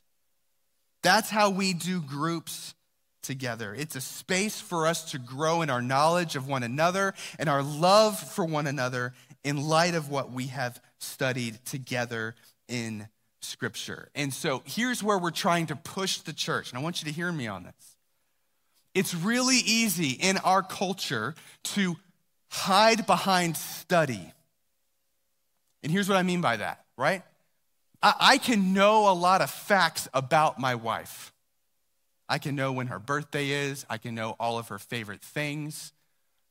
That's 1.07 1.31
how 1.31 1.51
we 1.51 1.73
do 1.73 2.01
groups 2.01 2.75
together. 3.23 3.73
It's 3.73 3.95
a 3.95 4.01
space 4.01 4.61
for 4.61 4.89
us 4.89 5.13
to 5.13 5.21
grow 5.21 5.63
in 5.63 5.71
our 5.71 5.81
knowledge 5.81 6.35
of 6.35 6.49
one 6.49 6.65
another 6.65 7.15
and 7.39 7.49
our 7.49 7.63
love 7.63 8.19
for 8.19 8.45
one 8.45 8.67
another 8.67 9.15
in 9.45 9.69
light 9.69 9.95
of 9.95 10.11
what 10.11 10.33
we 10.33 10.49
have 10.49 10.81
studied 10.99 11.65
together 11.65 12.35
in 12.67 13.07
Scripture. 13.41 14.09
And 14.17 14.35
so 14.35 14.65
here's 14.65 15.01
where 15.01 15.17
we're 15.17 15.31
trying 15.31 15.67
to 15.67 15.77
push 15.77 16.19
the 16.19 16.33
church, 16.33 16.71
and 16.71 16.79
I 16.79 16.83
want 16.83 17.01
you 17.01 17.09
to 17.09 17.15
hear 17.15 17.31
me 17.31 17.47
on 17.47 17.63
this. 17.63 17.97
It's 18.93 19.15
really 19.15 19.59
easy 19.59 20.11
in 20.11 20.39
our 20.39 20.65
culture 20.65 21.37
to 21.77 21.95
hide 22.49 23.07
behind 23.07 23.57
study. 23.57 24.33
And 25.85 25.93
here's 25.93 26.09
what 26.09 26.19
I 26.19 26.25
mean 26.25 26.41
by 26.41 26.57
that, 26.57 26.85
right? 26.97 27.23
I, 28.21 28.39
can 28.39 28.73
know 28.73 29.11
a 29.11 29.15
lot 29.15 29.41
of 29.41 29.51
facts 29.51 30.09
about 30.15 30.59
my 30.59 30.75
wife. 30.75 31.33
I 32.29 32.39
can 32.39 32.55
know 32.55 32.73
when 32.73 32.89
her 32.89 32.99
birthday 32.99 33.51
is, 33.51 33.87
I 33.89 33.99
can 33.99 34.15
know 34.15 34.37
all 34.39 34.59
of 34.59 34.69
her 34.69 34.79
favorite 34.79 35.23
things, 35.23 35.93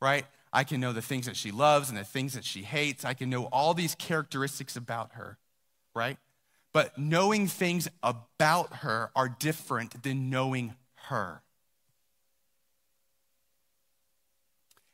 right? 0.02 0.26
I 0.52 0.64
can 0.64 0.80
know 0.80 0.94
the 0.94 1.02
things 1.02 1.26
that 1.26 1.36
she 1.36 1.52
loves 1.52 1.90
and 1.90 1.98
the 1.98 2.04
things 2.04 2.34
that 2.34 2.46
she 2.46 2.64
hates. 2.64 3.04
I 3.04 3.14
can 3.14 3.30
know 3.30 3.46
all 3.46 3.74
these 3.74 3.96
characteristics 3.96 4.76
about 4.76 5.14
her, 5.14 5.38
right? 5.94 6.18
But 6.72 6.98
knowing 6.98 7.48
things 7.48 7.88
about 8.02 8.74
her 8.78 9.12
are 9.16 9.30
different 9.30 10.04
than 10.04 10.30
knowing 10.30 10.76
her. 11.08 11.42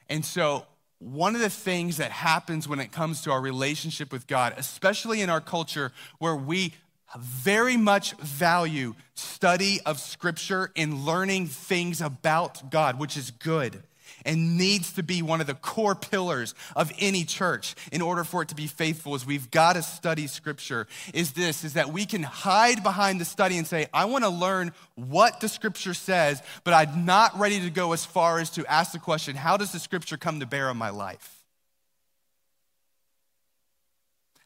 And 0.10 0.26
so, 0.26 0.66
one 1.02 1.34
of 1.34 1.42
the 1.42 1.50
things 1.50 1.98
that 1.98 2.12
happens 2.12 2.68
when 2.68 2.80
it 2.80 2.92
comes 2.92 3.22
to 3.22 3.32
our 3.32 3.42
relationship 3.42 4.12
with 4.12 4.28
God, 4.28 4.54
especially 4.56 5.22
in 5.22 5.30
our 5.30 5.42
culture 5.42 5.92
where 6.20 6.36
we 6.36 6.76
very 7.18 7.76
much 7.76 8.14
value 8.18 8.94
study 9.16 9.80
of 9.86 10.00
Scripture 10.00 10.72
and 10.76 11.06
learning 11.06 11.48
things 11.48 12.02
about 12.02 12.70
God, 12.70 13.00
which 13.00 13.18
is 13.18 13.32
good 13.32 13.84
and 14.26 14.58
needs 14.58 14.94
to 14.94 15.04
be 15.04 15.22
one 15.22 15.42
of 15.42 15.48
the 15.48 15.54
core 15.54 15.96
pillars 15.96 16.54
of 16.76 16.92
any 17.00 17.24
church 17.24 17.76
in 17.92 18.02
order 18.02 18.24
for 18.24 18.42
it 18.42 18.50
to 18.50 18.56
be 18.56 18.68
faithful 18.68 19.16
is 19.16 19.26
we've 19.26 19.52
got 19.52 19.74
to 19.74 19.82
study 19.82 20.28
scripture. 20.28 20.88
Is 21.14 21.32
this 21.34 21.64
is 21.64 21.74
that 21.74 21.92
we 21.92 22.06
can 22.06 22.24
hide 22.24 22.84
behind 22.84 23.20
the 23.20 23.26
study 23.26 23.58
and 23.58 23.68
say 23.68 23.88
i 23.94 24.06
want 24.06 24.24
to 24.24 24.30
learn 24.30 24.72
what 24.96 25.40
the 25.40 25.50
scripture 25.50 25.94
says 25.94 26.42
but 26.64 26.74
i'm 26.74 27.06
not 27.06 27.38
ready 27.40 27.60
to 27.62 27.70
go 27.70 27.94
as 27.94 28.06
far 28.06 28.40
as 28.40 28.50
to 28.52 28.66
ask 28.66 28.92
the 28.92 29.00
question 29.00 29.36
how 29.36 29.58
does 29.58 29.72
the 29.72 29.80
scripture 29.80 30.18
come 30.18 30.40
to 30.40 30.46
bear 30.46 30.70
on 30.70 30.78
my 30.78 30.90
life? 30.90 31.38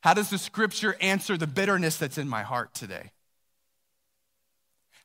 How 0.02 0.14
does 0.14 0.30
the 0.30 0.38
scripture 0.38 0.96
answer 1.02 1.36
the 1.36 1.48
bitterness 1.48 1.98
that's 1.98 2.20
in 2.20 2.30
my 2.30 2.44
heart 2.44 2.76
today? 2.76 3.12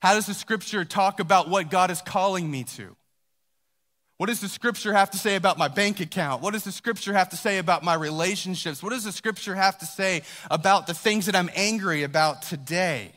How 0.02 0.14
does 0.14 0.26
the 0.26 0.34
scripture 0.34 0.84
talk 0.84 1.20
about 1.20 1.48
what 1.48 1.70
god 1.70 1.90
is 1.90 2.02
calling 2.02 2.50
me 2.50 2.64
to 2.64 2.96
what 4.20 4.28
does 4.28 4.40
the 4.40 4.50
scripture 4.50 4.92
have 4.92 5.12
to 5.12 5.16
say 5.16 5.34
about 5.36 5.56
my 5.56 5.68
bank 5.68 5.98
account? 6.00 6.42
What 6.42 6.52
does 6.52 6.64
the 6.64 6.72
scripture 6.72 7.14
have 7.14 7.30
to 7.30 7.38
say 7.38 7.56
about 7.56 7.82
my 7.82 7.94
relationships? 7.94 8.82
What 8.82 8.90
does 8.90 9.04
the 9.04 9.12
scripture 9.12 9.54
have 9.54 9.78
to 9.78 9.86
say 9.86 10.24
about 10.50 10.86
the 10.86 10.92
things 10.92 11.24
that 11.24 11.34
I'm 11.34 11.48
angry 11.54 12.02
about 12.02 12.42
today? 12.42 13.12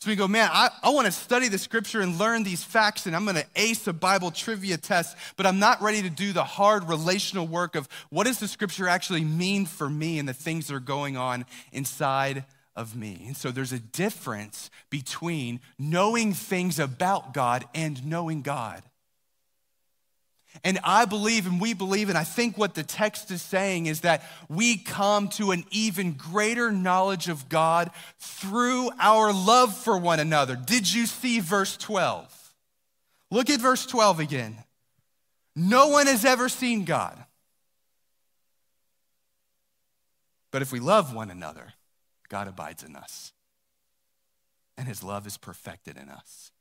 So 0.00 0.10
we 0.10 0.16
go, 0.16 0.26
man, 0.26 0.50
I, 0.52 0.70
I 0.82 0.90
want 0.90 1.06
to 1.06 1.12
study 1.12 1.46
the 1.46 1.58
scripture 1.58 2.00
and 2.00 2.18
learn 2.18 2.42
these 2.42 2.64
facts, 2.64 3.06
and 3.06 3.14
I'm 3.14 3.22
going 3.22 3.36
to 3.36 3.46
ace 3.54 3.86
a 3.86 3.92
Bible 3.92 4.32
trivia 4.32 4.78
test, 4.78 5.16
but 5.36 5.46
I'm 5.46 5.60
not 5.60 5.80
ready 5.80 6.02
to 6.02 6.10
do 6.10 6.32
the 6.32 6.42
hard 6.42 6.88
relational 6.88 7.46
work 7.46 7.76
of 7.76 7.88
what 8.10 8.26
does 8.26 8.40
the 8.40 8.48
scripture 8.48 8.88
actually 8.88 9.22
mean 9.22 9.66
for 9.66 9.88
me 9.88 10.18
and 10.18 10.28
the 10.28 10.34
things 10.34 10.66
that 10.66 10.74
are 10.74 10.80
going 10.80 11.16
on 11.16 11.46
inside 11.70 12.46
of 12.74 12.96
me. 12.96 13.26
And 13.28 13.36
so 13.36 13.52
there's 13.52 13.72
a 13.72 13.78
difference 13.78 14.70
between 14.90 15.60
knowing 15.78 16.32
things 16.32 16.80
about 16.80 17.32
God 17.32 17.64
and 17.76 18.04
knowing 18.04 18.42
God. 18.42 18.82
And 20.64 20.78
I 20.84 21.06
believe, 21.06 21.46
and 21.46 21.60
we 21.60 21.74
believe, 21.74 22.08
and 22.08 22.18
I 22.18 22.24
think 22.24 22.56
what 22.56 22.74
the 22.74 22.82
text 22.82 23.30
is 23.30 23.42
saying 23.42 23.86
is 23.86 24.02
that 24.02 24.22
we 24.48 24.76
come 24.76 25.28
to 25.30 25.50
an 25.50 25.64
even 25.70 26.12
greater 26.12 26.70
knowledge 26.70 27.28
of 27.28 27.48
God 27.48 27.90
through 28.18 28.90
our 29.00 29.32
love 29.32 29.76
for 29.76 29.96
one 29.96 30.20
another. 30.20 30.54
Did 30.56 30.92
you 30.92 31.06
see 31.06 31.40
verse 31.40 31.76
12? 31.76 32.54
Look 33.30 33.50
at 33.50 33.60
verse 33.60 33.86
12 33.86 34.20
again. 34.20 34.56
No 35.56 35.88
one 35.88 36.06
has 36.06 36.24
ever 36.24 36.48
seen 36.48 36.84
God. 36.84 37.18
But 40.50 40.62
if 40.62 40.70
we 40.70 40.80
love 40.80 41.14
one 41.14 41.30
another, 41.30 41.72
God 42.28 42.46
abides 42.46 42.82
in 42.82 42.94
us, 42.94 43.32
and 44.76 44.86
his 44.86 45.02
love 45.02 45.26
is 45.26 45.38
perfected 45.38 45.96
in 45.96 46.08
us. 46.08 46.52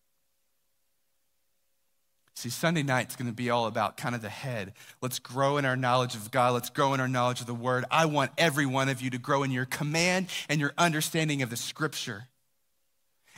See, 2.36 2.50
Sunday 2.50 2.82
night's 2.82 3.16
going 3.16 3.30
to 3.30 3.36
be 3.36 3.50
all 3.50 3.68
about 3.68 3.98
kind 3.98 4.16
of 4.16 4.22
the 4.22 4.30
head. 4.30 4.74
Let's 5.02 5.20
grow 5.20 5.58
in 5.58 5.66
our 5.66 5.76
knowledge 5.76 6.16
of 6.16 6.32
God. 6.32 6.54
Let's 6.54 6.70
grow 6.70 6.94
in 6.94 7.00
our 7.00 7.08
knowledge 7.08 7.42
of 7.42 7.48
the 7.48 7.54
Word. 7.54 7.86
I 7.92 8.06
want 8.06 8.32
every 8.38 8.66
one 8.66 8.90
of 8.90 9.02
you 9.02 9.10
to 9.12 9.18
grow 9.18 9.44
in 9.44 9.52
your 9.52 9.66
command 9.66 10.28
and 10.50 10.60
your 10.60 10.74
understanding 10.78 11.42
of 11.42 11.50
the 11.50 11.58
Scripture. 11.58 12.28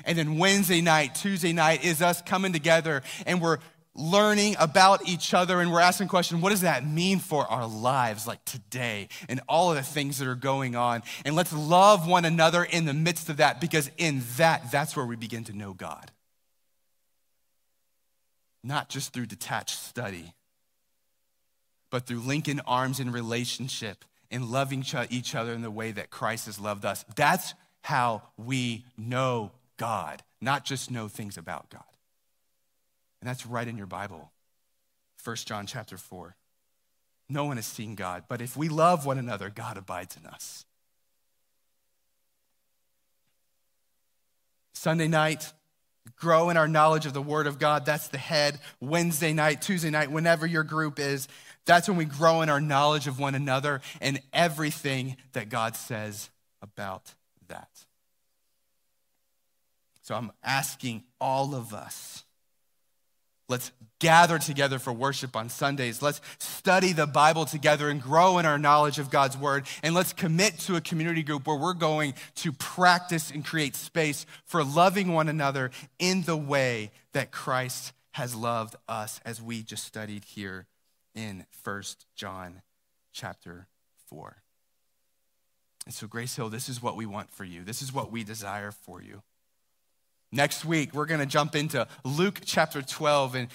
And 0.06 0.18
then 0.18 0.38
Wednesday 0.38 0.82
night, 0.82 1.16
Tuesday 1.16 1.54
night 1.54 1.84
is 1.84 2.02
us 2.02 2.22
coming 2.22 2.54
together 2.54 3.04
and 3.26 3.42
we're 3.42 3.60
learning 3.96 4.56
about 4.60 5.08
each 5.08 5.34
other 5.34 5.60
and 5.60 5.72
we're 5.72 5.80
asking 5.80 6.08
questions 6.08 6.42
what 6.42 6.50
does 6.50 6.62
that 6.62 6.86
mean 6.86 7.20
for 7.20 7.46
our 7.46 7.68
lives 7.68 8.26
like 8.26 8.44
today 8.44 9.08
and 9.30 9.40
all 9.48 9.70
of 9.70 9.76
the 9.76 9.84
things 9.84 10.18
that 10.18 10.28
are 10.28 10.34
going 10.34 10.76
on 10.76 11.04
and 11.26 11.36
let's 11.36 11.54
love 11.54 12.08
one 12.08 12.26
another 12.26 12.64
in 12.64 12.86
the 12.86 12.94
midst 12.94 13.30
of 13.30 13.38
that 13.38 13.62
because 13.62 13.92
in 13.98 14.24
that 14.38 14.72
that's 14.72 14.96
where 14.96 15.06
we 15.06 15.16
begin 15.16 15.44
to 15.44 15.54
know 15.56 15.74
god 15.74 16.12
not 18.64 18.90
just 18.90 19.14
through 19.14 19.26
detached 19.26 19.78
study, 19.78 20.34
but 21.90 22.06
through 22.08 22.20
linking 22.20 22.60
arms 22.62 23.00
in 23.00 23.12
relationship 23.12 24.06
and 24.32 24.46
loving 24.46 24.84
each 25.10 25.36
other 25.36 25.54
in 25.54 25.62
the 25.62 25.70
way 25.70 25.92
that 25.92 26.10
Christ 26.10 26.48
has 26.48 26.60
loved 26.60 26.86
us. 26.86 27.06
That's 27.16 27.54
how 27.82 28.24
we 28.38 28.86
know 28.98 29.52
God, 29.78 30.24
not 30.42 30.66
just 30.66 30.90
know 30.90 31.08
things 31.08 31.38
about 31.38 31.70
God. 31.70 31.84
And 33.22 33.30
that's 33.30 33.46
right 33.46 33.68
in 33.68 33.78
your 33.78 33.88
Bible. 33.88 34.32
1 35.24 35.36
John 35.38 35.68
chapter 35.68 35.98
4. 35.98 36.36
No 37.30 37.46
one 37.46 37.58
has 37.58 37.66
seen 37.66 37.96
God, 37.96 38.24
but 38.28 38.42
if 38.42 38.58
we 38.58 38.70
love 38.70 39.06
one 39.06 39.18
another, 39.18 39.50
God 39.50 39.78
abides 39.78 40.18
in 40.18 40.26
us. 40.26 40.66
Sunday 44.74 45.08
night, 45.08 45.54
grow 46.16 46.50
in 46.50 46.58
our 46.58 46.68
knowledge 46.68 47.06
of 47.06 47.14
the 47.14 47.22
Word 47.22 47.48
of 47.48 47.60
God. 47.60 47.86
That's 47.86 48.08
the 48.10 48.18
head. 48.18 48.60
Wednesday 48.80 49.34
night, 49.34 49.62
Tuesday 49.62 49.90
night, 49.90 50.12
whenever 50.12 50.46
your 50.46 50.64
group 50.64 51.00
is, 51.00 51.28
that's 51.66 51.88
when 51.88 51.98
we 51.98 52.06
grow 52.06 52.42
in 52.42 52.50
our 52.50 52.62
knowledge 52.62 53.08
of 53.08 53.20
one 53.20 53.36
another 53.36 53.82
and 54.02 54.22
everything 54.34 55.16
that 55.32 55.50
God 55.50 55.76
says 55.76 56.30
about 56.62 57.14
that. 57.48 57.70
So 60.02 60.16
I'm 60.16 60.32
asking 60.44 61.04
all 61.22 61.56
of 61.56 61.74
us 61.74 62.24
Let's 63.50 63.72
gather 64.00 64.40
together 64.40 64.80
for 64.80 64.94
worship 64.94 65.36
on 65.36 65.50
Sundays. 65.50 66.02
Let's 66.02 66.22
study 66.40 66.94
the 66.94 67.08
Bible 67.08 67.46
together 67.46 67.90
and 67.90 68.02
grow 68.02 68.38
in 68.38 68.46
our 68.46 68.58
knowledge 68.58 69.00
of 69.00 69.10
God's 69.10 69.38
Word. 69.38 69.66
And 69.82 69.94
let's 69.94 70.14
commit 70.14 70.60
to 70.60 70.76
a 70.76 70.82
community 70.82 71.24
group 71.24 71.46
where 71.46 71.58
we're 71.58 71.74
going 71.74 72.14
to 72.36 72.52
practice 72.54 73.32
and 73.32 73.46
create 73.46 73.76
space 73.76 74.26
for 74.46 74.64
loving 74.64 75.12
one 75.12 75.28
another 75.28 75.72
in 76.00 76.24
the 76.24 76.38
way 76.38 76.92
that 77.12 77.32
Christ 77.32 77.94
has 78.12 78.36
loved 78.36 78.76
us, 78.88 79.20
as 79.26 79.42
we 79.42 79.64
just 79.64 79.84
studied 79.84 80.24
here 80.24 80.68
in 81.16 81.46
1 81.64 81.84
John 82.16 82.62
chapter 83.12 83.68
4. 84.08 84.38
And 85.86 85.94
so, 85.94 86.08
Grace 86.08 86.36
Hill, 86.36 86.50
this 86.50 86.70
is 86.70 86.82
what 86.82 86.96
we 86.96 87.06
want 87.06 87.32
for 87.32 87.44
you. 87.44 87.64
This 87.64 87.82
is 87.82 87.92
what 87.92 88.12
we 88.12 88.24
desire 88.24 88.72
for 88.72 89.02
you. 89.02 89.22
Next 90.34 90.66
week, 90.66 90.96
we're 90.96 91.06
going 91.06 91.20
to 91.20 91.28
jump 91.28 91.56
into 91.56 91.88
Luke 92.04 92.42
chapter 92.44 92.82
12 92.82 93.36
and 93.36 93.48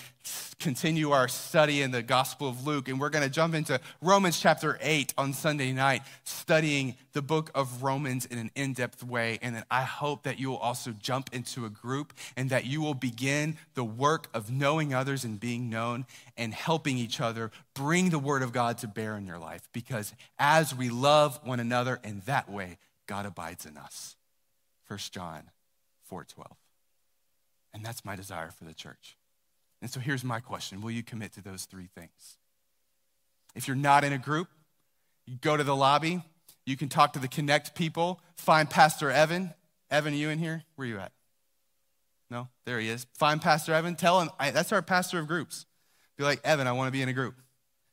continue 0.61 1.11
our 1.11 1.27
study 1.27 1.83
in 1.83 1.91
the 1.91 2.05
Gospel 2.05 2.49
of 2.49 2.65
Luke. 2.69 2.87
And 2.87 3.01
we're 3.01 3.09
going 3.09 3.25
to 3.25 3.31
jump 3.31 3.57
into 3.57 3.81
Romans 4.01 4.39
chapter 4.39 4.79
8 4.81 5.13
on 5.19 5.33
Sunday 5.33 5.73
night, 5.73 6.03
studying 6.23 6.95
the 7.15 7.21
book 7.21 7.51
of 7.53 7.83
Romans 7.83 8.27
in 8.27 8.39
an 8.39 8.53
in 8.55 8.75
depth 8.75 9.03
way. 9.03 9.41
And 9.43 9.57
then 9.57 9.65
I 9.73 9.83
hope 9.83 10.23
that 10.23 10.39
you 10.39 10.51
will 10.51 10.59
also 10.59 10.93
jump 10.93 11.31
into 11.33 11.65
a 11.65 11.69
group 11.69 12.13
and 12.37 12.51
that 12.51 12.65
you 12.65 12.81
will 12.81 12.95
begin 12.95 13.57
the 13.75 13.83
work 13.83 14.29
of 14.33 14.53
knowing 14.53 14.95
others 14.95 15.25
and 15.25 15.41
being 15.41 15.69
known 15.69 16.07
and 16.37 16.55
helping 16.55 16.97
each 16.97 17.21
other 17.21 17.51
bring 17.75 18.11
the 18.11 18.21
Word 18.21 18.45
of 18.45 18.53
God 18.53 18.79
to 18.79 18.87
bear 18.87 19.17
in 19.17 19.27
your 19.27 19.41
life. 19.41 19.69
Because 19.73 20.15
as 20.39 20.77
we 20.77 20.91
love 20.91 21.41
one 21.43 21.59
another 21.59 21.99
in 22.05 22.23
that 22.27 22.49
way, 22.49 22.79
God 23.09 23.27
abides 23.27 23.67
in 23.67 23.77
us. 23.77 24.15
1 24.87 24.97
John 25.11 25.51
4 26.05 26.23
12. 26.23 26.68
And 27.75 27.85
that's 27.85 28.05
my 28.05 28.17
desire 28.17 28.51
for 28.51 28.65
the 28.65 28.75
church. 28.75 29.17
And 29.81 29.91
so 29.91 30.01
here's 30.01 30.25
my 30.25 30.41
question 30.41 30.81
Will 30.81 30.91
you 30.91 31.03
commit 31.03 31.33
to 31.35 31.43
those 31.43 31.65
three 31.65 31.89
things? 31.95 32.39
If 33.55 33.67
you're 33.67 33.77
not 33.77 34.05
in 34.05 34.13
a 34.13 34.19
group, 34.19 34.49
you 35.27 35.37
go 35.41 35.57
to 35.57 35.65
the 35.65 35.77
lobby, 35.77 36.23
you 36.65 36.77
can 36.77 36.89
talk 36.89 37.15
to 37.15 37.19
the 37.19 37.29
Connect 37.29 37.75
people, 37.75 38.21
find 38.37 38.69
Pastor 38.69 39.11
Evan. 39.11 39.55
Evan, 39.91 40.13
are 40.13 40.17
you 40.17 40.29
in 40.29 40.39
here? 40.39 40.65
Where 40.77 40.87
are 40.87 40.89
you 40.89 40.99
at? 40.99 41.13
No? 42.31 42.49
There 42.67 42.79
he 42.79 42.89
is. 42.89 43.07
Find 43.15 43.41
Pastor 43.41 43.73
Evan. 43.73 43.97
Tell 43.97 44.21
him, 44.21 44.31
that's 44.39 44.73
our 44.73 44.83
pastor 44.83 45.19
of 45.19 45.27
groups. 45.27 45.65
Be 46.19 46.25
like, 46.25 46.41
Evan, 46.45 46.67
I 46.67 46.73
want 46.73 46.89
to 46.89 46.93
be 46.93 47.01
in 47.01 47.09
a 47.09 47.15
group. 47.15 47.35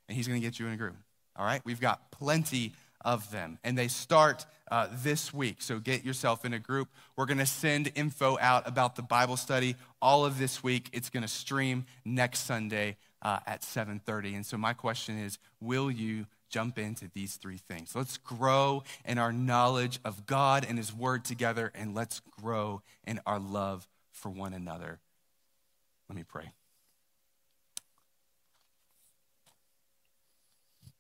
And 0.09 0.15
he's 0.15 0.27
going 0.27 0.39
to 0.39 0.45
get 0.45 0.59
you 0.59 0.67
in 0.67 0.73
a 0.73 0.77
group. 0.77 0.95
All 1.37 1.45
right? 1.45 1.61
We've 1.63 1.79
got 1.79 2.11
plenty 2.11 2.73
of 3.05 3.31
them. 3.31 3.59
And 3.63 3.77
they 3.77 3.87
start 3.87 4.45
uh, 4.69 4.87
this 4.91 5.33
week. 5.33 5.61
So 5.61 5.79
get 5.79 6.03
yourself 6.03 6.43
in 6.43 6.53
a 6.53 6.59
group. 6.59 6.89
We're 7.15 7.27
going 7.27 7.37
to 7.37 7.45
send 7.45 7.91
info 7.95 8.37
out 8.41 8.67
about 8.67 8.95
the 8.95 9.03
Bible 9.03 9.37
study 9.37 9.75
all 10.01 10.25
of 10.25 10.39
this 10.39 10.63
week. 10.63 10.89
It's 10.91 11.09
going 11.09 11.23
to 11.23 11.29
stream 11.29 11.85
next 12.03 12.39
Sunday 12.39 12.97
uh, 13.21 13.39
at 13.45 13.61
7:30. 13.61 14.35
And 14.35 14.45
so 14.45 14.57
my 14.57 14.73
question 14.73 15.17
is, 15.17 15.37
will 15.61 15.91
you 15.91 16.25
jump 16.49 16.77
into 16.77 17.09
these 17.13 17.35
three 17.35 17.57
things? 17.57 17.95
Let's 17.95 18.17
grow 18.17 18.83
in 19.05 19.17
our 19.17 19.31
knowledge 19.31 19.99
of 20.03 20.25
God 20.25 20.65
and 20.67 20.77
His 20.77 20.93
Word 20.93 21.23
together, 21.23 21.71
and 21.75 21.93
let's 21.93 22.21
grow 22.41 22.81
in 23.05 23.19
our 23.25 23.39
love 23.39 23.87
for 24.11 24.29
one 24.29 24.53
another. 24.53 24.99
Let 26.09 26.15
me 26.15 26.23
pray. 26.23 26.51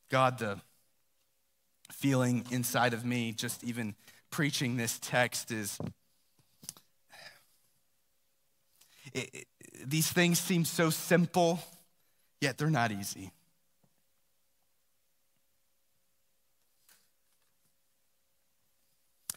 God, 0.09 0.37
the 0.37 0.59
feeling 1.97 2.45
inside 2.51 2.93
of 2.93 3.05
me, 3.05 3.31
just 3.31 3.63
even 3.63 3.95
preaching 4.29 4.77
this 4.77 4.99
text, 4.99 5.51
is 5.51 5.77
it, 9.13 9.29
it, 9.33 9.47
these 9.85 10.11
things 10.11 10.39
seem 10.39 10.65
so 10.65 10.89
simple, 10.89 11.59
yet 12.41 12.57
they're 12.57 12.69
not 12.69 12.91
easy. 12.91 13.31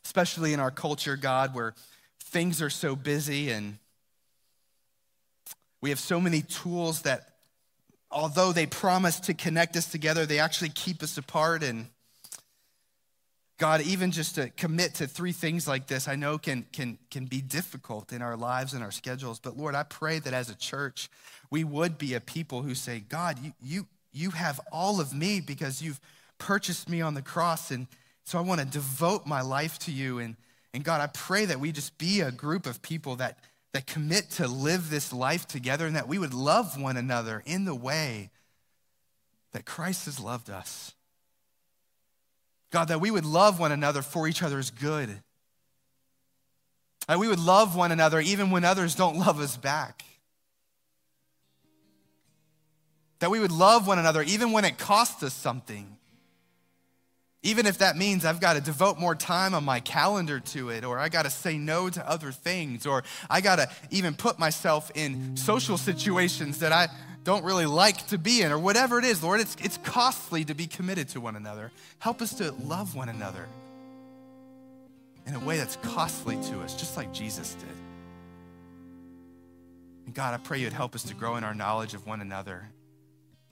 Especially 0.05 0.53
in 0.53 0.59
our 0.59 0.71
culture, 0.71 1.17
God, 1.17 1.55
where 1.55 1.75
things 2.25 2.61
are 2.61 2.71
so 2.71 2.97
busy 2.97 3.51
and 3.51 3.79
we 5.81 5.91
have 5.91 6.01
so 6.01 6.21
many 6.21 6.43
tools 6.43 7.03
that, 7.03 7.37
although 8.11 8.53
they 8.53 8.67
promise 8.67 9.21
to 9.21 9.35
connect 9.35 9.77
us 9.77 9.91
together, 9.91 10.27
they 10.27 10.41
actually 10.41 10.71
keep 10.71 11.05
us 11.05 11.19
apart. 11.19 11.63
And 11.63 11.87
God, 13.59 13.81
even 13.83 14.13
just 14.13 14.37
to 14.37 14.51
commit 14.51 14.95
to 14.95 15.09
three 15.09 15.33
things 15.33 15.67
like 15.67 15.89
this, 15.89 16.07
I 16.07 16.15
know 16.15 16.39
can, 16.39 16.65
can, 16.73 16.97
can 17.11 17.27
be 17.27 17.41
difficult 17.41 18.13
in 18.13 18.23
our 18.23 18.37
lives 18.37 18.73
and 18.73 18.85
our 18.85 18.93
schedules. 18.93 19.41
But 19.41 19.57
Lord, 19.57 19.75
I 19.75 19.83
pray 19.83 20.21
that 20.21 20.33
as 20.33 20.49
a 20.49 20.55
church, 20.55 21.11
we 21.51 21.65
would 21.65 21.99
be 21.99 22.15
a 22.15 22.21
people 22.21 22.63
who 22.63 22.77
say, 22.77 23.01
God, 23.01 23.37
you, 23.43 23.53
you, 23.61 23.87
you 24.13 24.31
have 24.31 24.61
all 24.71 25.01
of 25.01 25.13
me 25.13 25.41
because 25.41 25.83
you've 25.83 26.01
purchased 26.39 26.89
me 26.89 27.01
on 27.01 27.15
the 27.15 27.23
cross. 27.23 27.73
And 27.73 27.89
so 28.23 28.39
I 28.39 28.43
want 28.43 28.61
to 28.61 28.67
devote 28.67 29.27
my 29.27 29.41
life 29.41 29.77
to 29.81 29.91
you. 29.91 30.21
And, 30.21 30.37
and 30.73 30.85
God, 30.85 31.01
I 31.01 31.09
pray 31.09 31.45
that 31.45 31.59
we 31.59 31.73
just 31.73 31.99
be 31.99 32.21
a 32.21 32.31
group 32.31 32.65
of 32.65 32.81
people 32.81 33.17
that, 33.17 33.41
that 33.73 33.89
commit 33.89 34.31
to 34.33 34.47
live 34.47 34.89
this 34.89 35.13
life 35.13 35.49
together 35.49 35.85
and 35.85 35.97
that 35.97 36.07
we 36.07 36.21
would 36.21 36.35
love 36.35 36.81
one 36.81 36.97
another 36.97 37.43
in 37.45 37.65
the 37.65 37.75
way 37.75 38.31
that 39.51 39.65
Christ 39.65 40.05
has 40.05 40.21
loved 40.21 40.49
us. 40.49 40.95
God, 42.71 42.89
that 42.89 43.01
we 43.01 43.11
would 43.11 43.25
love 43.25 43.59
one 43.59 43.73
another 43.73 44.03
for 44.03 44.29
each 44.29 44.43
other's 44.43 44.71
good. 44.71 45.23
That 47.07 47.19
we 47.19 47.29
would 47.29 47.41
love 47.41 47.75
one 47.75 47.93
another 47.93 48.21
even 48.21 48.51
when 48.51 48.64
others 48.64 48.95
don't 48.95 49.19
love 49.19 49.41
us 49.41 49.57
back. 49.57 50.05
That 53.19 53.31
we 53.31 53.41
would 53.41 53.53
love 53.53 53.87
one 53.87 53.99
another 53.99 54.23
even 54.23 54.53
when 54.53 54.64
it 54.64 54.79
costs 54.79 55.23
us 55.23 55.35
something. 55.35 55.97
Even 57.43 57.66
if 57.66 57.78
that 57.78 57.97
means 57.97 58.24
I've 58.24 58.41
got 58.41 58.55
to 58.55 58.61
devote 58.61 58.99
more 58.99 59.14
time 59.14 59.55
on 59.55 59.64
my 59.64 59.78
calendar 59.80 60.41
to 60.41 60.70
it, 60.70 60.84
or 60.84 60.99
I 60.99 61.09
got 61.09 61.24
to 61.24 61.30
say 61.30 61.57
no 61.57 61.89
to 61.89 62.09
other 62.09 62.32
things, 62.32 62.84
or 62.84 63.05
I 63.30 63.41
got 63.41 63.57
to 63.57 63.68
even 63.91 64.14
put 64.14 64.39
myself 64.39 64.91
in 64.95 65.36
social 65.36 65.78
situations 65.78 66.59
that 66.59 66.72
I 66.72 66.89
don't 67.22 67.45
really 67.45 67.66
like 67.66 68.07
to 68.09 68.18
be 68.18 68.43
in, 68.43 68.51
or 68.51 68.59
whatever 68.59 68.99
it 68.99 69.05
is, 69.05 69.22
Lord, 69.22 69.41
it's, 69.41 69.57
it's 69.62 69.76
costly 69.78 70.45
to 70.47 70.55
be 70.55 70.66
committed 70.66 71.11
to 71.11 71.20
one 71.20 71.36
another. 71.36 71.70
Help 72.01 72.22
us 72.22 72.34
to 72.34 72.53
love 72.53 72.97
one 72.97 73.09
another 73.09 73.47
in 75.26 75.34
a 75.34 75.41
way 75.41 75.59
that's 75.59 75.76
costly 75.76 76.36
to 76.36 76.61
us, 76.61 76.74
just 76.74 76.97
like 76.97 77.12
Jesus 77.12 77.55
did. 77.55 77.68
And 80.07 80.14
God, 80.14 80.32
I 80.32 80.39
pray 80.39 80.59
you'd 80.59 80.72
help 80.72 80.95
us 80.95 81.03
to 81.05 81.14
grow 81.14 81.36
in 81.36 81.45
our 81.45 81.55
knowledge 81.55 81.93
of 81.93 82.07
one 82.07 82.22
another. 82.22 82.66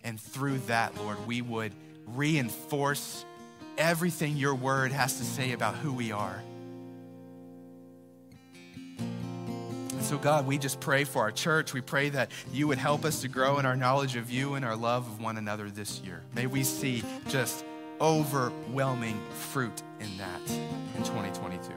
And 0.03 0.19
through 0.19 0.59
that, 0.69 0.97
Lord, 0.97 1.25
we 1.27 1.43
would 1.43 1.73
reinforce 2.07 3.27
everything 3.79 4.37
your 4.37 4.55
word 4.55 4.93
has 4.93 5.19
to 5.19 5.25
say 5.25 5.53
about 5.53 5.75
who 5.77 5.93
we 5.93 6.13
are. 6.13 6.43
And 8.99 10.03
so, 10.03 10.19
God, 10.19 10.47
we 10.47 10.59
just 10.59 10.81
pray 10.81 11.05
for 11.05 11.23
our 11.23 11.33
church. 11.33 11.73
We 11.73 11.81
pray 11.81 12.11
that 12.11 12.31
you 12.53 12.69
would 12.69 12.79
help 12.79 13.05
us 13.05 13.23
to 13.23 13.29
grow 13.29 13.59
in 13.59 13.67
our 13.67 13.77
knowledge 13.77 14.17
of 14.17 14.31
you 14.31 14.55
and 14.55 14.65
our 14.65 14.77
love 14.77 15.07
of 15.07 15.21
one 15.21 15.37
another 15.37 15.71
this 15.71 16.01
year. 16.01 16.23
May 16.35 16.47
we 16.47 16.65
see 16.65 17.03
just 17.29 17.65
overwhelming 18.01 19.19
fruit 19.51 19.83
in 20.01 20.19
that 20.19 20.51
in 20.51 21.03
2022. 21.03 21.73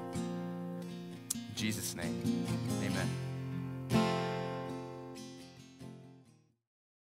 In 1.33 1.41
Jesus' 1.55 1.95
name. 1.95 2.45